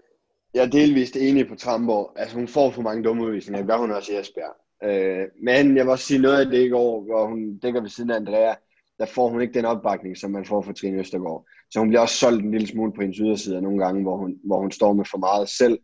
jeg 0.53 0.65
er 0.65 0.69
delvist 0.69 1.15
enig 1.15 1.47
på 1.47 1.55
Tramborg. 1.55 2.13
Altså, 2.15 2.35
hun 2.35 2.47
får 2.47 2.71
for 2.71 2.81
mange 2.81 3.03
dumme 3.03 3.23
udvisninger. 3.23 3.61
Det 3.61 3.69
gør 3.69 3.77
hun 3.77 3.91
også 3.91 4.13
i 4.13 4.19
Esbjerg. 4.19 4.55
Øh, 4.83 5.27
men 5.43 5.77
jeg 5.77 5.85
vil 5.85 5.91
også 5.91 6.05
sige 6.05 6.21
noget 6.21 6.39
af 6.39 6.45
det 6.45 6.65
i 6.65 6.69
går, 6.69 7.03
hvor 7.03 7.27
hun 7.27 7.57
dækker 7.57 7.81
ved 7.81 7.89
siden 7.89 8.09
af 8.11 8.15
Andrea. 8.15 8.53
Der 8.99 9.05
får 9.05 9.29
hun 9.29 9.41
ikke 9.41 9.53
den 9.53 9.65
opbakning, 9.65 10.17
som 10.17 10.31
man 10.31 10.45
får 10.45 10.61
fra 10.61 10.73
Trine 10.73 10.99
Østergaard. 10.99 11.45
Så 11.71 11.79
hun 11.79 11.89
bliver 11.89 12.01
også 12.01 12.15
solgt 12.15 12.43
en 12.43 12.51
lille 12.51 12.67
smule 12.67 12.93
på 12.93 13.01
hendes 13.01 13.17
yderside 13.17 13.61
nogle 13.61 13.83
gange, 13.85 14.01
hvor 14.01 14.17
hun, 14.17 14.39
hvor 14.43 14.59
hun 14.59 14.71
står 14.71 14.93
med 14.93 15.05
for 15.05 15.17
meget 15.17 15.49
selv. 15.49 15.79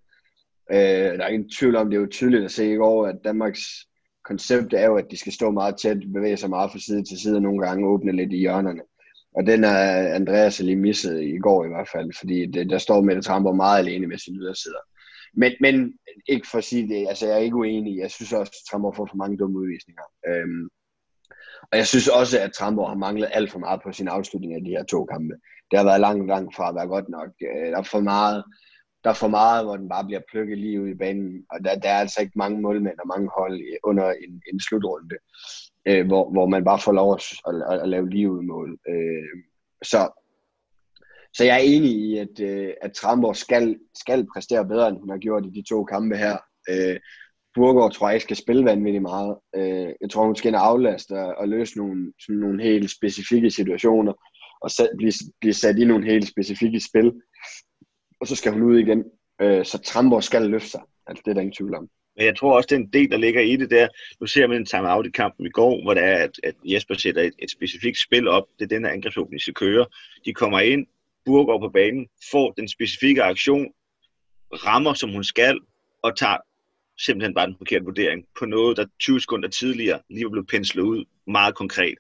Øh, 0.72 1.17
der 1.17 1.24
er 1.24 1.28
ingen 1.28 1.50
tvivl 1.50 1.76
om, 1.76 1.89
det 1.89 1.98
er 1.98 2.02
jo 2.02 2.08
tydeligt 2.08 2.44
at 2.44 2.52
se 2.52 2.72
i 2.72 2.76
går, 2.76 3.08
at 3.08 3.15
Danmarks 3.24 3.62
koncept 4.25 4.73
er 4.73 4.86
jo, 4.86 4.95
at 4.95 5.12
de 5.12 5.17
skal 5.17 5.34
stå 5.34 5.51
meget 5.51 5.75
tæt, 5.77 5.97
bevæge 6.13 6.38
sig 6.38 6.49
meget 6.49 6.71
fra 6.71 6.79
side 6.79 7.03
til 7.03 7.19
side, 7.19 7.36
og 7.36 7.41
nogle 7.41 7.67
gange 7.67 7.88
åbne 7.88 8.12
lidt 8.12 8.34
i 8.34 8.38
hjørnerne. 8.38 8.81
Og 9.36 9.45
den 9.45 9.63
er 9.63 10.13
Andreas 10.15 10.60
lige 10.60 10.75
misset 10.75 11.21
i 11.23 11.38
går 11.38 11.65
i 11.65 11.67
hvert 11.67 11.89
fald, 11.93 12.12
fordi 12.19 12.45
det, 12.45 12.69
der 12.69 12.77
står 12.77 13.01
Mette 13.01 13.21
Tramper 13.21 13.51
meget 13.51 13.79
alene 13.79 14.07
med 14.07 14.17
sin 14.17 14.36
ydersider. 14.36 14.84
Men, 15.34 15.51
men 15.62 15.93
ikke 16.27 16.47
for 16.47 16.57
at 16.57 16.63
sige 16.63 16.88
det, 16.88 17.07
altså 17.10 17.25
jeg 17.27 17.36
er 17.36 17.39
ikke 17.39 17.55
uenig. 17.55 17.97
Jeg 17.97 18.12
synes 18.12 18.34
også, 18.34 18.51
at 18.51 18.69
Tramper 18.71 18.91
får 18.91 19.05
for 19.05 19.15
mange 19.15 19.38
dumme 19.38 19.60
udvisninger. 19.60 20.03
Øhm, 20.27 20.69
og 21.71 21.77
jeg 21.77 21.88
synes 21.88 22.07
også, 22.07 22.39
at 22.39 22.53
Tramper 22.53 22.86
har 22.86 22.95
manglet 22.95 23.29
alt 23.34 23.51
for 23.51 23.60
meget 23.60 23.81
på 23.84 23.91
sin 23.91 24.07
afslutning 24.07 24.53
af 24.53 24.63
de 24.63 24.69
her 24.69 24.84
to 24.84 25.05
kampe. 25.05 25.34
Det 25.71 25.79
har 25.79 25.86
været 25.86 26.01
langt, 26.01 26.27
langt 26.27 26.55
fra 26.55 26.69
at 26.69 26.75
være 26.75 26.88
godt 26.88 27.10
nok. 27.10 27.29
Øh, 27.41 27.71
der 27.71 27.77
er 27.77 27.84
for 27.84 27.99
meget, 27.99 28.43
der 29.03 29.09
er 29.09 29.13
for 29.13 29.27
meget, 29.27 29.65
hvor 29.65 29.77
den 29.77 29.89
bare 29.89 30.05
bliver 30.05 30.21
plukket 30.31 30.57
lige 30.57 30.81
ud 30.81 30.89
i 30.89 31.01
banen. 31.03 31.45
Og 31.51 31.63
der, 31.63 31.79
der 31.79 31.89
er 31.89 31.99
altså 31.99 32.21
ikke 32.21 32.33
mange 32.35 32.61
målmænd 32.61 32.99
og 32.99 33.07
mange 33.07 33.29
hold 33.37 33.61
under 33.83 34.11
en, 34.11 34.41
en 34.53 34.59
slutrunde, 34.59 35.15
øh, 35.87 36.07
hvor, 36.07 36.31
hvor 36.31 36.45
man 36.47 36.63
bare 36.63 36.79
får 36.79 36.91
lov 36.91 37.13
at, 37.13 37.23
at, 37.47 37.55
at, 37.71 37.81
at 37.81 37.89
lave 37.89 38.09
lige 38.09 38.31
ud 38.31 38.41
mål. 38.41 38.77
Øh, 38.89 39.41
så 39.83 40.09
så 41.33 41.43
jeg 41.43 41.55
er 41.55 41.63
enig 41.63 41.91
i, 41.91 42.17
at, 42.17 42.39
øh, 42.41 42.73
at 42.81 42.93
Tramborg 42.93 43.35
skal, 43.35 43.79
skal 43.95 44.27
præstere 44.33 44.67
bedre, 44.67 44.89
end 44.89 44.99
hun 44.99 45.09
har 45.09 45.17
gjort 45.17 45.45
i 45.45 45.49
de 45.49 45.63
to 45.69 45.83
kampe 45.83 46.17
her. 46.17 46.37
Øh, 46.69 46.99
Burgård 47.55 47.91
tror 47.91 48.07
jeg 48.07 48.15
ikke 48.15 48.23
skal 48.23 48.35
spille 48.35 48.65
vanvittigt 48.65 49.01
meget. 49.01 49.37
Øh, 49.55 49.89
jeg 50.01 50.09
tror, 50.11 50.25
hun 50.25 50.35
skal 50.35 50.55
aflaste 50.55 51.11
og, 51.11 51.35
og 51.35 51.47
løse 51.47 51.77
nogle, 51.77 52.13
sådan 52.19 52.39
nogle 52.39 52.63
helt 52.63 52.91
specifikke 52.91 53.51
situationer, 53.51 54.13
og 54.61 54.71
sæt, 54.71 54.89
blive, 54.97 55.13
blive 55.39 55.53
sat 55.53 55.79
i 55.79 55.85
nogle 55.85 56.05
helt 56.05 56.27
specifikke 56.27 56.79
spil. 56.89 57.13
Og 58.21 58.27
så 58.27 58.36
skal 58.36 58.51
hun 58.51 58.62
ud 58.62 58.79
igen. 58.79 59.03
Øh, 59.41 59.65
så 59.65 59.77
Tramborg 59.77 60.23
skal 60.23 60.41
løfte 60.41 60.69
sig. 60.69 60.81
Altså, 61.07 61.21
det 61.25 61.31
er 61.31 61.34
der 61.34 61.41
ingen 61.41 61.55
tvivl 61.55 61.75
om. 61.75 61.89
Men 62.15 62.25
jeg 62.25 62.38
tror 62.38 62.55
også, 62.55 62.67
det 62.67 62.75
er 62.75 62.79
en 62.79 62.93
del, 62.93 63.12
der 63.12 63.17
ligger 63.17 63.41
i 63.41 63.55
det 63.55 63.69
der. 63.69 63.88
Nu 64.19 64.27
ser 64.27 64.47
man 64.47 64.57
en 64.57 64.65
time-out 64.65 65.05
i 65.05 65.10
kampen 65.10 65.45
i 65.45 65.49
går, 65.49 65.84
hvor 65.84 65.93
det 65.93 66.03
er, 66.03 66.15
at, 66.15 66.39
at 66.43 66.55
Jesper 66.65 66.95
sætter 66.95 67.21
et, 67.21 67.34
et 67.39 67.51
specifikt 67.51 67.99
spil 67.99 68.27
op. 68.27 68.43
Det 68.60 68.65
er 68.65 68.75
den 68.75 68.86
her 68.86 68.91
angrebsåbning, 68.91 69.39
de 69.39 69.43
skal 69.43 69.53
køre. 69.53 69.86
De 70.25 70.34
kommer 70.34 70.60
ind, 70.60 70.88
Burger 71.25 71.60
på 71.60 71.69
banen, 71.69 72.07
får 72.31 72.51
den 72.51 72.67
specifikke 72.67 73.23
aktion, 73.23 73.67
rammer 74.53 74.93
som 74.93 75.12
hun 75.12 75.23
skal, 75.23 75.60
og 76.01 76.17
tager 76.17 76.38
simpelthen 77.05 77.34
bare 77.34 77.47
den 77.47 77.55
forkerte 77.57 77.86
vurdering 77.86 78.25
på 78.39 78.45
noget, 78.45 78.77
der 78.77 78.86
20 78.99 79.21
sekunder 79.21 79.49
tidligere 79.49 79.99
lige 80.10 80.23
var 80.23 80.29
blevet 80.29 80.47
penslet 80.47 80.81
ud 80.84 81.05
meget 81.27 81.55
konkret. 81.55 81.95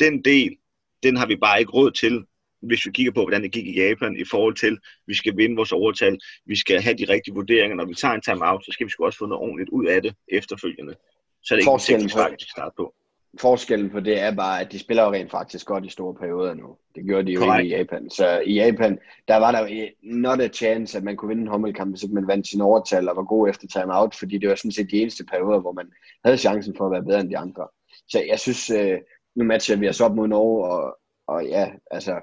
Den 0.00 0.24
del, 0.24 0.56
den 1.02 1.16
har 1.16 1.26
vi 1.26 1.36
bare 1.36 1.60
ikke 1.60 1.72
råd 1.72 1.90
til, 1.90 2.24
hvis 2.62 2.86
vi 2.86 2.90
kigger 2.90 3.12
på, 3.12 3.22
hvordan 3.22 3.42
det 3.42 3.52
gik 3.52 3.66
i 3.66 3.80
Japan 3.80 4.16
i 4.16 4.24
forhold 4.30 4.54
til, 4.54 4.78
vi 5.06 5.14
skal 5.14 5.36
vinde 5.36 5.56
vores 5.56 5.72
overtal, 5.72 6.18
vi 6.46 6.56
skal 6.56 6.80
have 6.80 6.96
de 6.96 7.06
rigtige 7.08 7.34
vurderinger. 7.34 7.76
Når 7.76 7.84
vi 7.84 7.94
tager 7.94 8.14
en 8.14 8.20
time-out, 8.20 8.64
så 8.64 8.72
skal 8.72 8.86
vi 8.86 8.90
sgu 8.90 9.04
også 9.04 9.18
få 9.18 9.26
noget 9.26 9.42
ordentligt 9.42 9.70
ud 9.70 9.86
af 9.86 10.02
det 10.02 10.14
efterfølgende. 10.28 10.94
Så 11.42 11.54
er 11.54 11.56
det 11.56 11.62
ikke 11.62 11.72
en 11.72 11.98
teknisk 12.18 12.50
starte 12.50 12.74
på 12.76 12.94
forskellen 13.40 13.90
på 13.90 14.00
det 14.00 14.20
er 14.20 14.34
bare, 14.34 14.60
at 14.60 14.72
de 14.72 14.78
spiller 14.78 15.02
jo 15.02 15.12
rent 15.12 15.30
faktisk 15.30 15.66
godt 15.66 15.84
i 15.84 15.88
store 15.88 16.14
perioder 16.14 16.54
nu. 16.54 16.76
Det 16.94 17.04
gjorde 17.04 17.26
de 17.26 17.32
jo 17.32 17.42
ikke 17.42 17.68
i 17.68 17.76
Japan. 17.76 18.10
Så 18.10 18.42
i 18.46 18.54
Japan, 18.54 18.98
der 19.28 19.36
var 19.36 19.52
der 19.52 19.88
not 20.02 20.40
a 20.40 20.48
chance, 20.48 20.98
at 20.98 21.04
man 21.04 21.16
kunne 21.16 21.28
vinde 21.28 21.42
en 21.42 21.48
hommelkamp, 21.48 21.92
hvis 21.92 22.02
ikke 22.02 22.14
man 22.14 22.28
vandt 22.28 22.48
sin 22.48 22.60
overtal 22.60 23.08
og 23.08 23.16
var 23.16 23.22
god 23.22 23.48
efter 23.48 23.66
timeout, 23.66 24.14
fordi 24.14 24.38
det 24.38 24.48
var 24.48 24.54
sådan 24.54 24.72
set 24.72 24.90
de 24.90 25.00
eneste 25.02 25.24
perioder, 25.24 25.60
hvor 25.60 25.72
man 25.72 25.86
havde 26.24 26.38
chancen 26.38 26.74
for 26.76 26.86
at 26.86 26.92
være 26.92 27.04
bedre 27.04 27.20
end 27.20 27.30
de 27.30 27.38
andre. 27.38 27.68
Så 28.08 28.24
jeg 28.28 28.40
synes, 28.40 28.70
øh, 28.70 28.98
nu 29.36 29.44
matcher 29.44 29.76
vi 29.76 29.88
os 29.88 30.00
op 30.00 30.14
mod 30.14 30.28
Norge, 30.28 30.68
og, 30.68 30.98
og 31.28 31.46
ja, 31.46 31.70
altså, 31.90 32.20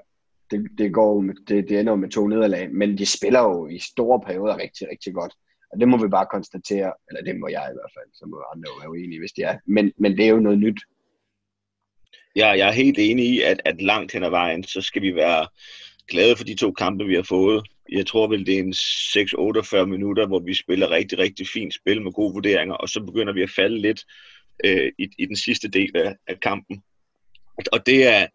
det, 0.54 0.78
det, 0.78 0.92
går, 0.92 1.22
det, 1.48 1.68
det 1.68 1.80
ender 1.80 1.94
med 1.94 2.10
to 2.10 2.26
nederlag, 2.26 2.70
men 2.72 2.98
de 2.98 3.06
spiller 3.06 3.40
jo 3.40 3.68
i 3.68 3.78
store 3.78 4.20
perioder 4.26 4.56
rigtig, 4.58 4.88
rigtig 4.90 5.14
godt. 5.14 5.32
Og 5.72 5.80
det 5.80 5.88
må 5.88 5.96
vi 5.96 6.08
bare 6.08 6.26
konstatere, 6.30 6.92
eller 7.08 7.22
det 7.22 7.40
må 7.40 7.48
jeg 7.48 7.66
i 7.70 7.76
hvert 7.76 7.92
fald, 7.96 8.10
så 8.12 8.26
må 8.26 8.44
andre 8.54 8.68
jo 8.70 8.80
være 8.80 8.90
uenige, 8.90 9.20
hvis 9.20 9.32
de 9.32 9.42
er. 9.42 9.58
Men, 9.66 9.92
men 9.98 10.16
det 10.16 10.24
er 10.24 10.30
jo 10.30 10.40
noget 10.40 10.58
nyt, 10.58 10.80
Ja, 12.36 12.48
jeg 12.48 12.68
er 12.68 12.72
helt 12.72 12.98
enig 12.98 13.26
i, 13.26 13.40
at, 13.40 13.60
at 13.64 13.82
langt 13.82 14.12
hen 14.12 14.24
ad 14.24 14.30
vejen, 14.30 14.64
så 14.64 14.80
skal 14.80 15.02
vi 15.02 15.14
være 15.14 15.46
glade 16.08 16.36
for 16.36 16.44
de 16.44 16.54
to 16.54 16.72
kampe, 16.72 17.04
vi 17.04 17.14
har 17.14 17.22
fået. 17.22 17.66
Jeg 17.92 18.06
tror 18.06 18.26
vel, 18.26 18.46
det 18.46 18.54
er 18.54 18.62
en 18.62 18.72
6-48 19.82 19.84
minutter, 19.84 20.26
hvor 20.26 20.38
vi 20.38 20.54
spiller 20.54 20.90
rigtig, 20.90 21.18
rigtig 21.18 21.46
fint 21.48 21.74
spil 21.74 22.02
med 22.02 22.12
gode 22.12 22.32
vurderinger, 22.32 22.74
og 22.74 22.88
så 22.88 23.00
begynder 23.00 23.32
vi 23.32 23.42
at 23.42 23.50
falde 23.50 23.80
lidt 23.80 24.04
øh, 24.64 24.92
i, 24.98 25.08
i 25.18 25.26
den 25.26 25.36
sidste 25.36 25.68
del 25.68 25.96
af, 25.96 26.16
af 26.26 26.40
kampen. 26.40 26.82
Og 27.72 27.86
det 27.86 28.06
er, 28.06 28.26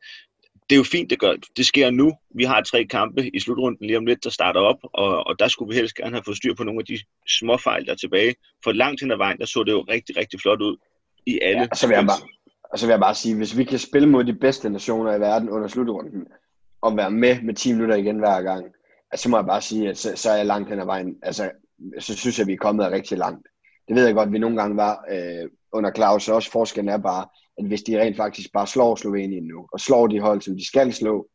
det 0.69 0.75
er 0.75 0.77
jo 0.77 0.83
fint, 0.83 1.09
det 1.09 1.19
gør. 1.19 1.33
Det 1.57 1.65
sker 1.65 1.89
nu. 1.89 2.13
Vi 2.35 2.43
har 2.43 2.61
tre 2.61 2.85
kampe 2.85 3.35
i 3.35 3.39
slutrunden 3.39 3.87
lige 3.87 3.97
om 3.97 4.05
lidt, 4.05 4.23
der 4.23 4.29
starter 4.29 4.59
op, 4.59 4.77
og, 4.83 5.27
og 5.27 5.39
der 5.39 5.47
skulle 5.47 5.69
vi 5.69 5.75
helst 5.75 5.95
gerne 5.95 6.11
have 6.11 6.23
fået 6.25 6.37
styr 6.37 6.53
på 6.53 6.63
nogle 6.63 6.79
af 6.79 6.85
de 6.85 6.99
små 7.39 7.57
fejl, 7.57 7.85
der 7.85 7.91
er 7.91 7.95
tilbage. 7.95 8.35
For 8.63 8.71
langt 8.71 9.01
hen 9.01 9.11
ad 9.11 9.17
vejen, 9.17 9.37
der 9.37 9.45
så 9.45 9.63
det 9.63 9.71
jo 9.71 9.81
rigtig, 9.81 10.17
rigtig 10.17 10.41
flot 10.41 10.61
ud 10.61 10.77
i 11.25 11.39
alle. 11.41 11.61
Ja, 11.61 11.67
så 11.73 11.87
vil 11.87 11.95
jeg 11.95 12.05
bare, 12.05 12.21
og 12.71 12.79
så 12.79 12.85
vil 12.85 12.93
jeg 12.93 12.99
bare 12.99 13.15
sige, 13.15 13.35
hvis 13.35 13.57
vi 13.57 13.63
kan 13.63 13.79
spille 13.79 14.09
mod 14.09 14.23
de 14.23 14.33
bedste 14.33 14.69
nationer 14.69 15.15
i 15.15 15.19
verden 15.19 15.49
under 15.49 15.67
slutrunden, 15.67 16.27
og 16.81 16.97
være 16.97 17.11
med 17.11 17.41
med 17.41 17.53
10 17.53 17.71
minutter 17.71 17.95
igen 17.95 18.19
hver 18.19 18.41
gang, 18.41 18.65
altså, 19.11 19.23
så 19.23 19.29
må 19.29 19.37
jeg 19.37 19.45
bare 19.45 19.61
sige, 19.61 19.89
at 19.89 19.97
så, 19.97 20.15
så 20.15 20.29
er 20.29 20.35
jeg 20.35 20.45
langt 20.45 20.69
hen 20.69 20.79
ad 20.79 20.85
vejen. 20.85 21.15
Altså, 21.23 21.51
så 21.99 22.15
synes 22.15 22.37
jeg, 22.37 22.43
at 22.43 22.47
vi 22.47 22.53
er 22.53 22.57
kommet 22.57 22.91
rigtig 22.91 23.17
langt. 23.17 23.47
Det 23.87 23.95
ved 23.95 24.05
jeg 24.05 24.15
godt, 24.15 24.27
at 24.27 24.33
vi 24.33 24.39
nogle 24.39 24.57
gange 24.57 24.77
var 24.77 25.05
øh, 25.11 25.49
under 25.73 25.91
Claus, 25.95 26.29
og 26.29 26.35
også 26.35 26.51
forskellen 26.51 26.89
er 26.89 26.97
bare, 26.97 27.25
at 27.59 27.65
hvis 27.65 27.83
de 27.83 28.01
rent 28.01 28.17
faktisk 28.17 28.51
bare 28.53 28.67
slår 28.67 28.95
Slovenien 28.95 29.43
nu, 29.43 29.67
og 29.71 29.79
slår 29.79 30.07
de 30.07 30.19
hold, 30.19 30.41
som 30.41 30.55
de 30.55 30.67
skal 30.67 30.93
slå, 30.93 31.27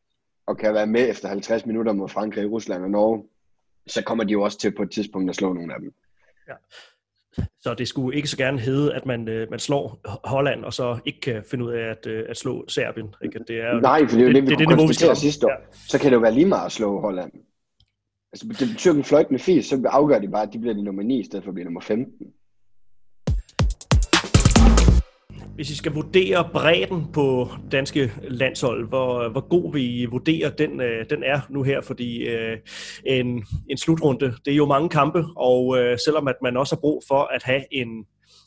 og 0.47 0.57
kan 0.57 0.73
være 0.73 0.87
med 0.87 1.09
efter 1.09 1.27
50 1.27 1.65
minutter 1.65 1.93
mod 1.93 2.09
Frankrig, 2.09 2.51
Rusland 2.51 2.83
og 2.83 2.89
Norge, 2.89 3.23
så 3.87 4.03
kommer 4.03 4.23
de 4.23 4.31
jo 4.31 4.41
også 4.41 4.57
til 4.57 4.75
på 4.75 4.83
et 4.83 4.91
tidspunkt 4.91 5.29
at 5.29 5.35
slå 5.35 5.53
nogle 5.53 5.73
af 5.73 5.79
dem. 5.79 5.93
Ja. 6.47 6.53
Så 7.61 7.73
det 7.73 7.87
skulle 7.87 8.17
ikke 8.17 8.27
så 8.27 8.37
gerne 8.37 8.59
hedde, 8.59 8.93
at 8.93 9.05
man, 9.05 9.27
øh, 9.27 9.49
man 9.49 9.59
slår 9.59 9.99
Holland, 10.23 10.65
og 10.65 10.73
så 10.73 10.99
ikke 11.05 11.19
kan 11.19 11.43
finde 11.51 11.65
ud 11.65 11.71
af 11.71 11.89
at, 11.89 12.07
øh, 12.07 12.25
at 12.29 12.37
slå 12.37 12.65
Serbien. 12.67 13.15
Ikke? 13.23 13.39
Det 13.47 13.61
er, 13.61 13.81
Nej, 13.81 14.07
for 14.07 14.17
det 14.17 14.23
er 14.23 14.27
jo 14.27 14.27
det, 14.27 14.35
det, 14.35 14.43
vi 14.43 14.49
det, 14.49 14.59
det 14.59 14.67
niveau, 14.67 14.87
vi 14.87 14.93
skal 14.93 15.15
sidste 15.15 15.45
år. 15.45 15.51
Ja. 15.51 15.55
Så 15.87 15.99
kan 15.99 16.09
det 16.09 16.15
jo 16.15 16.21
være 16.21 16.33
lige 16.33 16.45
meget 16.45 16.65
at 16.65 16.71
slå 16.71 16.99
Holland. 16.99 17.31
Altså, 18.31 18.47
det 18.59 18.69
betyder 18.69 18.93
en 18.93 19.03
fløjtende 19.03 19.39
fis, 19.39 19.65
så 19.65 19.83
afgør 19.85 20.19
de 20.19 20.27
bare, 20.27 20.43
at 20.43 20.53
de 20.53 20.59
bliver 20.59 20.73
de 20.73 20.83
nummer 20.83 21.03
9 21.03 21.19
i 21.19 21.23
stedet 21.23 21.43
for 21.43 21.49
at 21.49 21.53
blive 21.53 21.65
nummer 21.65 21.81
15. 21.81 22.27
Hvis 25.55 25.69
I 25.69 25.75
skal 25.75 25.93
vurdere 25.93 26.49
bredden 26.53 27.11
på 27.13 27.49
danske 27.71 28.11
landshold, 28.21 28.87
hvor, 28.87 29.29
hvor 29.29 29.47
god 29.47 29.73
vi 29.73 30.01
I 30.01 30.05
vurdere 30.05 30.49
den, 30.57 30.81
øh, 30.81 31.05
den 31.09 31.23
er 31.23 31.41
nu 31.49 31.63
her? 31.63 31.81
Fordi 31.81 32.27
øh, 32.27 32.57
en, 33.05 33.45
en 33.69 33.77
slutrunde, 33.77 34.33
det 34.45 34.51
er 34.51 34.55
jo 34.55 34.65
mange 34.65 34.89
kampe, 34.89 35.25
og 35.37 35.77
øh, 35.77 35.97
selvom 36.05 36.27
at 36.27 36.35
man 36.43 36.57
også 36.57 36.75
har 36.75 36.79
brug 36.79 37.03
for 37.07 37.29
at 37.35 37.43
have 37.43 37.63
en, 37.71 37.87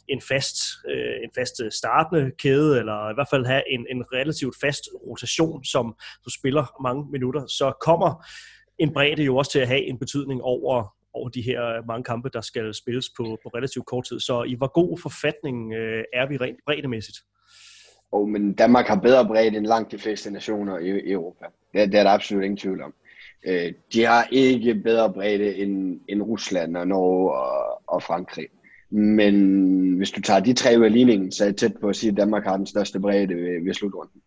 en 0.08 0.20
fast, 0.28 0.56
øh, 0.90 1.14
en 1.24 1.30
fast 1.34 1.54
startende 1.70 2.30
kæde, 2.38 2.78
eller 2.78 3.10
i 3.10 3.14
hvert 3.14 3.28
fald 3.30 3.46
have 3.46 3.62
en, 3.72 3.86
en 3.90 4.04
relativt 4.12 4.56
fast 4.60 4.82
rotation, 5.06 5.64
som 5.64 5.94
du 6.24 6.30
spiller 6.30 6.82
mange 6.82 7.04
minutter, 7.12 7.46
så 7.46 7.72
kommer 7.80 8.26
en 8.78 8.92
bredde 8.92 9.22
jo 9.22 9.36
også 9.36 9.52
til 9.52 9.58
at 9.58 9.68
have 9.68 9.88
en 9.88 9.98
betydning 9.98 10.42
over, 10.42 10.94
over 11.18 11.28
de 11.28 11.42
her 11.42 11.86
mange 11.86 12.04
kampe, 12.04 12.28
der 12.32 12.40
skal 12.40 12.74
spilles 12.74 13.08
på, 13.16 13.24
på 13.42 13.48
relativt 13.48 13.86
kort 13.86 14.04
tid. 14.04 14.20
Så 14.20 14.42
i 14.42 14.54
hvor 14.54 14.72
god 14.80 14.98
forfatning 14.98 15.74
øh, 15.74 16.04
er 16.12 16.28
vi 16.28 16.36
rent 16.36 16.58
breddemæssigt? 16.66 17.18
Oh, 18.12 18.28
men 18.28 18.54
Danmark 18.54 18.86
har 18.86 18.96
bedre 18.96 19.26
bredde 19.26 19.56
end 19.56 19.66
langt 19.66 19.92
de 19.92 19.98
fleste 19.98 20.30
nationer 20.30 20.78
i, 20.78 20.90
i 21.00 21.12
Europa. 21.12 21.44
Det, 21.74 21.92
det 21.92 22.00
er 22.00 22.02
der 22.02 22.10
absolut 22.10 22.44
ingen 22.44 22.56
tvivl 22.56 22.82
om. 22.82 22.94
Øh, 23.46 23.72
de 23.92 24.04
har 24.04 24.28
ikke 24.32 24.74
bedre 24.74 25.12
bredde 25.12 25.54
end, 25.56 26.00
end 26.08 26.22
Rusland 26.22 26.76
og 26.76 26.88
Norge 26.88 27.32
og, 27.32 27.82
og 27.86 28.02
Frankrig. 28.02 28.46
Men 28.90 29.96
hvis 29.96 30.10
du 30.10 30.20
tager 30.20 30.40
de 30.40 30.52
tre 30.52 30.78
ud 30.78 30.84
af 30.84 30.92
ligningen, 30.92 31.32
så 31.32 31.44
er 31.44 31.48
jeg 31.48 31.56
tæt 31.56 31.72
på 31.80 31.88
at 31.88 31.96
sige, 31.96 32.10
at 32.10 32.16
Danmark 32.16 32.44
har 32.44 32.56
den 32.56 32.66
største 32.66 33.00
bredde 33.00 33.34
ved, 33.34 33.64
ved 33.64 33.74
slutrunden. 33.74 34.20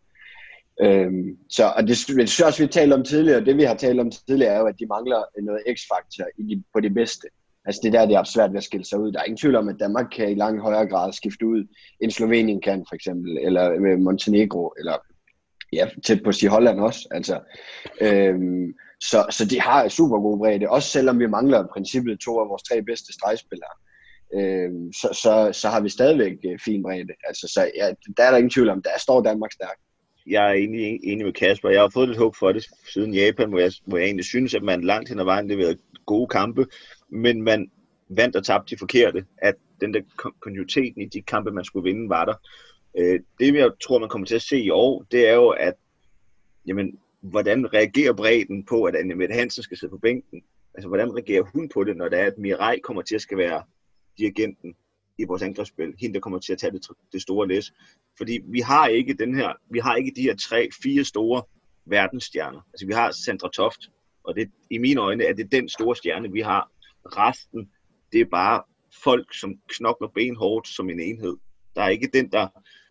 Øhm, 0.81 1.37
så, 1.49 1.73
og 1.77 1.87
det, 1.87 1.97
synes 1.97 2.39
jeg 2.39 2.47
også, 2.47 2.63
vi 2.63 2.67
talte 2.67 2.93
om 2.93 3.03
tidligere, 3.03 3.45
det 3.45 3.57
vi 3.57 3.63
har 3.63 3.75
talt 3.75 3.99
om 3.99 4.11
tidligere, 4.11 4.53
er 4.53 4.59
jo, 4.59 4.65
at 4.65 4.79
de 4.79 4.85
mangler 4.85 5.23
noget 5.41 5.61
x-faktor 5.73 6.25
i 6.37 6.63
på 6.73 6.79
de 6.79 6.89
bedste. 6.89 7.27
Altså 7.65 7.81
det 7.83 7.93
der, 7.93 8.05
det 8.05 8.15
er 8.15 8.23
svært 8.23 8.51
ved 8.51 8.57
at 8.57 8.63
skille 8.63 8.85
sig 8.85 8.99
ud. 8.99 9.11
Der 9.11 9.19
er 9.19 9.23
ingen 9.23 9.37
tvivl 9.37 9.55
om, 9.55 9.69
at 9.69 9.79
Danmark 9.79 10.05
kan 10.15 10.31
i 10.31 10.35
langt 10.35 10.61
højere 10.61 10.87
grad 10.87 11.13
skifte 11.13 11.45
ud, 11.45 11.67
end 12.01 12.11
Slovenien 12.11 12.61
kan 12.61 12.85
for 12.89 12.95
eksempel, 12.95 13.37
eller 13.37 13.97
Montenegro, 13.97 14.73
eller 14.79 14.97
ja, 15.73 15.89
tæt 16.05 16.23
på 16.23 16.29
at 16.29 16.35
sige 16.35 16.49
Holland 16.49 16.79
også. 16.79 17.07
Altså, 17.11 17.39
øhm, 18.01 18.73
Så, 19.03 19.25
så 19.29 19.45
de 19.45 19.61
har 19.61 19.87
super 19.87 20.19
god 20.19 20.37
bredde, 20.37 20.69
også 20.69 20.89
selvom 20.89 21.19
vi 21.19 21.27
mangler 21.27 21.63
i 21.63 21.71
princippet 21.73 22.19
to 22.19 22.39
af 22.39 22.49
vores 22.49 22.63
tre 22.63 22.81
bedste 22.81 23.13
stregspillere. 23.13 23.75
Øhm, 24.35 24.93
så, 24.93 25.07
så, 25.23 25.59
så 25.61 25.69
har 25.69 25.81
vi 25.81 25.89
stadigvæk 25.89 26.37
øh, 26.45 26.59
fin 26.59 26.83
bredde. 26.83 27.13
Altså, 27.27 27.47
så 27.53 27.71
ja, 27.75 27.85
der 28.17 28.23
er 28.23 28.31
der 28.31 28.37
ingen 28.37 28.49
tvivl 28.49 28.69
om, 28.69 28.81
der 28.81 28.89
står 28.99 29.21
Danmark 29.21 29.51
stærkt. 29.51 29.81
Jeg 30.27 30.49
er 30.49 30.53
egentlig 30.53 30.99
enig 31.03 31.25
med 31.25 31.33
Kasper. 31.33 31.69
Jeg 31.69 31.81
har 31.81 31.89
fået 31.89 32.07
lidt 32.07 32.19
håb 32.19 32.35
for 32.35 32.51
det 32.51 32.65
siden 32.93 33.13
Japan, 33.13 33.49
hvor 33.49 33.59
jeg, 33.59 33.71
hvor 33.85 33.97
jeg 33.97 34.05
egentlig 34.05 34.25
synes, 34.25 34.53
at 34.53 34.63
man 34.63 34.83
langt 34.83 35.09
hen 35.09 35.19
ad 35.19 35.23
vejen 35.23 35.47
leverede 35.47 35.77
gode 36.05 36.27
kampe, 36.27 36.65
men 37.09 37.41
man 37.41 37.71
vandt 38.09 38.35
og 38.35 38.45
tabte 38.45 38.75
de 38.75 38.79
forkerte. 38.79 39.25
At 39.37 39.55
den 39.81 39.93
der 39.93 40.01
kontinuiteten 40.39 41.01
i 41.01 41.05
de 41.05 41.21
kampe, 41.21 41.51
man 41.51 41.65
skulle 41.65 41.83
vinde, 41.83 42.09
var 42.09 42.25
der. 42.25 42.33
Øh, 42.97 43.19
det, 43.39 43.55
jeg 43.55 43.71
tror, 43.83 43.99
man 43.99 44.09
kommer 44.09 44.27
til 44.27 44.35
at 44.35 44.41
se 44.41 44.59
i 44.59 44.69
år, 44.69 45.05
det 45.11 45.29
er 45.29 45.33
jo, 45.33 45.49
at 45.49 45.73
jamen, 46.67 46.99
hvordan 47.21 47.73
reagerer 47.73 48.13
bredden 48.13 48.65
på, 48.65 48.83
at 48.83 48.95
Anne 48.95 49.15
Mette 49.15 49.33
Hansen 49.33 49.63
skal 49.63 49.77
sidde 49.77 49.91
på 49.91 49.97
bænken? 49.97 50.41
Altså, 50.73 50.87
hvordan 50.87 51.15
reagerer 51.15 51.43
hun 51.53 51.69
på 51.69 51.83
det, 51.83 51.97
når 51.97 52.09
det 52.09 52.19
er, 52.19 52.25
at 52.25 52.37
Mirai 52.37 52.79
kommer 52.79 53.01
til 53.01 53.15
at 53.15 53.21
skal 53.21 53.37
være 53.37 53.63
dirigenten 54.17 54.75
i 55.21 55.25
vores 55.27 55.41
angrebsspil, 55.41 55.93
hende 55.99 56.13
der 56.13 56.19
kommer 56.19 56.39
til 56.39 56.53
at 56.53 56.59
tage 56.59 56.71
det, 56.71 56.87
det 57.13 57.21
store 57.21 57.47
læs. 57.47 57.73
Fordi 58.17 58.39
vi 58.45 58.59
har 58.59 58.87
ikke 58.87 59.13
den 59.13 59.35
her, 59.35 59.53
vi 59.71 59.79
har 59.79 59.95
ikke 59.95 60.11
de 60.15 60.21
her 60.21 60.35
tre, 60.35 60.69
fire 60.83 61.03
store 61.03 61.43
verdensstjerner. 61.85 62.61
Altså 62.73 62.85
vi 62.85 62.93
har 62.93 63.11
Sandra 63.11 63.49
Toft, 63.49 63.79
og 64.23 64.35
det, 64.35 64.51
i 64.69 64.77
mine 64.77 65.01
øjne 65.01 65.23
er 65.23 65.33
det 65.33 65.51
den 65.51 65.69
store 65.69 65.95
stjerne, 65.95 66.31
vi 66.31 66.41
har. 66.41 66.71
Resten, 67.05 67.69
det 68.11 68.21
er 68.21 68.25
bare 68.25 68.63
folk, 69.03 69.39
som 69.39 69.55
knokler 69.69 70.07
benhårdt 70.07 70.67
som 70.67 70.89
en 70.89 70.99
enhed. 70.99 71.37
Der 71.75 71.81
er 71.81 71.89
ikke 71.89 72.09
den, 72.13 72.31
der 72.31 72.47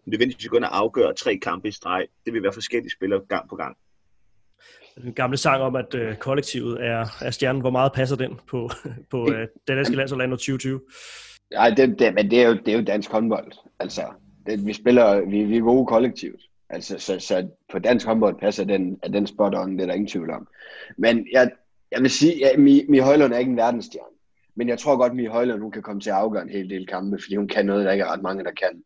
nødvendigvis 0.06 0.48
går 0.48 0.56
ind 0.56 0.64
og 0.64 0.78
afgør 0.78 1.12
tre 1.12 1.36
kampe 1.36 1.68
i 1.68 1.70
streg. 1.70 2.06
Det 2.24 2.32
vil 2.32 2.42
være 2.42 2.52
forskellige 2.52 2.90
spillere 2.90 3.20
gang 3.28 3.48
på 3.48 3.56
gang. 3.56 3.76
Den 5.02 5.14
gamle 5.14 5.36
sang 5.36 5.62
om, 5.62 5.76
at 5.76 5.94
øh, 5.94 6.16
kollektivet 6.16 6.84
er, 6.84 7.06
er 7.20 7.30
stjernen. 7.30 7.60
Hvor 7.60 7.70
meget 7.70 7.92
passer 7.92 8.16
den 8.16 8.40
på, 8.48 8.70
på 9.10 9.28
øh, 9.32 9.40
det 9.40 9.76
danske 9.76 9.96
landshold 9.96 10.30
2020? 10.30 10.80
Nej, 11.52 11.70
det, 11.70 11.98
det, 11.98 12.14
men 12.14 12.30
det 12.30 12.42
er, 12.42 12.48
jo, 12.48 12.54
det 12.54 12.68
er 12.68 12.78
jo 12.78 12.84
dansk 12.84 13.10
håndbold. 13.10 13.52
Altså, 13.78 14.02
det, 14.46 14.66
vi 14.66 14.72
spiller, 14.72 15.20
vi, 15.20 15.44
vi 15.44 15.56
er 15.56 15.60
gode 15.60 15.86
kollektivt. 15.86 16.40
Altså, 16.68 16.98
så, 16.98 17.18
så 17.18 17.48
på 17.72 17.78
dansk 17.78 18.06
håndbold 18.06 18.38
passer 18.40 18.64
den, 18.64 18.98
er 19.02 19.08
den 19.08 19.26
spot 19.26 19.54
on, 19.54 19.72
det 19.72 19.82
er 19.82 19.86
der 19.86 19.94
ingen 19.94 20.08
tvivl 20.08 20.30
om. 20.30 20.48
Men 20.96 21.26
jeg, 21.32 21.50
jeg 21.92 22.02
vil 22.02 22.10
sige, 22.10 22.52
at 22.52 22.58
Mi, 22.58 22.84
Mi 22.88 22.98
Højlund 22.98 23.32
er 23.32 23.38
ikke 23.38 23.50
en 23.50 23.56
verdensstjerne. 23.56 24.16
Men 24.54 24.68
jeg 24.68 24.78
tror 24.78 24.96
godt, 24.96 25.10
at 25.10 25.16
Mi 25.16 25.24
Højlund 25.24 25.62
hun 25.62 25.70
kan 25.70 25.82
komme 25.82 26.00
til 26.00 26.10
at 26.10 26.16
afgøre 26.16 26.42
en 26.42 26.48
hel 26.48 26.70
del 26.70 26.86
kampe, 26.86 27.18
fordi 27.22 27.36
hun 27.36 27.48
kan 27.48 27.66
noget, 27.66 27.84
der 27.84 27.92
ikke 27.92 28.04
er 28.04 28.12
ret 28.12 28.22
mange, 28.22 28.44
der 28.44 28.50
kan. 28.50 28.82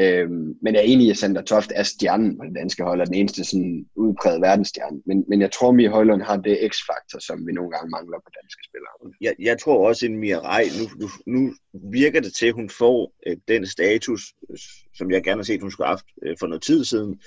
Øhm, 0.00 0.56
men 0.62 0.74
jeg 0.74 0.80
er 0.80 0.86
enig 0.86 1.06
i, 1.06 1.10
at 1.10 1.16
Sander 1.16 1.42
Toft 1.42 1.72
er 1.74 1.82
stjernen 1.82 2.38
på 2.38 2.44
det 2.44 2.54
danske 2.54 2.82
hold, 2.82 3.00
og 3.00 3.06
den 3.06 3.14
eneste 3.14 3.44
sådan 3.44 3.86
udpræget 3.96 4.40
verdensstjerne. 4.40 5.02
Men, 5.06 5.24
men 5.28 5.40
jeg 5.40 5.52
tror, 5.52 5.72
Mia 5.72 5.90
Højlund 5.90 6.22
har 6.22 6.36
det 6.36 6.58
x-faktor, 6.72 7.18
som 7.18 7.46
vi 7.46 7.52
nogle 7.52 7.70
gange 7.70 7.90
mangler 7.90 8.18
på 8.18 8.30
danske 8.42 8.62
spillere. 8.68 9.14
Jeg, 9.20 9.34
jeg 9.38 9.60
tror 9.60 9.88
også, 9.88 10.06
at 10.06 10.12
Mia 10.12 10.38
Rej, 10.38 10.64
nu, 10.78 10.84
nu, 11.00 11.08
nu 11.34 11.52
virker 11.92 12.20
det 12.20 12.34
til, 12.34 12.46
at 12.46 12.54
hun 12.54 12.70
får 12.70 13.12
øh, 13.26 13.36
den 13.48 13.66
status, 13.66 14.22
øh, 14.50 14.58
som 14.94 15.10
jeg 15.10 15.22
gerne 15.22 15.38
har 15.38 15.44
set, 15.44 15.60
hun 15.60 15.70
skulle 15.70 15.86
have 15.86 15.96
haft 15.96 16.06
øh, 16.22 16.36
for 16.40 16.46
noget 16.46 16.62
tid 16.62 16.84
siden. 16.84 17.20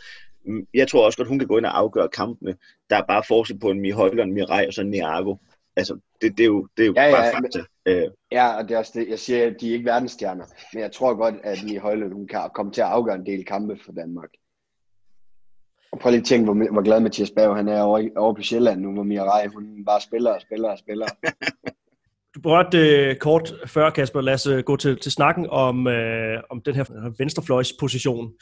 Mm, 0.45 0.67
jeg 0.73 0.87
tror 0.87 1.05
også 1.05 1.17
godt, 1.17 1.27
hun 1.27 1.39
kan 1.39 1.47
gå 1.47 1.57
ind 1.57 1.65
og 1.65 1.77
afgøre 1.77 2.09
kampene. 2.09 2.55
Der 2.89 2.95
er 2.95 3.05
bare 3.07 3.23
forskel 3.27 3.59
på 3.59 3.69
en 3.69 3.81
Mia 3.81 3.93
Højlund, 3.93 4.31
Mia 4.31 4.45
Rej 4.45 4.65
og 4.67 4.73
så 4.73 4.83
Niago. 4.83 5.35
Altså, 5.75 5.99
det, 6.21 6.37
det 6.37 6.43
er 6.43 6.47
jo, 6.47 6.67
det 6.77 6.83
er 6.83 6.87
jo 6.87 6.93
ja, 6.95 7.11
bare 7.11 7.25
ja, 7.25 7.35
fakta. 7.35 7.59
Men, 7.85 7.95
øh. 7.95 8.11
ja, 8.31 8.57
og 8.57 8.69
det 8.69 8.75
er 8.75 8.77
også 8.77 8.91
det. 8.95 9.09
Jeg 9.09 9.19
siger, 9.19 9.47
at 9.47 9.55
de 9.61 9.69
er 9.69 9.73
ikke 9.73 9.85
verdensstjerner, 9.85 10.45
men 10.73 10.81
jeg 10.81 10.91
tror 10.91 11.13
godt, 11.13 11.35
at 11.43 11.57
Mie 11.63 11.79
Højlund 11.79 12.13
hun 12.13 12.27
kan 12.27 12.49
komme 12.53 12.71
til 12.71 12.81
at 12.81 12.87
afgøre 12.87 13.15
en 13.15 13.25
del 13.25 13.45
kampe 13.45 13.79
for 13.85 13.91
Danmark. 13.91 14.29
Og 15.91 15.99
prøv 15.99 16.09
lige 16.09 16.19
at 16.19 16.25
tænke, 16.25 16.45
hvor, 16.45 16.71
hvor 16.71 16.81
glad 16.81 16.99
Mathias 16.99 17.31
Berg 17.31 17.55
han 17.55 17.67
er 17.67 17.81
over, 17.81 18.09
over 18.15 18.33
på 18.33 18.41
Sjælland 18.41 18.81
nu, 18.81 18.93
hvor 18.93 19.03
Mia 19.03 19.23
Rej, 19.23 19.47
hun 19.47 19.85
bare 19.85 20.01
spiller 20.01 20.33
og 20.33 20.41
spiller 20.41 20.69
og 20.69 20.77
spiller. 20.77 21.07
Du 22.35 22.41
berørte 22.41 22.77
øh, 22.77 23.15
kort 23.15 23.53
før, 23.65 23.89
Kasper. 23.89 24.21
Lad 24.21 24.33
os 24.33 24.47
øh, 24.47 24.63
gå 24.63 24.75
til, 24.75 24.97
til 24.99 25.11
snakken 25.11 25.47
om, 25.49 25.87
øh, 25.87 26.41
om 26.49 26.61
den 26.61 26.75
her 26.75 26.85
øh, 27.05 27.19
venstrefløjsposition, 27.19 28.33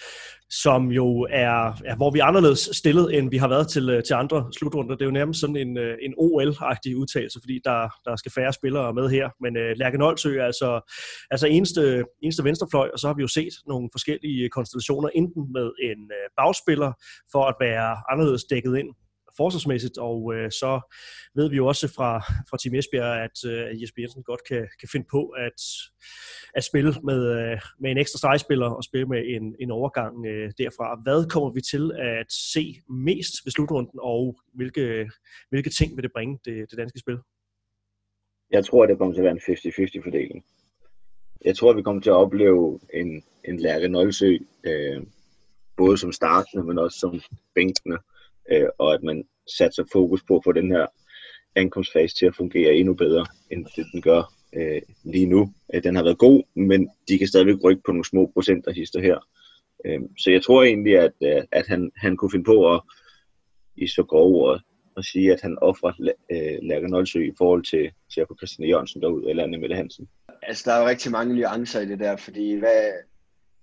som 0.50 0.92
jo 0.92 1.28
er, 1.30 1.82
er, 1.86 1.96
hvor 1.96 2.12
vi 2.12 2.20
er 2.20 2.24
anderledes 2.24 2.70
stillet, 2.74 3.18
end 3.18 3.30
vi 3.30 3.38
har 3.38 3.48
været 3.48 3.68
til, 3.70 3.90
øh, 3.90 4.04
til 4.04 4.14
andre 4.14 4.50
slutrunder. 4.58 4.96
Det 4.96 5.02
er 5.02 5.06
jo 5.06 5.12
nærmest 5.12 5.40
sådan 5.40 5.56
en, 5.56 5.78
øh, 5.78 5.98
en 6.02 6.14
OL-agtig 6.18 6.98
udtalelse, 6.98 7.40
fordi 7.44 7.60
der, 7.66 7.90
der 8.06 8.16
skal 8.16 8.32
færre 8.32 8.54
spillere 8.54 8.94
med 8.94 9.10
her. 9.10 9.30
Men 9.42 9.58
øh, 9.58 9.76
Lærke 9.76 9.98
Nolsø 9.98 10.40
er 10.40 10.46
altså, 10.46 10.94
altså 11.32 11.48
eneste, 11.48 12.04
eneste 12.24 12.44
venstrefløj, 12.44 12.90
og 12.94 13.00
så 13.00 13.08
har 13.08 13.14
vi 13.14 13.22
jo 13.22 13.28
set 13.28 13.54
nogle 13.68 13.90
forskellige 13.94 14.50
konstellationer, 14.50 15.10
enten 15.16 15.44
med 15.54 15.72
en 15.84 16.02
øh, 16.18 16.26
bagspiller 16.38 16.92
for 17.32 17.44
at 17.46 17.56
være 17.60 17.98
anderledes 18.12 18.44
dækket 18.44 18.78
ind, 18.78 18.90
forsvarsmæssigt, 19.42 19.98
og 19.98 20.20
øh, 20.36 20.52
så 20.52 20.72
ved 21.36 21.50
vi 21.50 21.56
jo 21.56 21.66
også 21.68 21.88
fra, 21.98 22.12
fra 22.50 22.58
Team 22.58 22.76
Esbjerg, 22.76 23.14
at 23.28 23.38
øh, 23.52 23.82
Jesper 23.82 24.02
Jensen 24.02 24.24
godt 24.24 24.44
kan, 24.50 24.64
kan 24.80 24.90
finde 24.92 25.08
på 25.12 25.22
at, 25.46 25.60
at 26.58 26.64
spille 26.70 26.92
med, 27.10 27.20
øh, 27.36 27.58
med 27.82 27.92
en 27.92 27.98
ekstra 27.98 28.18
stregspiller 28.18 28.70
og 28.78 28.84
spille 28.84 29.08
med 29.14 29.22
en, 29.36 29.56
en 29.60 29.72
overgang 29.72 30.26
øh, 30.32 30.52
derfra. 30.58 31.00
Hvad 31.06 31.30
kommer 31.34 31.50
vi 31.58 31.62
til 31.62 31.84
at 31.98 32.30
se 32.54 32.64
mest 33.08 33.34
ved 33.46 33.52
slutrunden, 33.52 34.00
og 34.02 34.22
hvilke, 34.54 35.10
hvilke 35.50 35.70
ting 35.70 35.96
vil 35.96 36.04
det 36.04 36.12
bringe 36.16 36.40
det, 36.46 36.56
det 36.70 36.78
danske 36.78 37.00
spil? 37.00 37.18
Jeg 38.52 38.66
tror, 38.66 38.86
det 38.86 38.98
kommer 38.98 39.14
til 39.14 39.22
at 39.22 39.26
være 39.26 39.38
en 39.50 40.00
50-50 40.00 40.04
fordeling. 40.04 40.46
Jeg 41.46 41.56
tror, 41.56 41.74
vi 41.74 41.82
kommer 41.82 42.02
til 42.02 42.10
at 42.10 42.22
opleve 42.26 42.80
en, 42.94 43.24
en 43.44 43.60
Lærke 43.60 43.88
Nolsø, 43.88 44.38
øh, 44.64 45.04
både 45.78 45.98
som 45.98 46.12
startende, 46.12 46.64
men 46.64 46.78
også 46.78 47.00
som 47.00 47.22
bænkende 47.56 47.98
øh, 48.52 48.68
og 48.78 48.94
at 48.94 49.04
man 49.04 49.24
satser 49.58 49.84
fokus 49.92 50.24
på 50.28 50.36
at 50.38 50.44
få 50.44 50.52
den 50.52 50.72
her 50.72 50.88
ankomstfase 51.56 52.16
til 52.16 52.26
at 52.26 52.36
fungere 52.36 52.74
endnu 52.74 52.94
bedre, 52.94 53.26
end 53.52 53.66
det 53.76 53.86
den 53.94 54.02
gør 54.02 54.34
øh, 54.54 54.82
lige 55.04 55.26
nu. 55.26 55.54
Øh, 55.74 55.84
den 55.84 55.96
har 55.96 56.04
været 56.04 56.18
god, 56.18 56.44
men 56.56 56.90
de 57.10 57.18
kan 57.18 57.28
stadigvæk 57.28 57.56
rykke 57.64 57.82
på 57.86 57.92
nogle 57.92 58.06
små 58.06 58.32
procenter 58.34 58.72
hister 58.72 59.02
her. 59.02 59.18
Øh, 59.86 60.00
så 60.18 60.32
jeg 60.32 60.44
tror 60.44 60.64
egentlig, 60.64 60.98
at, 60.98 61.14
øh, 61.24 61.44
at 61.52 61.68
han, 61.68 61.92
han 61.96 62.18
kunne 62.18 62.32
finde 62.32 62.46
på 62.46 62.74
at, 62.74 62.82
i 63.76 63.88
så 63.88 64.04
grove 64.04 64.36
ord, 64.36 64.62
at 64.98 65.06
sige, 65.06 65.34
at 65.34 65.42
han 65.42 65.58
offrer 65.62 65.94
øh, 66.32 66.58
Lærke 66.62 66.88
Nolsø 66.88 67.20
i 67.20 67.34
forhold 67.38 67.64
til, 67.64 67.92
til 68.14 68.22
at 68.22 68.28
få 68.28 68.36
Christian 68.38 68.70
Jørgensen 68.70 69.02
derud, 69.02 69.24
eller 69.30 69.44
Anne 69.44 69.58
Mette 69.58 69.76
Hansen. 69.76 70.10
Altså, 70.42 70.64
der 70.66 70.76
er 70.76 70.82
jo 70.82 70.88
rigtig 70.88 71.12
mange 71.12 71.36
nuancer 71.36 71.82
i 71.82 71.86
det 71.86 72.00
der, 72.00 72.16
fordi 72.16 72.56
hvad, 72.56 72.92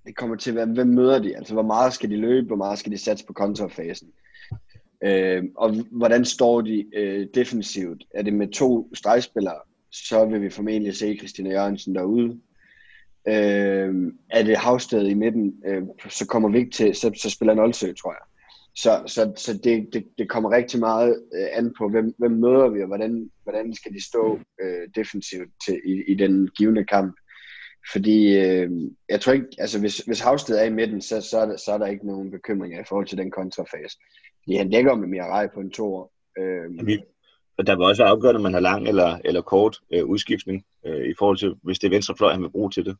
det 0.06 0.16
kommer 0.16 0.36
til 0.36 0.50
at 0.50 0.56
være, 0.56 0.66
hvem 0.66 0.86
møder 0.86 1.18
de? 1.18 1.36
Altså, 1.36 1.52
hvor 1.54 1.62
meget 1.62 1.92
skal 1.92 2.10
de 2.10 2.16
løbe, 2.16 2.46
hvor 2.46 2.56
meget 2.56 2.78
skal 2.78 2.92
de 2.92 2.98
satse 2.98 3.26
på 3.26 3.32
kontrafasen? 3.32 4.12
Øh, 5.04 5.44
og 5.56 5.74
hvordan 5.90 6.24
står 6.24 6.60
de 6.60 6.86
øh, 6.94 7.26
defensivt? 7.34 8.04
Er 8.14 8.22
det 8.22 8.32
med 8.32 8.48
to 8.48 8.94
stregspillere, 8.94 9.58
så 9.92 10.24
vil 10.24 10.42
vi 10.42 10.50
formentlig 10.50 10.96
se 10.96 11.16
Christina 11.16 11.50
Jørgensen 11.50 11.94
derude. 11.94 12.40
Øh, 13.28 14.12
er 14.30 14.42
det 14.42 14.56
Havsted 14.56 15.06
i 15.06 15.14
midten, 15.14 15.54
øh, 15.66 15.82
så 16.10 16.26
kommer 16.26 16.48
vi 16.48 16.58
ikke 16.58 16.70
til, 16.70 16.94
så, 16.94 17.12
så 17.22 17.30
spiller 17.30 17.54
Nolsø, 17.54 17.92
tror 17.92 18.12
jeg. 18.12 18.22
Så, 18.76 19.02
så, 19.06 19.32
så 19.36 19.58
det, 19.64 19.88
det, 19.92 20.04
det 20.18 20.28
kommer 20.28 20.50
rigtig 20.50 20.80
meget 20.80 21.22
øh, 21.34 21.48
an 21.52 21.74
på, 21.78 21.88
hvem, 21.88 22.14
hvem 22.18 22.32
møder 22.32 22.68
vi, 22.68 22.80
og 22.80 22.86
hvordan, 22.86 23.30
hvordan 23.42 23.74
skal 23.74 23.92
de 23.92 24.04
stå 24.04 24.38
øh, 24.62 24.88
defensivt 24.94 25.50
til, 25.66 25.80
i, 25.84 26.12
i 26.12 26.14
den 26.14 26.48
givende 26.48 26.84
kamp. 26.84 27.16
Fordi 27.92 28.36
øh, 28.38 28.70
jeg 29.08 29.20
tror 29.20 29.32
ikke, 29.32 29.46
altså 29.58 29.80
hvis, 29.80 29.98
hvis 29.98 30.20
Havsted 30.20 30.58
er 30.58 30.64
i 30.64 30.72
midten, 30.72 31.00
så, 31.00 31.20
så, 31.20 31.38
er 31.38 31.46
der, 31.46 31.56
så 31.56 31.72
er 31.72 31.78
der 31.78 31.86
ikke 31.86 32.06
nogen 32.06 32.30
bekymringer 32.30 32.80
i 32.80 32.84
forhold 32.88 33.06
til 33.06 33.18
den 33.18 33.30
kontrafase. 33.30 33.98
Ja, 34.46 34.58
han 34.58 34.70
dækker 34.70 34.94
med 34.94 35.08
Mirai 35.08 35.48
på 35.54 35.60
en 35.60 35.70
tor. 35.70 36.10
Øh, 36.38 36.86
vi, 36.86 36.98
og 37.58 37.66
der 37.66 37.76
vil 37.76 37.84
også 37.84 38.02
være 38.02 38.10
afgørende, 38.10 38.38
om 38.38 38.42
man 38.42 38.52
har 38.52 38.60
lang 38.60 38.88
eller, 38.88 39.18
eller 39.24 39.42
kort 39.42 39.80
øh, 39.92 40.04
udskiftning, 40.04 40.64
øh, 40.86 41.10
i 41.10 41.14
forhold 41.18 41.36
til, 41.36 41.54
hvis 41.62 41.78
det 41.78 41.86
er 41.86 41.90
venstrefløj, 41.90 42.32
han 42.32 42.42
vil 42.42 42.50
bruge 42.50 42.70
til 42.70 42.84
det. 42.84 42.96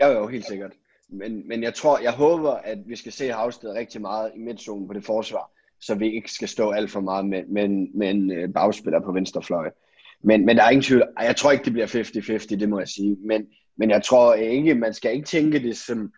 Ja, 0.00 0.12
jo, 0.12 0.26
helt 0.26 0.46
sikkert. 0.46 0.72
Men, 1.08 1.48
men 1.48 1.62
jeg 1.62 1.74
tror, 1.74 1.98
jeg 1.98 2.12
håber, 2.12 2.50
at 2.50 2.78
vi 2.86 2.96
skal 2.96 3.12
se 3.12 3.28
Havsted 3.28 3.70
rigtig 3.70 4.00
meget 4.00 4.32
i 4.36 4.38
midtzonen 4.38 4.88
på 4.88 4.94
det 4.94 5.04
forsvar, 5.04 5.50
så 5.80 5.94
vi 5.94 6.14
ikke 6.14 6.32
skal 6.32 6.48
stå 6.48 6.70
alt 6.70 6.90
for 6.90 7.00
meget 7.00 7.26
med, 7.26 7.44
med, 7.48 7.64
en, 7.64 7.98
med 7.98 8.10
en 8.10 8.32
øh, 8.32 8.52
bagspiller 8.52 9.00
på 9.00 9.12
venstrefløj. 9.12 9.70
Men, 10.22 10.46
men 10.46 10.56
der 10.56 10.62
er 10.62 10.70
ingen 10.70 10.82
tvivl. 10.82 11.02
Jeg 11.20 11.36
tror 11.36 11.50
ikke, 11.50 11.64
det 11.64 11.72
bliver 11.72 11.86
50-50, 11.86 12.56
det 12.56 12.68
må 12.68 12.78
jeg 12.78 12.88
sige. 12.88 13.16
Men, 13.24 13.46
men 13.76 13.90
jeg 13.90 14.04
tror 14.04 14.34
ikke, 14.34 14.74
man 14.74 14.94
skal 14.94 15.14
ikke 15.14 15.26
tænke 15.26 15.62
det 15.62 15.76
som, 15.76 16.12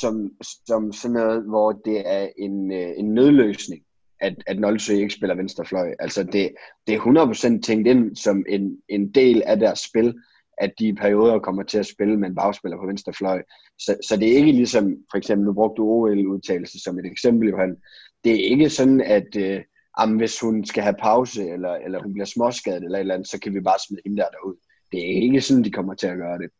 som, 0.00 0.30
som 0.66 0.92
sådan 0.92 1.14
noget, 1.14 1.42
hvor 1.48 1.72
det 1.72 2.02
er 2.06 2.28
en, 2.38 2.72
øh, 2.72 2.90
en 2.96 3.14
nødløsning 3.14 3.82
at, 4.22 4.34
at 4.46 4.58
Nolsø 4.58 4.94
ikke 4.94 5.14
spiller 5.14 5.34
venstrefløj. 5.34 5.94
Altså 5.98 6.22
det, 6.22 6.50
det 6.86 6.94
er 6.94 7.56
100% 7.56 7.60
tænkt 7.60 7.88
ind 7.88 8.16
som 8.16 8.44
en, 8.48 8.78
en 8.88 9.10
del 9.10 9.42
af 9.46 9.58
deres 9.58 9.78
spil, 9.78 10.14
at 10.58 10.72
de 10.78 10.88
i 10.88 10.92
perioder 10.92 11.38
kommer 11.38 11.62
til 11.62 11.78
at 11.78 11.86
spille 11.86 12.16
med 12.16 12.28
en 12.28 12.34
bagspiller 12.34 12.78
på 12.78 12.86
venstrefløj. 12.86 13.42
Så, 13.78 13.96
så 14.08 14.16
det 14.16 14.32
er 14.32 14.36
ikke 14.36 14.52
ligesom, 14.52 14.96
for 15.10 15.18
eksempel, 15.18 15.46
nu 15.46 15.52
brugte 15.52 15.82
du 15.82 15.88
OL-udtalelse 15.88 16.82
som 16.82 16.98
et 16.98 17.06
eksempel, 17.06 17.48
Johan. 17.48 17.76
Det 18.24 18.32
er 18.32 18.50
ikke 18.50 18.70
sådan, 18.70 19.00
at 19.00 19.36
øh, 19.36 19.60
jamen, 20.00 20.16
hvis 20.16 20.40
hun 20.40 20.64
skal 20.64 20.82
have 20.82 20.96
pause, 21.02 21.48
eller, 21.48 21.74
eller 21.74 22.02
hun 22.02 22.12
bliver 22.12 22.26
småskadet, 22.26 22.84
eller 22.84 22.98
et 22.98 23.00
eller 23.00 23.14
andet, 23.14 23.28
så 23.28 23.40
kan 23.40 23.54
vi 23.54 23.60
bare 23.60 23.78
smide 23.86 24.02
hende 24.04 24.16
der 24.16 24.28
derud. 24.28 24.56
Det 24.92 25.00
er 25.00 25.22
ikke 25.22 25.40
sådan, 25.40 25.64
de 25.64 25.70
kommer 25.70 25.94
til 25.94 26.06
at 26.06 26.16
gøre 26.16 26.38
det. 26.38 26.50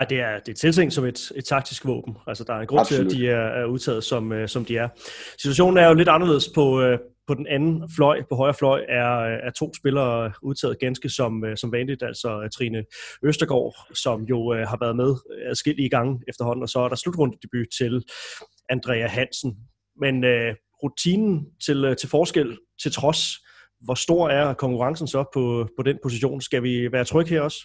Ej, 0.00 0.06
det 0.06 0.20
er, 0.20 0.38
det 0.38 0.52
er 0.52 0.56
tiltænkt 0.56 0.94
som 0.94 1.04
et, 1.04 1.32
et 1.36 1.44
taktisk 1.44 1.86
våben. 1.86 2.16
Altså, 2.26 2.44
der 2.44 2.54
er 2.54 2.60
en 2.60 2.66
grund 2.66 2.80
Absolut. 2.80 3.10
til, 3.10 3.16
at 3.16 3.20
de 3.20 3.28
er, 3.28 3.62
er 3.62 3.64
udtaget, 3.64 4.04
som, 4.04 4.32
uh, 4.32 4.46
som 4.46 4.64
de 4.64 4.76
er. 4.76 4.88
Situationen 5.42 5.78
er 5.78 5.88
jo 5.88 5.94
lidt 5.94 6.08
anderledes 6.08 6.48
på, 6.54 6.82
uh, 6.82 6.98
på 7.26 7.34
den 7.34 7.46
anden 7.46 7.90
fløj, 7.96 8.22
på 8.28 8.36
højre 8.36 8.54
fløj, 8.54 8.84
er, 8.88 9.08
er 9.46 9.50
to 9.50 9.74
spillere 9.74 10.32
udtaget 10.42 10.78
ganske 10.80 11.08
som, 11.08 11.44
øh, 11.44 11.56
som 11.56 11.72
vanligt, 11.72 12.02
altså 12.02 12.48
Trine 12.56 12.84
Østergaard, 13.22 13.74
som 13.94 14.22
jo 14.22 14.54
øh, 14.54 14.68
har 14.68 14.78
været 14.80 14.96
med 14.96 15.14
adskillige 15.50 15.88
gange 15.88 16.20
efterhånden, 16.28 16.62
og 16.62 16.68
så 16.68 16.80
er 16.80 16.88
der 16.88 16.96
slutrundedebut 16.96 17.66
til 17.78 18.02
Andrea 18.70 19.06
Hansen. 19.06 19.56
Men 20.00 20.24
øh, 20.24 20.54
rutinen 20.82 21.46
til, 21.66 21.84
øh, 21.84 21.96
til 21.96 22.08
forskel 22.08 22.58
til 22.82 22.92
trods, 22.92 23.18
hvor 23.80 23.94
stor 23.94 24.28
er 24.28 24.54
konkurrencen 24.54 25.06
så 25.06 25.24
på, 25.34 25.68
på 25.78 25.82
den 25.82 25.98
position? 26.02 26.40
Skal 26.40 26.62
vi 26.62 26.92
være 26.92 27.04
trygge 27.04 27.30
her 27.30 27.40
også? 27.40 27.58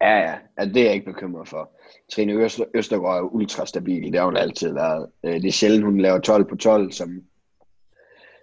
Ja, 0.00 0.18
ja, 0.18 0.34
ja, 0.58 0.64
det 0.64 0.76
er 0.76 0.84
jeg 0.84 0.94
ikke 0.94 1.12
bekymret 1.12 1.48
for. 1.48 1.70
Trine 2.12 2.32
Øster, 2.32 2.64
Østergaard 2.74 3.18
er 3.18 3.34
ultra 3.34 3.66
stabil, 3.66 4.12
det 4.12 4.18
har 4.20 4.26
hun 4.26 4.36
altid 4.36 4.72
været. 4.72 5.10
Øh, 5.24 5.32
det 5.32 5.48
er 5.48 5.52
sjældent, 5.52 5.84
hun 5.84 6.00
laver 6.00 6.18
12 6.18 6.44
på 6.48 6.56
12, 6.56 6.92
som, 6.92 7.22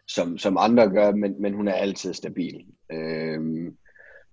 som, 0.08 0.38
som 0.38 0.58
andre 0.58 0.90
gør, 0.90 1.12
men, 1.12 1.42
men 1.42 1.54
hun 1.54 1.68
er 1.68 1.74
altid 1.74 2.14
stabil. 2.14 2.66
Øhm, 2.92 3.78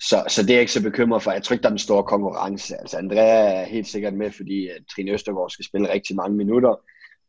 så, 0.01 0.25
så 0.29 0.43
det 0.43 0.51
er 0.51 0.55
jeg 0.55 0.61
ikke 0.61 0.72
så 0.72 0.83
bekymret 0.83 1.22
for. 1.22 1.33
Jeg 1.33 1.43
tror 1.43 1.55
ikke, 1.55 1.62
der 1.62 1.68
er 1.68 1.72
en 1.72 1.79
stor 1.79 2.03
konkurrence. 2.03 2.77
Altså, 2.77 2.99
Andrea 2.99 3.61
er 3.61 3.64
helt 3.64 3.87
sikkert 3.87 4.14
med, 4.14 4.31
fordi 4.31 4.68
at 4.68 4.83
Trine 4.95 5.12
Østergaard 5.12 5.51
skal 5.51 5.64
spille 5.64 5.93
rigtig 5.93 6.16
mange 6.16 6.37
minutter, 6.37 6.75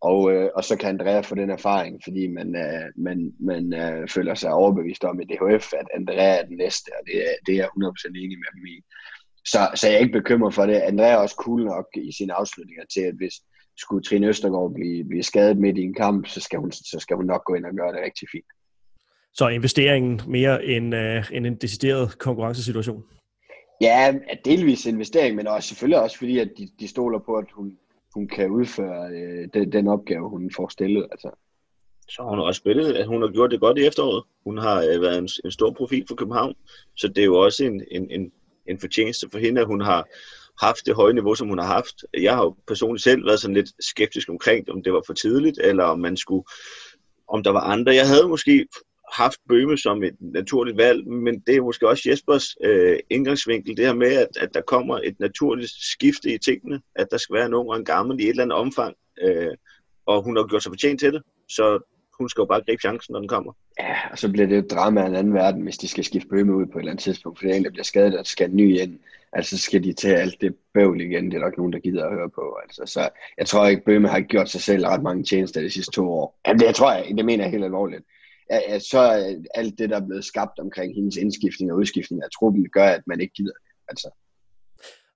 og, 0.01 0.31
øh, 0.33 0.49
og 0.55 0.63
så 0.63 0.77
kan 0.77 0.89
Andrea 0.89 1.21
få 1.21 1.35
den 1.35 1.49
erfaring, 1.49 2.01
fordi 2.03 2.27
man, 2.27 2.55
øh, 2.55 2.85
man, 2.95 3.33
man 3.39 3.73
øh, 3.73 4.07
føler 4.07 4.35
sig 4.35 4.51
overbevist 4.53 5.03
om 5.03 5.21
i 5.21 5.25
DHF, 5.25 5.73
at 5.73 5.87
Andrea 5.93 6.39
er 6.39 6.45
den 6.45 6.57
næste, 6.57 6.89
og 6.99 7.05
det 7.07 7.17
er, 7.27 7.33
det 7.45 7.51
er 7.53 7.57
jeg 7.57 7.67
100% 7.67 8.07
enig 8.07 8.37
med 8.39 8.51
dem 8.55 8.65
i. 8.65 8.75
Så, 9.45 9.69
så 9.75 9.87
jeg 9.87 9.95
er 9.95 9.99
ikke 9.99 10.19
bekymret 10.19 10.53
for 10.53 10.65
det. 10.65 10.73
Andrea 10.75 11.11
er 11.11 11.17
også 11.17 11.35
cool 11.35 11.63
nok 11.63 11.85
i 11.95 12.11
sine 12.11 12.33
afslutninger 12.33 12.85
til, 12.93 13.01
at 13.01 13.15
hvis 13.15 13.33
skulle 13.77 14.03
Trine 14.03 14.27
Østergaard 14.27 14.73
blive, 14.73 15.03
blive 15.03 15.23
skadet 15.23 15.57
midt 15.57 15.77
i 15.77 15.81
en 15.81 15.93
kamp, 15.93 16.27
så 16.27 16.39
skal, 16.41 16.59
hun, 16.59 16.71
så 16.71 16.97
skal 16.99 17.15
hun 17.15 17.25
nok 17.25 17.43
gå 17.45 17.53
ind 17.53 17.65
og 17.65 17.75
gøre 17.75 17.93
det 17.93 18.01
rigtig 18.05 18.27
fint. 18.31 18.45
Så 19.33 19.47
investeringen 19.47 20.21
mere 20.27 20.65
end, 20.65 20.95
øh, 20.95 21.31
end 21.31 21.47
en 21.47 21.55
decideret 21.55 22.17
konkurrencesituation? 22.19 23.03
Ja, 23.81 24.13
delvis 24.45 24.85
investering, 24.85 25.35
men 25.35 25.47
også, 25.47 25.69
selvfølgelig 25.69 26.01
også 26.01 26.17
fordi, 26.17 26.39
at 26.39 26.51
de, 26.57 26.69
de 26.79 26.87
stoler 26.87 27.19
på, 27.19 27.35
at 27.35 27.45
hun, 27.53 27.77
hun 28.13 28.27
kan 28.27 28.49
udføre 28.49 29.09
øh, 29.11 29.47
den, 29.53 29.71
den 29.71 29.87
opgave, 29.87 30.29
hun 30.29 30.51
får 30.55 30.67
stillet. 30.67 31.07
Altså. 31.11 31.29
Så 32.09 32.23
hun 32.23 32.37
har 32.37 32.45
også 32.45 32.59
spillet, 32.59 32.93
at 32.93 33.07
hun 33.07 33.21
har 33.21 33.29
gjort 33.29 33.51
det 33.51 33.59
godt 33.59 33.77
i 33.77 33.85
efteråret. 33.85 34.23
Hun 34.43 34.57
har 34.57 34.77
øh, 34.77 35.01
været 35.01 35.17
en, 35.17 35.29
en 35.45 35.51
stor 35.51 35.71
profil 35.71 36.05
for 36.07 36.15
København, 36.15 36.55
så 36.95 37.07
det 37.07 37.17
er 37.17 37.25
jo 37.25 37.39
også 37.39 37.65
en, 37.65 37.83
en, 37.91 38.11
en, 38.11 38.31
en 38.69 38.79
fortjeneste 38.79 39.29
for 39.31 39.39
hende, 39.39 39.61
at 39.61 39.67
hun 39.67 39.81
har 39.81 40.07
haft 40.61 40.85
det 40.85 40.95
høje 40.95 41.13
niveau, 41.13 41.35
som 41.35 41.47
hun 41.47 41.57
har 41.57 41.65
haft. 41.65 42.05
Jeg 42.13 42.35
har 42.35 42.43
jo 42.43 42.55
personligt 42.67 43.03
selv 43.03 43.25
været 43.25 43.39
sådan 43.39 43.53
lidt 43.53 43.69
skeptisk 43.79 44.29
omkring, 44.29 44.69
om 44.69 44.83
det 44.83 44.93
var 44.93 45.03
for 45.05 45.13
tidligt, 45.13 45.59
eller 45.63 45.83
om 45.83 45.99
man 45.99 46.17
skulle, 46.17 46.45
om 47.27 47.43
der 47.43 47.51
var 47.51 47.59
andre. 47.61 47.95
Jeg 47.95 48.07
havde 48.07 48.27
måske 48.27 48.67
haft 49.13 49.39
Bøme 49.49 49.77
som 49.77 50.03
et 50.03 50.15
naturligt 50.19 50.77
valg, 50.77 51.07
men 51.07 51.39
det 51.47 51.55
er 51.55 51.61
måske 51.61 51.87
også 51.87 52.09
Jespers 52.09 52.55
øh, 52.63 52.99
indgangsvinkel, 53.09 53.77
det 53.77 53.85
her 53.85 53.93
med, 53.93 54.13
at, 54.13 54.27
at 54.39 54.53
der 54.53 54.61
kommer 54.61 54.99
et 55.03 55.19
naturligt 55.19 55.71
skifte 55.71 56.33
i 56.33 56.37
tingene, 56.37 56.81
at 56.95 57.07
der 57.11 57.17
skal 57.17 57.35
være 57.35 57.45
en 57.45 57.53
ung 57.53 57.69
og 57.69 57.77
en 57.77 57.85
gammel 57.85 58.19
i 58.19 58.23
et 58.23 58.29
eller 58.29 58.43
andet 58.43 58.57
omfang, 58.57 58.95
øh, 59.21 59.53
og 60.05 60.23
hun 60.23 60.35
har 60.35 60.47
gjort 60.47 60.63
sig 60.63 60.69
fortjent 60.69 60.99
til 60.99 61.13
det, 61.13 61.21
så 61.49 61.94
hun 62.19 62.29
skal 62.29 62.41
jo 62.41 62.45
bare 62.45 62.61
gribe 62.61 62.81
chancen, 62.81 63.13
når 63.13 63.19
den 63.19 63.27
kommer. 63.27 63.53
Ja, 63.79 63.95
og 64.11 64.17
så 64.17 64.31
bliver 64.31 64.47
det 64.47 64.57
et 64.57 64.71
drama 64.71 65.01
af 65.01 65.07
en 65.07 65.15
anden 65.15 65.33
verden, 65.33 65.61
hvis 65.61 65.77
de 65.77 65.87
skal 65.87 66.03
skifte 66.03 66.29
Bøme 66.29 66.55
ud 66.55 66.65
på 66.65 66.77
et 66.77 66.81
eller 66.81 66.91
andet 66.91 67.03
tidspunkt, 67.03 67.39
for 67.39 67.47
en, 67.47 67.63
der 67.63 67.69
bliver 67.69 67.83
skadet, 67.83 68.19
og 68.19 68.25
skal 68.25 68.51
ny 68.51 68.79
ind. 68.79 68.99
Altså 69.33 69.57
så 69.57 69.63
skal 69.63 69.83
de 69.83 69.93
til 69.93 70.07
alt 70.07 70.41
det 70.41 70.55
bøvl 70.73 71.01
igen, 71.01 71.25
det 71.25 71.33
er 71.33 71.39
der 71.39 71.47
ikke 71.47 71.57
nogen, 71.57 71.73
der 71.73 71.79
gider 71.79 72.05
at 72.05 72.13
høre 72.13 72.29
på. 72.29 72.57
Altså, 72.63 72.81
så 72.85 73.09
jeg 73.37 73.47
tror 73.47 73.67
ikke, 73.67 73.85
Bøme 73.85 74.07
har 74.07 74.19
gjort 74.19 74.49
sig 74.49 74.61
selv 74.61 74.85
ret 74.85 75.03
mange 75.03 75.23
tjenester 75.23 75.61
de 75.61 75.69
sidste 75.69 75.91
to 75.91 76.09
år. 76.09 76.39
Jamen 76.47 76.59
det 76.59 76.65
jeg 76.65 76.75
tror 76.75 76.93
jeg, 76.93 77.05
det 77.17 77.25
mener 77.25 77.43
jeg 77.43 77.51
helt 77.51 77.63
alvorligt 77.63 78.03
ja, 78.49 78.79
så 78.79 78.99
alt 79.55 79.79
det, 79.79 79.89
der 79.89 79.95
er 79.95 80.05
blevet 80.05 80.25
skabt 80.25 80.59
omkring 80.59 80.95
hendes 80.95 81.17
indskiftning 81.17 81.71
og 81.71 81.77
udskiftning 81.77 82.23
af 82.23 82.29
truppen, 82.39 82.69
gør, 82.69 82.87
at 82.87 83.03
man 83.07 83.21
ikke 83.21 83.33
gider 83.33 83.51
det. 83.51 83.71
Altså. 83.87 84.09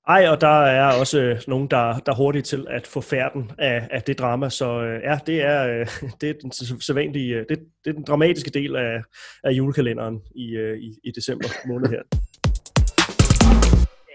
Ej, 0.07 0.27
og 0.27 0.41
der 0.41 0.61
er 0.61 0.99
også 0.99 1.19
øh, 1.19 1.41
nogen, 1.47 1.67
der, 1.67 1.99
der 1.99 2.11
er 2.11 2.15
hurtige 2.15 2.41
til 2.41 2.65
at 2.69 2.87
få 2.87 3.01
færden 3.01 3.51
af, 3.57 3.87
af 3.91 4.03
det 4.03 4.19
drama, 4.19 4.49
så 4.49 4.81
øh, 4.81 5.01
ja, 5.03 5.19
det 5.27 5.41
er, 5.41 5.67
øh, 5.67 5.87
det 6.21 6.29
er 6.29 6.33
den 6.41 6.51
sædvanlige, 6.81 7.35
øh, 7.35 7.45
det, 7.49 7.59
det 7.83 7.89
er 7.89 7.93
den 7.93 8.03
dramatiske 8.03 8.49
del 8.49 8.75
af, 8.75 9.01
af 9.43 9.51
julekalenderen 9.51 10.21
i, 10.35 10.49
øh, 10.49 10.77
i, 10.77 10.93
i 11.03 11.11
december 11.11 11.47
måned 11.67 11.89
her. 11.89 12.01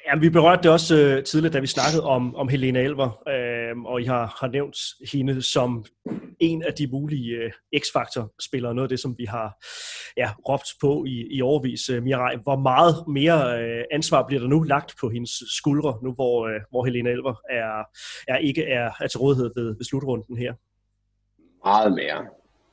Ja, 0.06 0.18
vi 0.18 0.30
berørte 0.30 0.62
det 0.62 0.70
også 0.70 0.96
øh, 0.96 1.24
tidligere, 1.24 1.52
da 1.52 1.58
vi 1.58 1.66
snakkede 1.66 2.04
om, 2.04 2.36
om 2.36 2.48
Helena 2.48 2.80
Elver, 2.80 3.28
øh, 3.28 3.82
og 3.82 4.00
I 4.00 4.04
har, 4.04 4.36
har 4.40 4.48
nævnt 4.48 4.76
hende 5.12 5.42
som 5.42 5.84
en 6.40 6.62
af 6.62 6.74
de 6.74 6.86
mulige 6.86 7.36
øh, 7.36 7.52
X-Factor-spillere, 7.76 8.74
noget 8.74 8.84
af 8.84 8.88
det, 8.88 9.00
som 9.00 9.14
vi 9.18 9.24
har 9.24 9.64
ja, 10.16 10.30
råbt 10.48 10.68
på 10.80 11.04
i, 11.06 11.26
i 11.30 11.42
overvis. 11.42 11.88
Øh, 11.88 12.02
Mirai, 12.02 12.36
hvor 12.42 12.56
meget 12.56 12.94
mere 13.08 13.62
øh, 13.62 13.84
ansvar 13.92 14.26
bliver 14.26 14.40
der 14.40 14.48
nu 14.48 14.62
lagt 14.62 14.94
på 15.00 15.08
hendes 15.08 15.42
skuldre, 15.48 15.98
nu 16.02 16.12
hvor, 16.12 16.46
øh, 16.48 16.60
hvor 16.70 16.84
Helena 16.84 17.10
Elver 17.10 17.34
er, 17.50 17.84
er 18.28 18.36
ikke 18.36 18.64
er, 18.64 18.90
er 19.00 19.06
til 19.06 19.18
rådighed 19.18 19.50
ved, 19.56 19.76
ved 19.76 19.84
slutrunden 19.84 20.36
her? 20.36 20.54
Meget 21.64 21.92
mere. 21.92 22.26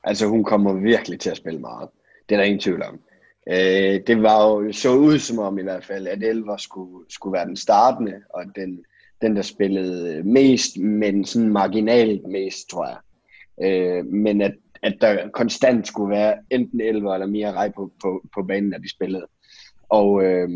Altså 0.03 0.27
hun 0.27 0.43
kommer 0.43 0.73
virkelig 0.73 1.19
til 1.19 1.29
at 1.29 1.37
spille 1.37 1.59
meget. 1.59 1.89
Det 2.29 2.35
er 2.35 2.39
der 2.39 2.45
ingen 2.45 2.59
tvivl 2.59 2.83
om. 2.83 2.99
Øh, 3.49 3.99
det 4.07 4.21
var 4.21 4.47
jo 4.47 4.71
så 4.71 4.95
ud 4.95 5.19
som 5.19 5.39
om 5.39 5.59
i 5.59 5.63
hvert 5.63 5.85
fald, 5.85 6.07
at 6.07 6.23
Elver 6.23 6.57
skulle, 6.57 7.05
skulle 7.09 7.33
være 7.33 7.47
den 7.47 7.55
startende, 7.55 8.13
og 8.29 8.43
den, 8.55 8.83
den 9.21 9.35
der 9.35 9.41
spillede 9.41 10.23
mest, 10.23 10.77
men 10.77 11.25
sådan 11.25 11.49
marginalt 11.49 12.27
mest, 12.27 12.69
tror 12.69 12.87
jeg. 12.87 12.97
Øh, 13.63 14.05
men 14.05 14.41
at, 14.41 14.53
at 14.83 14.97
der 15.01 15.29
konstant 15.29 15.87
skulle 15.87 16.15
være 16.15 16.37
enten 16.49 16.81
Elver 16.81 17.13
eller 17.13 17.27
Mia 17.27 17.51
Rej 17.51 17.69
på, 17.69 17.91
på, 18.01 18.25
på 18.35 18.43
banen, 18.43 18.69
når 18.69 18.77
de 18.77 18.89
spillede. 18.89 19.27
Og, 19.89 20.23
øh, 20.23 20.49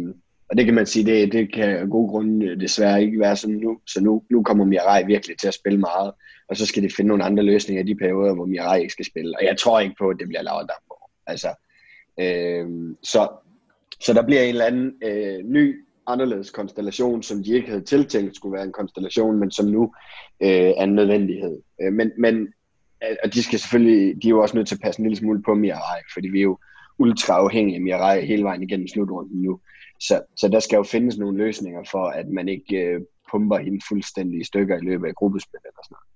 og 0.49 0.57
det 0.57 0.65
kan 0.65 0.73
man 0.73 0.85
sige, 0.85 1.05
det, 1.05 1.31
det 1.31 1.53
kan 1.53 1.77
af 1.77 1.89
gode 1.89 2.09
grunde 2.09 2.59
desværre 2.59 3.03
ikke 3.03 3.19
være 3.19 3.35
sådan 3.35 3.55
nu. 3.55 3.79
Så 3.87 4.01
nu, 4.03 4.23
nu 4.29 4.43
kommer 4.43 4.65
Mia 4.65 5.05
virkelig 5.05 5.37
til 5.37 5.47
at 5.47 5.53
spille 5.53 5.79
meget, 5.79 6.11
og 6.49 6.57
så 6.57 6.65
skal 6.65 6.83
de 6.83 6.89
finde 6.95 7.07
nogle 7.07 7.23
andre 7.23 7.43
løsninger 7.43 7.83
i 7.83 7.87
de 7.87 7.95
perioder, 7.95 8.35
hvor 8.35 8.45
Mia 8.45 8.73
ikke 8.73 8.93
skal 8.93 9.05
spille. 9.05 9.37
Og 9.39 9.45
jeg 9.45 9.57
tror 9.57 9.79
ikke 9.79 9.95
på, 9.99 10.09
at 10.09 10.17
det 10.19 10.27
bliver 10.27 10.41
Laura 10.41 10.59
Damborg. 10.59 11.09
Altså, 11.27 11.47
Øh, 12.19 12.95
så, 13.03 13.29
så 13.99 14.13
der 14.13 14.25
bliver 14.25 14.41
en 14.41 14.49
eller 14.49 14.65
anden 14.65 14.93
øh, 15.03 15.39
ny, 15.43 15.85
anderledes 16.07 16.51
konstellation, 16.51 17.23
som 17.23 17.43
de 17.43 17.53
ikke 17.53 17.67
havde 17.67 17.83
tiltænkt 17.83 18.35
skulle 18.35 18.53
være 18.53 18.63
en 18.63 18.71
konstellation, 18.71 19.39
men 19.39 19.51
som 19.51 19.65
nu 19.65 19.93
øh, 20.41 20.49
er 20.49 20.83
en 20.83 20.95
nødvendighed. 20.95 21.61
Øh, 21.81 21.93
men, 21.93 22.11
men 22.17 22.47
øh, 23.03 23.15
og 23.23 23.33
de 23.33 23.43
skal 23.43 23.59
selvfølgelig, 23.59 24.23
de 24.23 24.27
er 24.27 24.29
jo 24.29 24.41
også 24.41 24.55
nødt 24.55 24.67
til 24.67 24.75
at 24.75 24.81
passe 24.81 24.99
en 24.99 25.05
lille 25.05 25.17
smule 25.17 25.41
på 25.43 25.53
Mirai, 25.53 26.01
fordi 26.13 26.27
vi 26.27 26.39
er 26.39 26.43
jo 26.43 26.57
ultra 26.99 27.33
afhængige 27.33 27.75
af 27.75 27.81
Mirai 27.81 28.25
hele 28.25 28.43
vejen 28.43 28.63
igennem 28.63 28.87
slutrunden 28.87 29.41
nu. 29.41 29.59
Så, 29.99 30.21
så 30.35 30.47
der 30.47 30.59
skal 30.59 30.77
jo 30.77 30.83
findes 30.83 31.17
nogle 31.17 31.37
løsninger 31.37 31.83
for, 31.91 32.05
at 32.07 32.27
man 32.27 32.49
ikke 32.49 32.77
øh, 32.77 33.01
pumper 33.31 33.57
hende 33.57 33.81
fuldstændig 33.87 34.41
i 34.41 34.43
stykker 34.43 34.77
i 34.77 34.85
løbet 34.85 35.07
af 35.07 35.15
gruppespillet 35.15 35.65
eller 35.65 35.83
sådan 35.83 35.95
noget. 35.95 36.14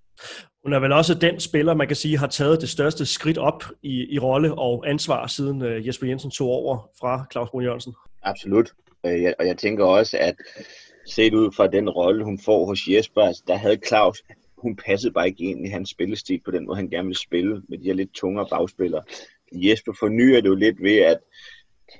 Hun 0.63 0.73
er 0.73 0.79
vel 0.79 0.91
også 0.91 1.13
den 1.13 1.39
spiller, 1.39 1.73
man 1.73 1.87
kan 1.87 1.95
sige, 1.95 2.17
har 2.17 2.27
taget 2.27 2.61
det 2.61 2.69
største 2.69 3.05
skridt 3.05 3.37
op 3.37 3.63
i, 3.81 4.13
i 4.13 4.19
rolle 4.19 4.53
og 4.53 4.89
ansvar, 4.89 5.27
siden 5.27 5.61
uh, 5.61 5.87
Jesper 5.87 6.07
Jensen 6.07 6.31
tog 6.31 6.47
over 6.47 6.89
fra 6.99 7.25
Claus 7.31 7.49
Brun 7.49 7.63
Jørgensen. 7.63 7.93
Absolut. 8.23 8.71
Øh, 9.05 9.33
og 9.39 9.47
jeg 9.47 9.57
tænker 9.57 9.85
også, 9.85 10.17
at 10.19 10.35
set 11.05 11.33
ud 11.33 11.51
fra 11.55 11.67
den 11.67 11.89
rolle, 11.89 12.23
hun 12.23 12.39
får 12.39 12.65
hos 12.65 12.87
Jesper, 12.87 13.21
altså, 13.21 13.43
der 13.47 13.55
havde 13.55 13.77
Claus, 13.87 14.23
hun 14.57 14.75
passede 14.75 15.13
bare 15.13 15.27
ikke 15.27 15.43
ind 15.43 15.67
i 15.67 15.69
hans 15.69 15.89
spillestil 15.89 16.41
på 16.45 16.51
den 16.51 16.65
måde, 16.65 16.75
han 16.75 16.89
gerne 16.89 17.07
ville 17.07 17.19
spille 17.19 17.61
med 17.69 17.77
de 17.77 17.83
her 17.83 17.93
lidt 17.93 18.13
tungere 18.13 18.47
bagspillere. 18.49 19.03
Jesper 19.51 19.93
fornyer 19.99 20.41
det 20.41 20.49
jo 20.49 20.55
lidt 20.55 20.83
ved, 20.83 20.97
at 20.97 21.19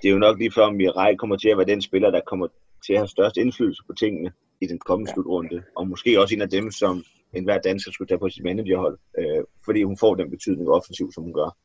det 0.01 0.07
er 0.07 0.13
jo 0.13 0.19
nok 0.19 0.39
lige 0.39 0.51
før, 0.51 0.63
om 0.63 0.75
Mirai 0.75 1.15
kommer 1.15 1.37
til 1.37 1.49
at 1.49 1.57
være 1.57 1.67
den 1.67 1.81
spiller, 1.81 2.11
der 2.11 2.21
kommer 2.27 2.47
til 2.85 2.93
at 2.93 2.99
have 2.99 3.07
størst 3.07 3.37
indflydelse 3.37 3.81
på 3.87 3.93
tingene 3.93 4.31
i 4.61 4.67
den 4.67 4.79
kommende 4.79 5.11
slutrunde. 5.11 5.63
Og 5.75 5.87
måske 5.87 6.21
også 6.21 6.35
en 6.35 6.41
af 6.41 6.49
dem, 6.49 6.71
som 6.71 7.03
enhver 7.33 7.57
dansker 7.57 7.91
skulle 7.91 8.07
tage 8.07 8.19
på 8.19 8.29
sit 8.29 8.43
managerhold, 8.43 8.97
øh, 9.19 9.43
fordi 9.65 9.83
hun 9.83 9.97
får 9.97 10.15
den 10.15 10.29
betydning 10.29 10.69
offensiv, 10.69 11.11
som 11.11 11.23
hun 11.23 11.33
gør. 11.33 11.57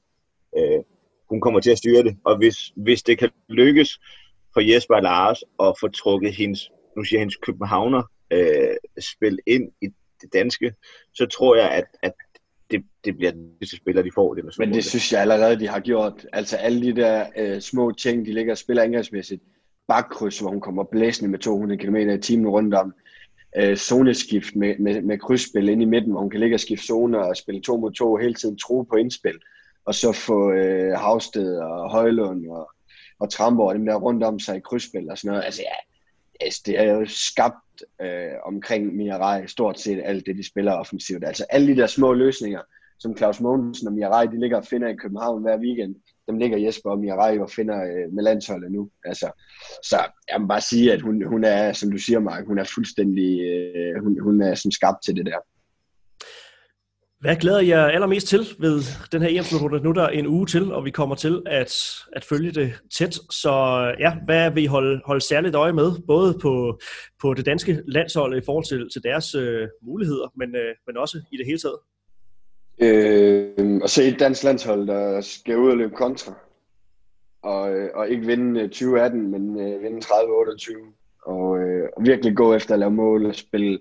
Øh, 0.58 0.82
hun 1.28 1.40
kommer 1.40 1.60
til 1.60 1.70
at 1.70 1.78
styre 1.78 2.02
det, 2.02 2.16
og 2.24 2.36
hvis, 2.38 2.56
hvis 2.76 3.02
det 3.02 3.18
kan 3.18 3.30
lykkes 3.48 3.98
for 4.52 4.60
Jesper 4.60 4.94
og 4.94 5.02
Lars 5.02 5.42
at 5.62 5.74
få 5.80 5.88
trukket 5.88 6.34
hendes, 6.34 6.70
nu 6.96 7.04
siger 7.04 7.18
hendes 7.18 7.36
københavner, 7.36 8.02
øh, 8.30 8.76
spil 9.14 9.38
ind 9.46 9.72
i 9.82 9.86
det 10.20 10.32
danske, 10.32 10.74
så 11.14 11.26
tror 11.26 11.56
jeg, 11.56 11.70
at, 11.70 11.84
at 12.02 12.12
det, 12.70 12.84
det 13.04 13.16
bliver 13.16 13.32
den 13.32 13.50
bedste 13.60 13.76
spiller, 13.76 14.02
de 14.02 14.10
får. 14.14 14.34
Det 14.34 14.58
Men 14.58 14.74
det 14.74 14.84
synes 14.84 15.12
jeg 15.12 15.20
allerede, 15.20 15.60
de 15.60 15.68
har 15.68 15.80
gjort. 15.80 16.26
Altså 16.32 16.56
alle 16.56 16.82
de 16.82 16.96
der 16.96 17.26
øh, 17.36 17.60
små 17.60 17.92
ting, 17.92 18.26
de 18.26 18.32
ligger 18.32 18.52
og 18.52 18.58
spiller 18.58 18.82
angrebsmæssigt. 18.82 19.42
Bakkryds, 19.88 20.38
hvor 20.38 20.50
hun 20.50 20.60
kommer 20.60 20.84
blæsende 20.84 21.30
med 21.30 21.38
200 21.38 21.80
km 21.80 21.96
i 21.96 22.20
timen 22.20 22.48
rundt 22.48 22.74
om 22.74 22.94
øh, 23.56 23.76
zoneskift 23.76 24.56
med, 24.56 24.78
med, 24.78 25.02
med 25.02 25.18
krydsspil 25.18 25.68
ind 25.68 25.82
i 25.82 25.84
midten, 25.84 26.10
hvor 26.12 26.20
hun 26.20 26.30
kan 26.30 26.40
ligge 26.40 26.56
og 26.56 26.60
skifte 26.60 26.86
zoner 26.86 27.18
og 27.18 27.36
spille 27.36 27.60
to 27.60 27.76
mod 27.76 27.92
to, 27.92 28.16
hele 28.16 28.34
tiden 28.34 28.58
tro 28.58 28.82
på 28.82 28.96
indspil, 28.96 29.38
og 29.84 29.94
så 29.94 30.12
få 30.12 30.52
øh, 30.52 30.98
Havsted 30.98 31.56
og 31.58 31.90
Højlund 31.90 32.46
og, 32.46 32.70
og 33.18 33.30
Tramborg 33.30 33.68
og 33.68 33.74
dem 33.74 33.86
der 33.86 33.94
rundt 33.94 34.24
om 34.24 34.38
sig 34.38 34.56
i 34.56 34.60
krydsspil 34.60 35.10
og 35.10 35.18
sådan 35.18 35.28
noget. 35.28 35.44
Altså 35.44 35.62
ja, 35.62 35.76
altså, 36.44 36.62
det 36.66 36.80
er 36.80 36.92
jo 36.92 37.06
skabt 37.06 37.82
øh, 38.00 38.32
omkring 38.44 38.96
Mirai 38.96 39.46
stort 39.46 39.80
set 39.80 40.02
alt 40.04 40.26
det, 40.26 40.36
de 40.36 40.46
spiller 40.46 40.72
offensivt. 40.72 41.24
Altså 41.24 41.46
alle 41.50 41.74
de 41.74 41.80
der 41.80 41.86
små 41.86 42.12
løsninger, 42.12 42.60
som 42.98 43.16
Claus 43.16 43.40
Mogensen 43.40 43.88
og 43.88 43.94
Mirai, 43.94 44.26
de 44.26 44.40
ligger 44.40 44.56
og 44.56 44.64
finder 44.64 44.88
i 44.88 44.96
København 44.96 45.42
hver 45.42 45.58
weekend. 45.58 45.94
Dem 46.28 46.38
ligger 46.38 46.58
Jesper 46.58 46.90
og 46.90 46.98
Mirai 46.98 47.38
og 47.38 47.50
finder 47.50 47.76
øh, 47.76 48.12
med 48.12 48.22
landsholdet 48.22 48.72
nu. 48.72 48.90
Altså, 49.04 49.28
så 49.82 49.96
jeg 50.30 50.40
må 50.40 50.46
bare 50.46 50.60
sige, 50.60 50.92
at 50.92 51.00
hun, 51.00 51.26
hun 51.26 51.44
er, 51.44 51.72
som 51.72 51.90
du 51.90 51.98
siger, 51.98 52.20
Mark, 52.20 52.46
hun 52.46 52.58
er 52.58 52.64
fuldstændig, 52.74 53.40
øh, 53.40 54.02
hun, 54.02 54.20
hun 54.20 54.42
er 54.42 54.54
sådan 54.54 54.72
skabt 54.72 55.04
til 55.04 55.16
det 55.16 55.26
der. 55.26 55.38
Hvad 57.24 57.36
glæder 57.36 57.60
jeg 57.60 57.92
allermest 57.92 58.28
til 58.28 58.46
ved 58.58 58.82
den 59.12 59.22
her 59.22 59.28
EM-slutrunde? 59.28 59.80
Nu 59.80 59.88
er 59.88 59.94
der 59.94 60.08
en 60.08 60.26
uge 60.26 60.46
til, 60.46 60.72
og 60.72 60.84
vi 60.84 60.90
kommer 60.90 61.14
til 61.14 61.42
at, 61.46 61.72
at 62.12 62.24
følge 62.24 62.50
det 62.50 62.74
tæt. 62.98 63.14
Så 63.30 63.52
ja, 63.98 64.16
hvad 64.24 64.50
vil 64.50 64.62
I 64.62 64.66
holde, 64.66 65.00
holde 65.06 65.20
særligt 65.20 65.54
øje 65.54 65.72
med, 65.72 65.92
både 66.06 66.38
på, 66.42 66.80
på 67.22 67.34
det 67.34 67.46
danske 67.46 67.82
landshold 67.86 68.36
i 68.36 68.44
forhold 68.46 68.64
til, 68.64 68.88
til 68.92 69.02
deres 69.02 69.34
øh, 69.34 69.68
muligheder, 69.82 70.32
men, 70.36 70.56
øh, 70.56 70.74
men 70.86 70.96
også 70.96 71.18
i 71.32 71.36
det 71.36 71.46
hele 71.46 71.58
taget? 71.58 71.78
Øh, 72.78 73.80
at 73.84 73.90
se 73.90 74.04
et 74.04 74.20
dansk 74.20 74.44
landshold, 74.44 74.86
der 74.86 75.20
skal 75.20 75.58
ud 75.58 75.70
og 75.70 75.76
løbe 75.76 75.94
kontra, 75.96 76.34
og, 77.42 77.74
øh, 77.74 77.90
og 77.94 78.08
ikke 78.08 78.26
vinde 78.26 78.60
øh, 78.60 78.68
2018, 78.68 79.30
men 79.30 79.60
øh, 79.60 79.82
vinde 79.82 79.98
30-28, 79.98 80.94
og, 81.26 81.58
øh, 81.58 81.88
og 81.96 82.04
virkelig 82.04 82.36
gå 82.36 82.54
efter 82.54 82.74
at 82.74 82.80
lave 82.80 82.90
mål 82.90 83.26
og 83.26 83.34
spille 83.34 83.78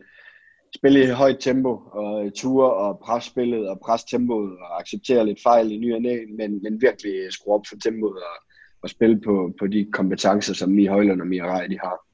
spille 0.75 1.03
i 1.03 1.09
højt 1.09 1.37
tempo 1.39 1.81
og 1.91 2.25
øh, 2.25 2.31
ture 2.31 2.73
og 2.73 2.99
presse 2.99 3.29
spillet 3.29 3.69
og 3.69 3.79
presse 3.79 4.07
tempoet 4.09 4.51
og 4.59 4.79
acceptere 4.79 5.25
lidt 5.25 5.43
fejl 5.43 5.71
i 5.71 5.77
ny 5.77 5.95
og 5.95 6.01
næ, 6.01 6.25
men, 6.37 6.63
men 6.63 6.81
virkelig 6.81 7.33
skrue 7.33 7.53
op 7.53 7.61
for 7.69 7.75
tempoet 7.83 8.17
og, 8.17 8.43
og 8.81 8.89
spille 8.89 9.21
på, 9.21 9.53
på 9.59 9.67
de 9.67 9.87
kompetencer, 9.93 10.53
som 10.53 10.69
Mie 10.69 10.89
Højlund 10.89 11.21
og 11.21 11.27
Mia 11.27 11.45
Rej, 11.45 11.67
de 11.67 11.79
har. 11.79 12.05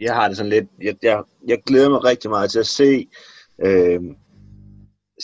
Jeg 0.00 0.14
har 0.14 0.28
det 0.28 0.36
sådan 0.36 0.50
lidt, 0.50 0.66
jeg, 0.82 0.96
jeg, 1.02 1.22
jeg 1.46 1.62
glæder 1.66 1.90
mig 1.90 2.04
rigtig 2.04 2.30
meget 2.30 2.50
til 2.50 2.58
at 2.58 2.66
se, 2.66 3.08
øh, 3.64 4.00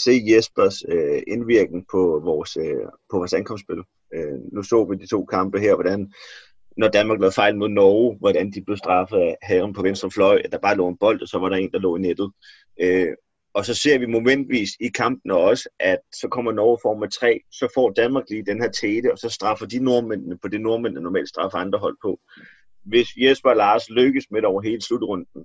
se 0.05 0.23
Jespers 0.27 0.83
øh, 0.89 1.23
indvirkning 1.27 1.87
på 1.91 2.21
vores, 2.25 2.57
øh, 2.57 2.87
på 3.11 3.17
vores 3.17 3.33
ankomstspil. 3.33 3.83
Øh, 4.15 4.39
nu 4.53 4.63
så 4.63 4.85
vi 4.85 4.97
de 4.97 5.07
to 5.07 5.25
kampe 5.25 5.61
her, 5.61 5.75
hvordan 5.75 6.13
når 6.77 6.89
Danmark 6.89 7.21
lavede 7.21 7.35
fejl 7.35 7.57
mod 7.57 7.69
Norge, 7.69 8.17
hvordan 8.19 8.51
de 8.53 8.63
blev 8.65 8.77
straffet 8.77 9.19
af 9.19 9.37
herren 9.43 9.73
på 9.73 9.83
venstre 9.83 10.11
fløj, 10.11 10.43
at 10.45 10.53
der 10.53 10.59
bare 10.59 10.77
lå 10.77 10.89
en 10.89 10.99
bold, 10.99 11.23
og 11.23 11.29
så 11.29 11.39
var 11.39 11.49
der 11.49 11.57
en, 11.57 11.73
der 11.73 11.79
lå 11.79 11.97
i 11.97 12.01
nettet. 12.01 12.33
Øh, 12.81 13.15
og 13.55 13.65
så 13.65 13.75
ser 13.75 13.99
vi 13.99 14.07
momentvis 14.07 14.71
i 14.81 14.89
kampen 14.89 15.31
også, 15.31 15.69
at 15.81 15.99
så 16.13 16.29
kommer 16.29 16.53
Norge 16.53 16.79
for 16.83 16.95
med 16.95 17.09
tre, 17.09 17.41
så 17.53 17.69
får 17.75 17.91
Danmark 17.91 18.25
lige 18.31 18.47
den 18.47 18.63
her 18.63 18.71
tæte, 18.71 19.13
og 19.13 19.19
så 19.19 19.29
straffer 19.29 19.67
de 19.67 19.79
nordmændene 19.79 20.39
på 20.39 20.49
det 20.49 20.61
nordmændene 20.61 21.03
normalt 21.03 21.29
straffer 21.29 21.59
andre 21.59 21.79
hold 21.79 21.97
på. 22.03 22.21
Hvis 22.83 23.09
Jesper 23.17 23.51
og 23.51 23.57
Lars 23.57 23.91
lykkes 23.91 24.31
med 24.31 24.45
over 24.45 24.63
hele 24.63 24.83
slutrunden, 24.83 25.45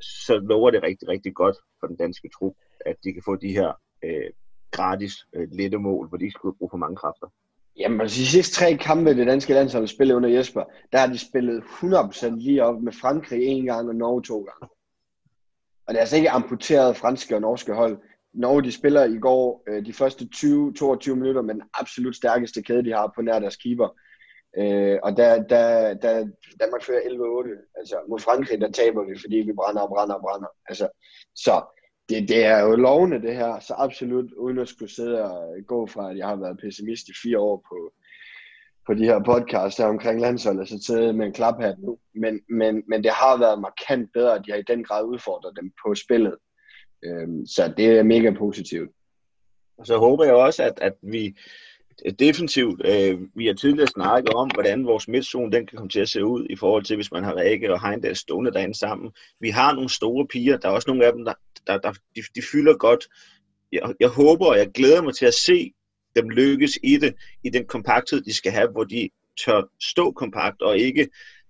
så 0.00 0.38
lover 0.38 0.70
det 0.70 0.82
rigtig, 0.82 1.08
rigtig 1.08 1.34
godt 1.34 1.56
for 1.80 1.86
den 1.86 1.96
danske 1.96 2.28
trup, 2.38 2.54
at 2.86 2.96
de 3.04 3.12
kan 3.12 3.22
få 3.24 3.36
de 3.36 3.52
her 3.52 3.72
øh, 4.04 4.30
gratis 4.70 5.12
øh, 5.32 5.48
lette 5.52 5.78
mål, 5.78 6.08
hvor 6.08 6.18
de 6.18 6.24
ikke 6.24 6.34
skulle 6.38 6.56
bruge 6.58 6.70
for 6.70 6.76
mange 6.76 6.96
kræfter. 6.96 7.26
Jamen, 7.76 8.00
altså, 8.00 8.20
de 8.20 8.26
sidste 8.26 8.54
tre 8.54 8.76
kampe, 8.76 9.16
det 9.16 9.26
danske 9.26 9.54
landshold 9.54 9.86
spillede 9.86 10.16
under 10.16 10.28
Jesper, 10.28 10.64
der 10.92 10.98
har 10.98 11.06
de 11.06 11.18
spillet 11.18 11.62
100% 11.62 12.36
lige 12.36 12.64
op 12.64 12.82
med 12.82 12.92
Frankrig 12.92 13.42
en 13.42 13.64
gang 13.66 13.88
og 13.88 13.94
Norge 13.94 14.22
to 14.22 14.38
gange. 14.40 14.74
Og 15.86 15.94
det 15.94 15.96
er 15.96 16.00
altså 16.00 16.16
ikke 16.16 16.30
amputeret 16.30 16.96
franske 16.96 17.34
og 17.34 17.40
norske 17.40 17.74
hold. 17.74 17.98
Norge, 18.34 18.62
de 18.62 18.72
spiller 18.72 19.04
i 19.04 19.18
går 19.18 19.62
øh, 19.68 19.86
de 19.86 19.92
første 19.92 20.28
20-22 20.34 21.14
minutter 21.14 21.42
med 21.42 21.54
den 21.54 21.62
absolut 21.74 22.16
stærkeste 22.16 22.62
kæde, 22.62 22.84
de 22.84 22.92
har 22.92 23.12
på 23.14 23.22
nær 23.22 23.38
deres 23.38 23.56
keeper. 23.56 23.88
Øh, 24.58 24.98
og 25.02 25.16
der, 25.16 25.42
der, 25.42 25.94
der 25.94 26.28
Danmark 26.60 26.82
fører 26.82 27.00
11-8. 27.00 27.72
Altså 27.78 27.96
mod 28.08 28.18
Frankrig, 28.18 28.60
der 28.60 28.70
taber 28.70 29.04
vi, 29.04 29.18
fordi 29.20 29.36
vi 29.36 29.52
brænder 29.52 29.82
og 29.82 29.88
brænder 29.88 30.14
og 30.14 30.20
brænder. 30.20 30.48
Altså, 30.68 30.88
så 31.34 31.62
det, 32.08 32.28
det 32.28 32.44
er 32.44 32.60
jo 32.60 32.76
lovende 32.76 33.22
det 33.22 33.36
her, 33.36 33.60
så 33.60 33.74
absolut 33.78 34.32
uden 34.32 34.58
at 34.58 34.68
skulle 34.68 34.94
sidde 34.94 35.22
og 35.22 35.56
gå 35.66 35.86
fra, 35.86 36.10
at 36.10 36.16
jeg 36.18 36.28
har 36.28 36.36
været 36.36 36.58
pessimist 36.58 37.08
i 37.08 37.12
fire 37.22 37.38
år 37.38 37.64
på, 37.68 37.92
på 38.86 38.94
de 38.94 39.04
her 39.04 39.22
podcasts 39.24 39.78
her 39.78 39.86
omkring 39.86 40.20
landsholdet, 40.20 40.68
så 40.68 40.78
sidde 40.86 41.12
med 41.12 41.26
en 41.26 41.32
klaphat 41.32 41.78
nu. 41.78 41.98
Men, 42.14 42.40
men, 42.48 42.82
men 42.88 43.04
det 43.04 43.10
har 43.10 43.38
været 43.38 43.60
markant 43.60 44.10
bedre, 44.12 44.34
at 44.34 44.42
de 44.46 44.50
har 44.50 44.58
i 44.58 44.62
den 44.62 44.84
grad 44.84 45.04
udfordrer 45.04 45.50
dem 45.50 45.72
på 45.86 45.94
spillet. 45.94 46.36
Øhm, 47.04 47.46
så 47.46 47.74
det 47.76 47.86
er 47.86 48.02
mega 48.02 48.30
positivt. 48.38 48.90
Og 49.78 49.86
så 49.86 49.98
håber 49.98 50.24
jeg 50.24 50.34
også, 50.34 50.62
at, 50.62 50.78
at 50.80 50.94
vi 51.02 51.36
defensivt, 52.10 52.82
øh, 52.84 53.20
vi 53.34 53.46
har 53.46 53.54
tidligere 53.54 53.86
snakket 53.86 54.34
om, 54.34 54.50
hvordan 54.54 54.86
vores 54.86 55.08
midtzone 55.08 55.52
den 55.52 55.66
kan 55.66 55.76
komme 55.76 55.88
til 55.88 56.00
at 56.00 56.08
se 56.08 56.24
ud 56.24 56.46
i 56.50 56.56
forhold 56.56 56.84
til, 56.84 56.96
hvis 56.96 57.12
man 57.12 57.24
har 57.24 57.36
Rikke 57.36 57.72
og 57.72 57.88
Heindal 57.88 58.16
stående 58.16 58.52
derinde 58.52 58.78
sammen. 58.78 59.10
Vi 59.40 59.50
har 59.50 59.74
nogle 59.74 59.90
store 59.90 60.26
piger, 60.26 60.56
der 60.56 60.68
er 60.68 60.72
også 60.72 60.90
nogle 60.90 61.06
af 61.06 61.12
dem, 61.12 61.24
der, 61.24 61.34
der, 61.66 61.78
der 61.78 61.92
de, 61.92 62.22
de 62.34 62.42
fylder 62.52 62.76
godt. 62.76 63.08
Jeg, 63.72 63.94
jeg 64.00 64.08
håber, 64.08 64.46
og 64.46 64.58
jeg 64.58 64.70
glæder 64.74 65.02
mig 65.02 65.14
til 65.14 65.26
at 65.26 65.34
se 65.34 65.72
dem 66.16 66.30
lykkes 66.30 66.78
i 66.82 66.96
det, 66.96 67.14
i 67.44 67.50
den 67.50 67.66
kompakthed, 67.66 68.20
de 68.20 68.34
skal 68.34 68.52
have, 68.52 68.68
hvor 68.70 68.84
de 68.84 69.08
tør 69.44 69.62
stå 69.80 70.12
kompakt 70.12 70.62
og 70.62 70.78
ikke 70.78 71.08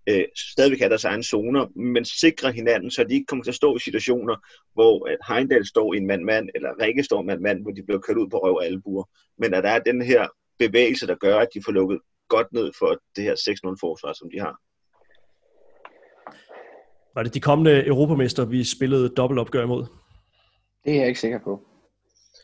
øh, 0.08 0.24
stadigvæk 0.36 0.78
have 0.78 0.88
deres 0.88 1.04
egne 1.04 1.22
zoner, 1.22 1.66
men 1.76 2.04
sikre 2.04 2.52
hinanden, 2.52 2.90
så 2.90 3.04
de 3.04 3.14
ikke 3.14 3.26
kommer 3.26 3.44
til 3.44 3.50
at 3.50 3.54
stå 3.54 3.76
i 3.76 3.78
situationer, 3.78 4.36
hvor 4.74 5.08
at 5.08 5.18
Heindal 5.28 5.66
står 5.66 5.94
i 5.94 5.96
en 5.96 6.06
mand-mand, 6.06 6.48
eller 6.54 6.70
Rikke 6.80 7.02
står 7.02 7.18
i 7.18 7.20
en 7.20 7.26
mand-mand, 7.26 7.62
hvor 7.62 7.70
de 7.70 7.82
bliver 7.82 8.00
kørt 8.00 8.16
ud 8.16 8.28
på 8.28 8.38
røv 8.38 8.54
og 8.54 8.64
albuer. 8.64 9.04
Men 9.38 9.54
at 9.54 9.64
der 9.64 9.70
er 9.70 9.78
den 9.78 10.02
her 10.02 10.28
bevægelse, 10.68 11.06
der 11.06 11.14
gør, 11.14 11.38
at 11.38 11.48
de 11.54 11.60
får 11.64 11.72
lukket 11.72 11.98
godt 12.28 12.52
ned 12.52 12.70
for 12.78 12.90
det 13.16 13.24
her 13.24 13.34
6-0-forsvar, 13.34 14.12
som 14.12 14.30
de 14.32 14.38
har. 14.40 14.54
Var 17.14 17.22
det 17.22 17.34
de 17.34 17.40
kommende 17.40 17.86
europamester, 17.86 18.44
vi 18.44 18.64
spillede 18.64 19.08
dobbeltopgør 19.08 19.62
imod? 19.64 19.84
Det 20.84 20.92
er 20.92 20.98
jeg 20.98 21.08
ikke 21.08 21.20
sikker 21.20 21.38
på. 21.38 21.60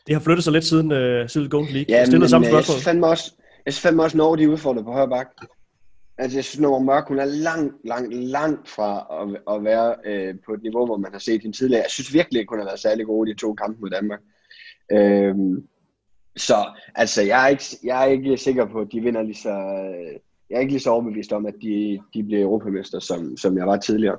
Det 0.07 0.15
har 0.15 0.21
flyttet 0.21 0.43
sig 0.43 0.53
lidt 0.53 0.65
siden 0.65 0.91
uh, 0.91 1.29
siden 1.29 1.49
Golden 1.49 1.73
League. 1.73 1.95
Ja, 1.95 2.05
men, 2.11 2.29
samme 2.29 2.47
spørgsmål. 2.47 2.75
jeg 2.75 2.83
fandt 2.83 3.05
også, 3.05 3.33
jeg 3.65 3.73
fandt 3.73 4.01
også, 4.01 4.17
når 4.17 4.35
de 4.35 4.49
udfordrer 4.49 4.83
på 4.83 4.91
højre 4.91 5.09
bak. 5.09 5.27
Altså, 6.17 6.37
jeg 6.37 6.45
synes, 6.45 6.61
Nora 6.61 6.79
Mørk, 6.79 7.07
hun 7.07 7.19
er 7.19 7.25
langt, 7.25 7.73
langt, 7.85 8.13
langt 8.13 8.69
fra 8.69 8.89
at, 9.21 9.55
at 9.55 9.63
være 9.63 9.95
øh, 10.05 10.35
på 10.45 10.53
et 10.53 10.61
niveau, 10.63 10.85
hvor 10.85 10.97
man 10.97 11.11
har 11.11 11.19
set 11.19 11.41
hende 11.41 11.57
tidligere. 11.57 11.81
Jeg 11.81 11.91
synes 11.91 12.13
virkelig 12.13 12.39
ikke, 12.39 12.51
hun 12.51 12.59
har 12.59 12.65
været 12.65 12.79
særlig 12.79 13.05
god 13.05 13.27
i 13.27 13.31
de 13.31 13.37
to 13.37 13.53
kampe 13.53 13.81
mod 13.81 13.89
Danmark. 13.89 14.19
Øhm, 14.91 15.67
så 16.39 16.55
altså, 16.95 17.21
jeg 17.21 17.43
er, 17.43 17.47
ikke, 17.47 17.63
jeg 17.83 18.03
er 18.03 18.11
ikke 18.11 18.37
sikker 18.37 18.65
på, 18.65 18.79
at 18.79 18.87
de 18.91 19.01
vinder 19.01 19.23
lige 19.23 19.35
så... 19.35 19.53
Jeg 20.49 20.55
er 20.55 20.59
ikke 20.59 20.73
lige 20.73 20.81
så 20.81 20.89
overbevist 20.89 21.33
om, 21.33 21.45
at 21.45 21.53
de, 21.61 21.99
de 22.13 22.23
bliver 22.23 22.41
europamester, 22.41 22.99
som, 22.99 23.37
som 23.37 23.57
jeg 23.57 23.67
var 23.67 23.77
tidligere. 23.77 24.17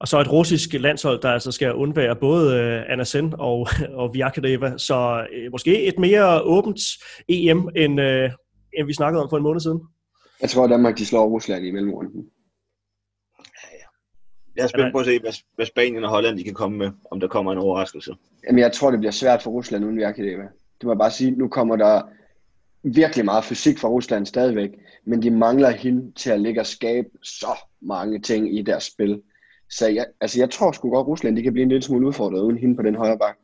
Og 0.00 0.08
så 0.08 0.20
et 0.20 0.32
russisk 0.32 0.72
landshold, 0.72 1.20
der 1.20 1.28
altså 1.30 1.52
skal 1.52 1.74
undvære 1.74 2.16
både 2.16 2.46
uh, 2.46 2.92
Anna 2.92 3.04
Sen 3.04 3.34
og, 3.38 3.68
og 4.00 4.14
Vyakadeva. 4.14 4.78
Så 4.78 5.26
uh, 5.36 5.52
måske 5.52 5.82
et 5.82 5.98
mere 5.98 6.42
åbent 6.42 6.80
EM, 7.28 7.68
end, 7.76 8.00
uh, 8.00 8.30
end 8.78 8.86
vi 8.86 8.94
snakkede 8.94 9.22
om 9.22 9.30
for 9.30 9.36
en 9.36 9.42
måned 9.42 9.60
siden. 9.60 9.80
Jeg 10.40 10.50
tror, 10.50 10.64
at 10.64 10.70
Danmark 10.70 10.98
de 10.98 11.06
slår 11.06 11.26
Rusland 11.26 11.66
i 11.66 11.70
mellemrunden. 11.70 12.24
Jeg 14.56 14.62
er 14.62 14.66
spændt 14.66 14.92
på 14.92 14.98
at 14.98 15.06
se, 15.06 15.18
hvad, 15.20 15.32
hvad 15.54 15.66
Spanien 15.66 16.04
og 16.04 16.10
Holland 16.10 16.38
de 16.38 16.44
kan 16.44 16.54
komme 16.54 16.78
med, 16.78 16.90
om 17.10 17.20
der 17.20 17.28
kommer 17.28 17.52
en 17.52 17.58
overraskelse. 17.58 18.14
Jamen, 18.46 18.58
jeg 18.58 18.72
tror, 18.72 18.90
det 18.90 19.00
bliver 19.00 19.12
svært 19.12 19.42
for 19.42 19.50
Rusland 19.50 19.84
uden 19.84 19.96
Vyakadeva. 19.96 20.48
Det 20.82 20.86
må 20.86 20.92
jeg 20.92 20.98
bare 20.98 21.10
sige, 21.10 21.30
nu 21.30 21.48
kommer 21.48 21.76
der 21.76 22.02
virkelig 22.82 23.24
meget 23.24 23.44
fysik 23.44 23.78
fra 23.78 23.88
Rusland 23.88 24.26
stadigvæk, 24.26 24.70
men 25.04 25.22
de 25.22 25.30
mangler 25.30 25.70
hende 25.70 26.12
til 26.12 26.30
at 26.30 26.40
ligge 26.40 26.60
og 26.60 26.66
skabe 26.66 27.08
så 27.22 27.58
mange 27.80 28.20
ting 28.20 28.58
i 28.58 28.62
deres 28.62 28.84
spil. 28.84 29.22
Så 29.70 29.88
jeg, 29.88 30.06
altså 30.20 30.40
jeg 30.40 30.50
tror 30.50 30.72
sgu 30.72 30.90
godt, 30.90 31.04
at 31.04 31.08
Rusland 31.08 31.36
de 31.36 31.42
kan 31.42 31.52
blive 31.52 31.62
en 31.62 31.68
lille 31.68 31.82
smule 31.82 32.06
udfordret 32.06 32.40
uden 32.40 32.58
hende 32.58 32.76
på 32.76 32.82
den 32.82 32.94
højre 32.94 33.18
bakke. 33.18 33.40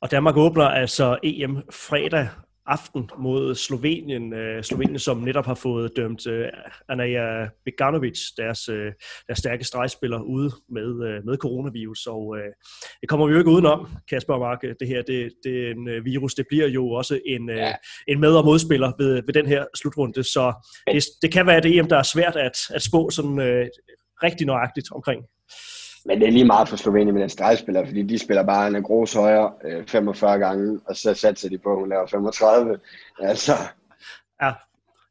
Og 0.00 0.10
Danmark 0.10 0.36
åbner 0.36 0.64
altså 0.64 1.18
EM 1.22 1.56
fredag 1.70 2.28
aften 2.66 3.10
mod 3.18 3.54
Slovenien. 3.54 4.32
Uh, 4.32 4.62
Slovenien, 4.62 4.98
som 4.98 5.16
netop 5.18 5.46
har 5.46 5.54
fået 5.54 5.92
dømt 5.96 6.26
uh, 6.26 6.44
Anaja 6.88 7.48
Beganovic, 7.64 8.18
deres, 8.36 8.68
uh, 8.68 8.76
deres 9.26 9.38
stærke 9.38 9.64
stregspiller, 9.64 10.20
ude 10.20 10.50
med, 10.70 10.90
uh, 10.90 11.26
med 11.26 11.36
coronavirus. 11.36 12.06
Og 12.06 12.26
uh, 12.26 12.38
det 13.00 13.08
kommer 13.08 13.26
vi 13.26 13.32
jo 13.32 13.38
ikke 13.38 13.50
udenom, 13.50 13.88
Kasper 14.10 14.34
og 14.34 14.40
Mark. 14.40 14.62
Det 14.80 14.88
her 14.88 15.02
det, 15.02 15.30
det 15.44 15.66
er 15.66 15.70
en 15.70 15.88
uh, 15.88 16.04
virus. 16.04 16.34
Det 16.34 16.46
bliver 16.48 16.68
jo 16.68 16.90
også 16.90 17.20
en, 17.26 17.50
uh, 17.50 17.56
ja. 17.56 17.74
en 18.08 18.20
med- 18.20 18.36
og 18.36 18.44
modspiller 18.44 18.92
ved, 18.98 19.22
ved 19.26 19.34
den 19.34 19.46
her 19.46 19.64
slutrunde. 19.74 20.24
Så 20.24 20.52
det, 20.86 21.04
det 21.22 21.32
kan 21.32 21.46
være 21.46 21.60
det 21.60 21.78
EM, 21.78 21.88
der 21.88 21.98
er 21.98 22.02
svært 22.02 22.36
at, 22.36 22.56
at 22.74 22.82
spå 22.82 23.10
sådan 23.10 23.38
uh, 23.38 23.66
rigtig 24.22 24.46
nøjagtigt 24.46 24.88
omkring. 24.92 25.24
Men 26.04 26.20
det 26.20 26.28
er 26.28 26.32
lige 26.32 26.44
meget 26.44 26.68
for 26.68 26.76
Slovenien 26.76 27.14
med 27.14 27.22
den 27.22 27.30
stregspiller, 27.30 27.86
fordi 27.86 28.02
de 28.02 28.18
spiller 28.18 28.42
bare 28.42 28.68
en 28.68 28.82
gros 28.82 29.14
højre 29.14 29.52
øh, 29.64 29.86
45 29.86 30.38
gange, 30.38 30.80
og 30.86 30.96
så 30.96 31.14
satser 31.14 31.48
de 31.48 31.58
på, 31.58 31.72
at 31.72 31.78
hun 31.78 31.88
laver 31.88 32.06
35. 32.06 32.78
Altså. 33.20 33.52
Ja, 34.42 34.52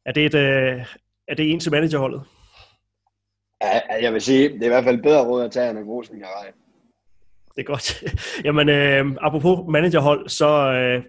er 0.06 0.12
det, 0.12 0.26
et, 0.26 0.34
øh, 0.34 0.86
er 1.28 1.34
det 1.34 1.50
en 1.50 1.60
til 1.60 1.72
managerholdet? 1.72 2.22
Ja, 3.62 3.80
jeg 4.02 4.12
vil 4.12 4.20
sige, 4.20 4.48
det 4.48 4.60
er 4.60 4.66
i 4.66 4.68
hvert 4.68 4.84
fald 4.84 5.02
bedre 5.02 5.24
råd 5.24 5.44
at 5.44 5.50
tage 5.50 5.70
end 5.70 5.78
en 5.78 5.84
gros 5.84 6.08
Det 6.08 6.22
er 7.56 7.62
godt. 7.62 8.02
Jamen, 8.46 8.68
øh, 8.68 9.16
apropos 9.20 9.58
managerhold, 9.68 10.28
så 10.28 10.72
øh, 10.72 11.04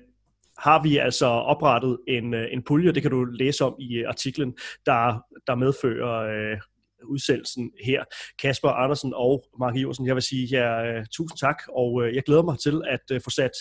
har 0.58 0.84
vi 0.84 0.98
altså 0.98 1.26
oprettet 1.26 1.98
en, 2.08 2.34
øh, 2.34 2.48
en 2.52 2.64
pulje, 2.64 2.92
det 2.92 3.02
kan 3.02 3.12
du 3.12 3.24
læse 3.24 3.66
om 3.66 3.76
i 3.80 4.04
artiklen, 4.04 4.58
der, 4.86 5.26
der 5.48 5.56
medfører 5.56 6.52
øh, 6.52 6.58
udsendelsen 7.06 7.72
her. 7.86 8.04
Kasper 8.42 8.70
Andersen 8.70 9.14
og 9.16 9.44
Mark 9.60 9.76
Iversen, 9.76 10.08
jeg 10.08 10.16
vil 10.16 10.24
sige 10.24 10.48
jer 10.52 11.00
uh, 11.00 11.06
tusind 11.12 11.38
tak, 11.38 11.58
og 11.70 11.94
uh, 11.94 12.16
jeg 12.16 12.24
glæder 12.24 12.44
mig 12.44 12.60
til 12.60 12.82
at 12.88 13.16
uh, 13.16 13.22
få 13.24 13.30
sat 13.30 13.52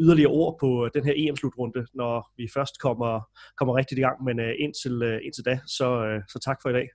yderligere 0.00 0.30
ord 0.30 0.56
på 0.60 0.88
den 0.94 1.04
her 1.04 1.12
EM-slutrunde, 1.16 1.86
når 1.94 2.30
vi 2.36 2.48
først 2.54 2.80
kommer, 2.80 3.20
kommer 3.56 3.76
rigtigt 3.76 3.98
i 3.98 4.02
gang, 4.02 4.24
men 4.24 4.40
uh, 4.40 4.52
indtil, 4.58 5.02
uh, 5.02 5.18
indtil 5.24 5.44
da, 5.44 5.60
så, 5.66 6.14
uh, 6.14 6.22
så 6.28 6.38
tak 6.44 6.58
for 6.62 6.68
i 6.68 6.72
dag. 6.72 6.88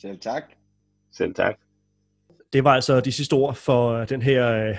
Selv 0.00 0.18
tak. 0.18 0.42
Selv 1.12 1.34
tak. 1.34 1.54
Det 2.52 2.64
var 2.64 2.74
altså 2.74 3.00
de 3.00 3.12
sidste 3.12 3.34
ord 3.34 3.54
for 3.54 4.04
den 4.04 4.22
her 4.22 4.70
uh, 4.70 4.76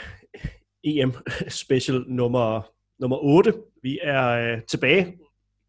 EM-special 0.83 2.03
nummer, 2.07 2.71
nummer 2.99 3.17
8. 3.17 3.53
Vi 3.83 3.99
er 4.03 4.53
uh, 4.53 4.61
tilbage 4.69 5.17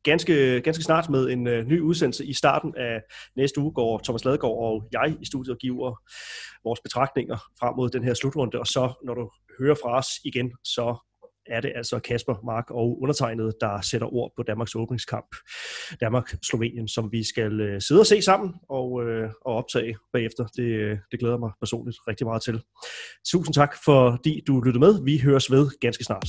ganske, 0.09 0.61
ganske 0.61 0.85
snart 0.85 1.11
med 1.11 1.31
en 1.31 1.47
øh, 1.47 1.67
ny 1.67 1.81
udsendelse. 1.81 2.27
I 2.27 2.33
starten 2.33 2.75
af 2.77 3.01
næste 3.37 3.61
uge 3.61 3.73
går 3.73 4.01
Thomas 4.05 4.25
Ladegaard 4.25 4.59
og 4.59 4.89
jeg 4.93 5.17
i 5.23 5.27
studiet 5.27 5.55
og 5.55 5.59
giver 5.59 6.03
vores 6.65 6.81
betragtninger 6.81 7.39
frem 7.61 7.75
mod 7.77 7.91
den 7.91 8.05
her 8.05 8.15
slutrunde, 8.15 8.59
og 8.59 8.67
så 8.67 8.93
når 9.05 9.15
du 9.15 9.31
hører 9.61 9.75
fra 9.75 9.99
os 9.99 10.09
igen, 10.25 10.53
så 10.65 11.09
er 11.51 11.61
det 11.61 11.73
altså 11.77 11.99
Kasper, 11.99 12.35
Mark 12.45 12.71
og 12.71 13.03
undertegnet, 13.03 13.55
der 13.61 13.81
sætter 13.81 14.15
ord 14.15 14.33
på 14.37 14.43
Danmarks 14.43 14.75
åbningskamp. 14.75 15.37
Danmark-Slovenien, 16.01 16.89
som 16.89 17.13
vi 17.13 17.25
skal 17.25 17.61
øh, 17.61 17.81
sidde 17.81 18.01
og 18.01 18.07
se 18.07 18.23
sammen 18.23 18.55
og, 18.69 19.03
øh, 19.05 19.31
og 19.45 19.55
optage 19.55 19.97
bagefter. 20.13 20.47
Det, 20.57 20.99
det 21.11 21.21
glæder 21.21 21.39
mig 21.39 21.51
personligt 21.61 21.99
rigtig 22.09 22.27
meget 22.27 22.43
til. 22.43 22.63
Tusind 23.33 23.55
tak, 23.55 23.75
fordi 23.85 24.41
du 24.47 24.61
lyttede 24.61 24.85
med. 24.87 25.05
Vi 25.05 25.19
høres 25.19 25.51
ved 25.51 25.71
ganske 25.81 26.05
snart. 26.05 26.29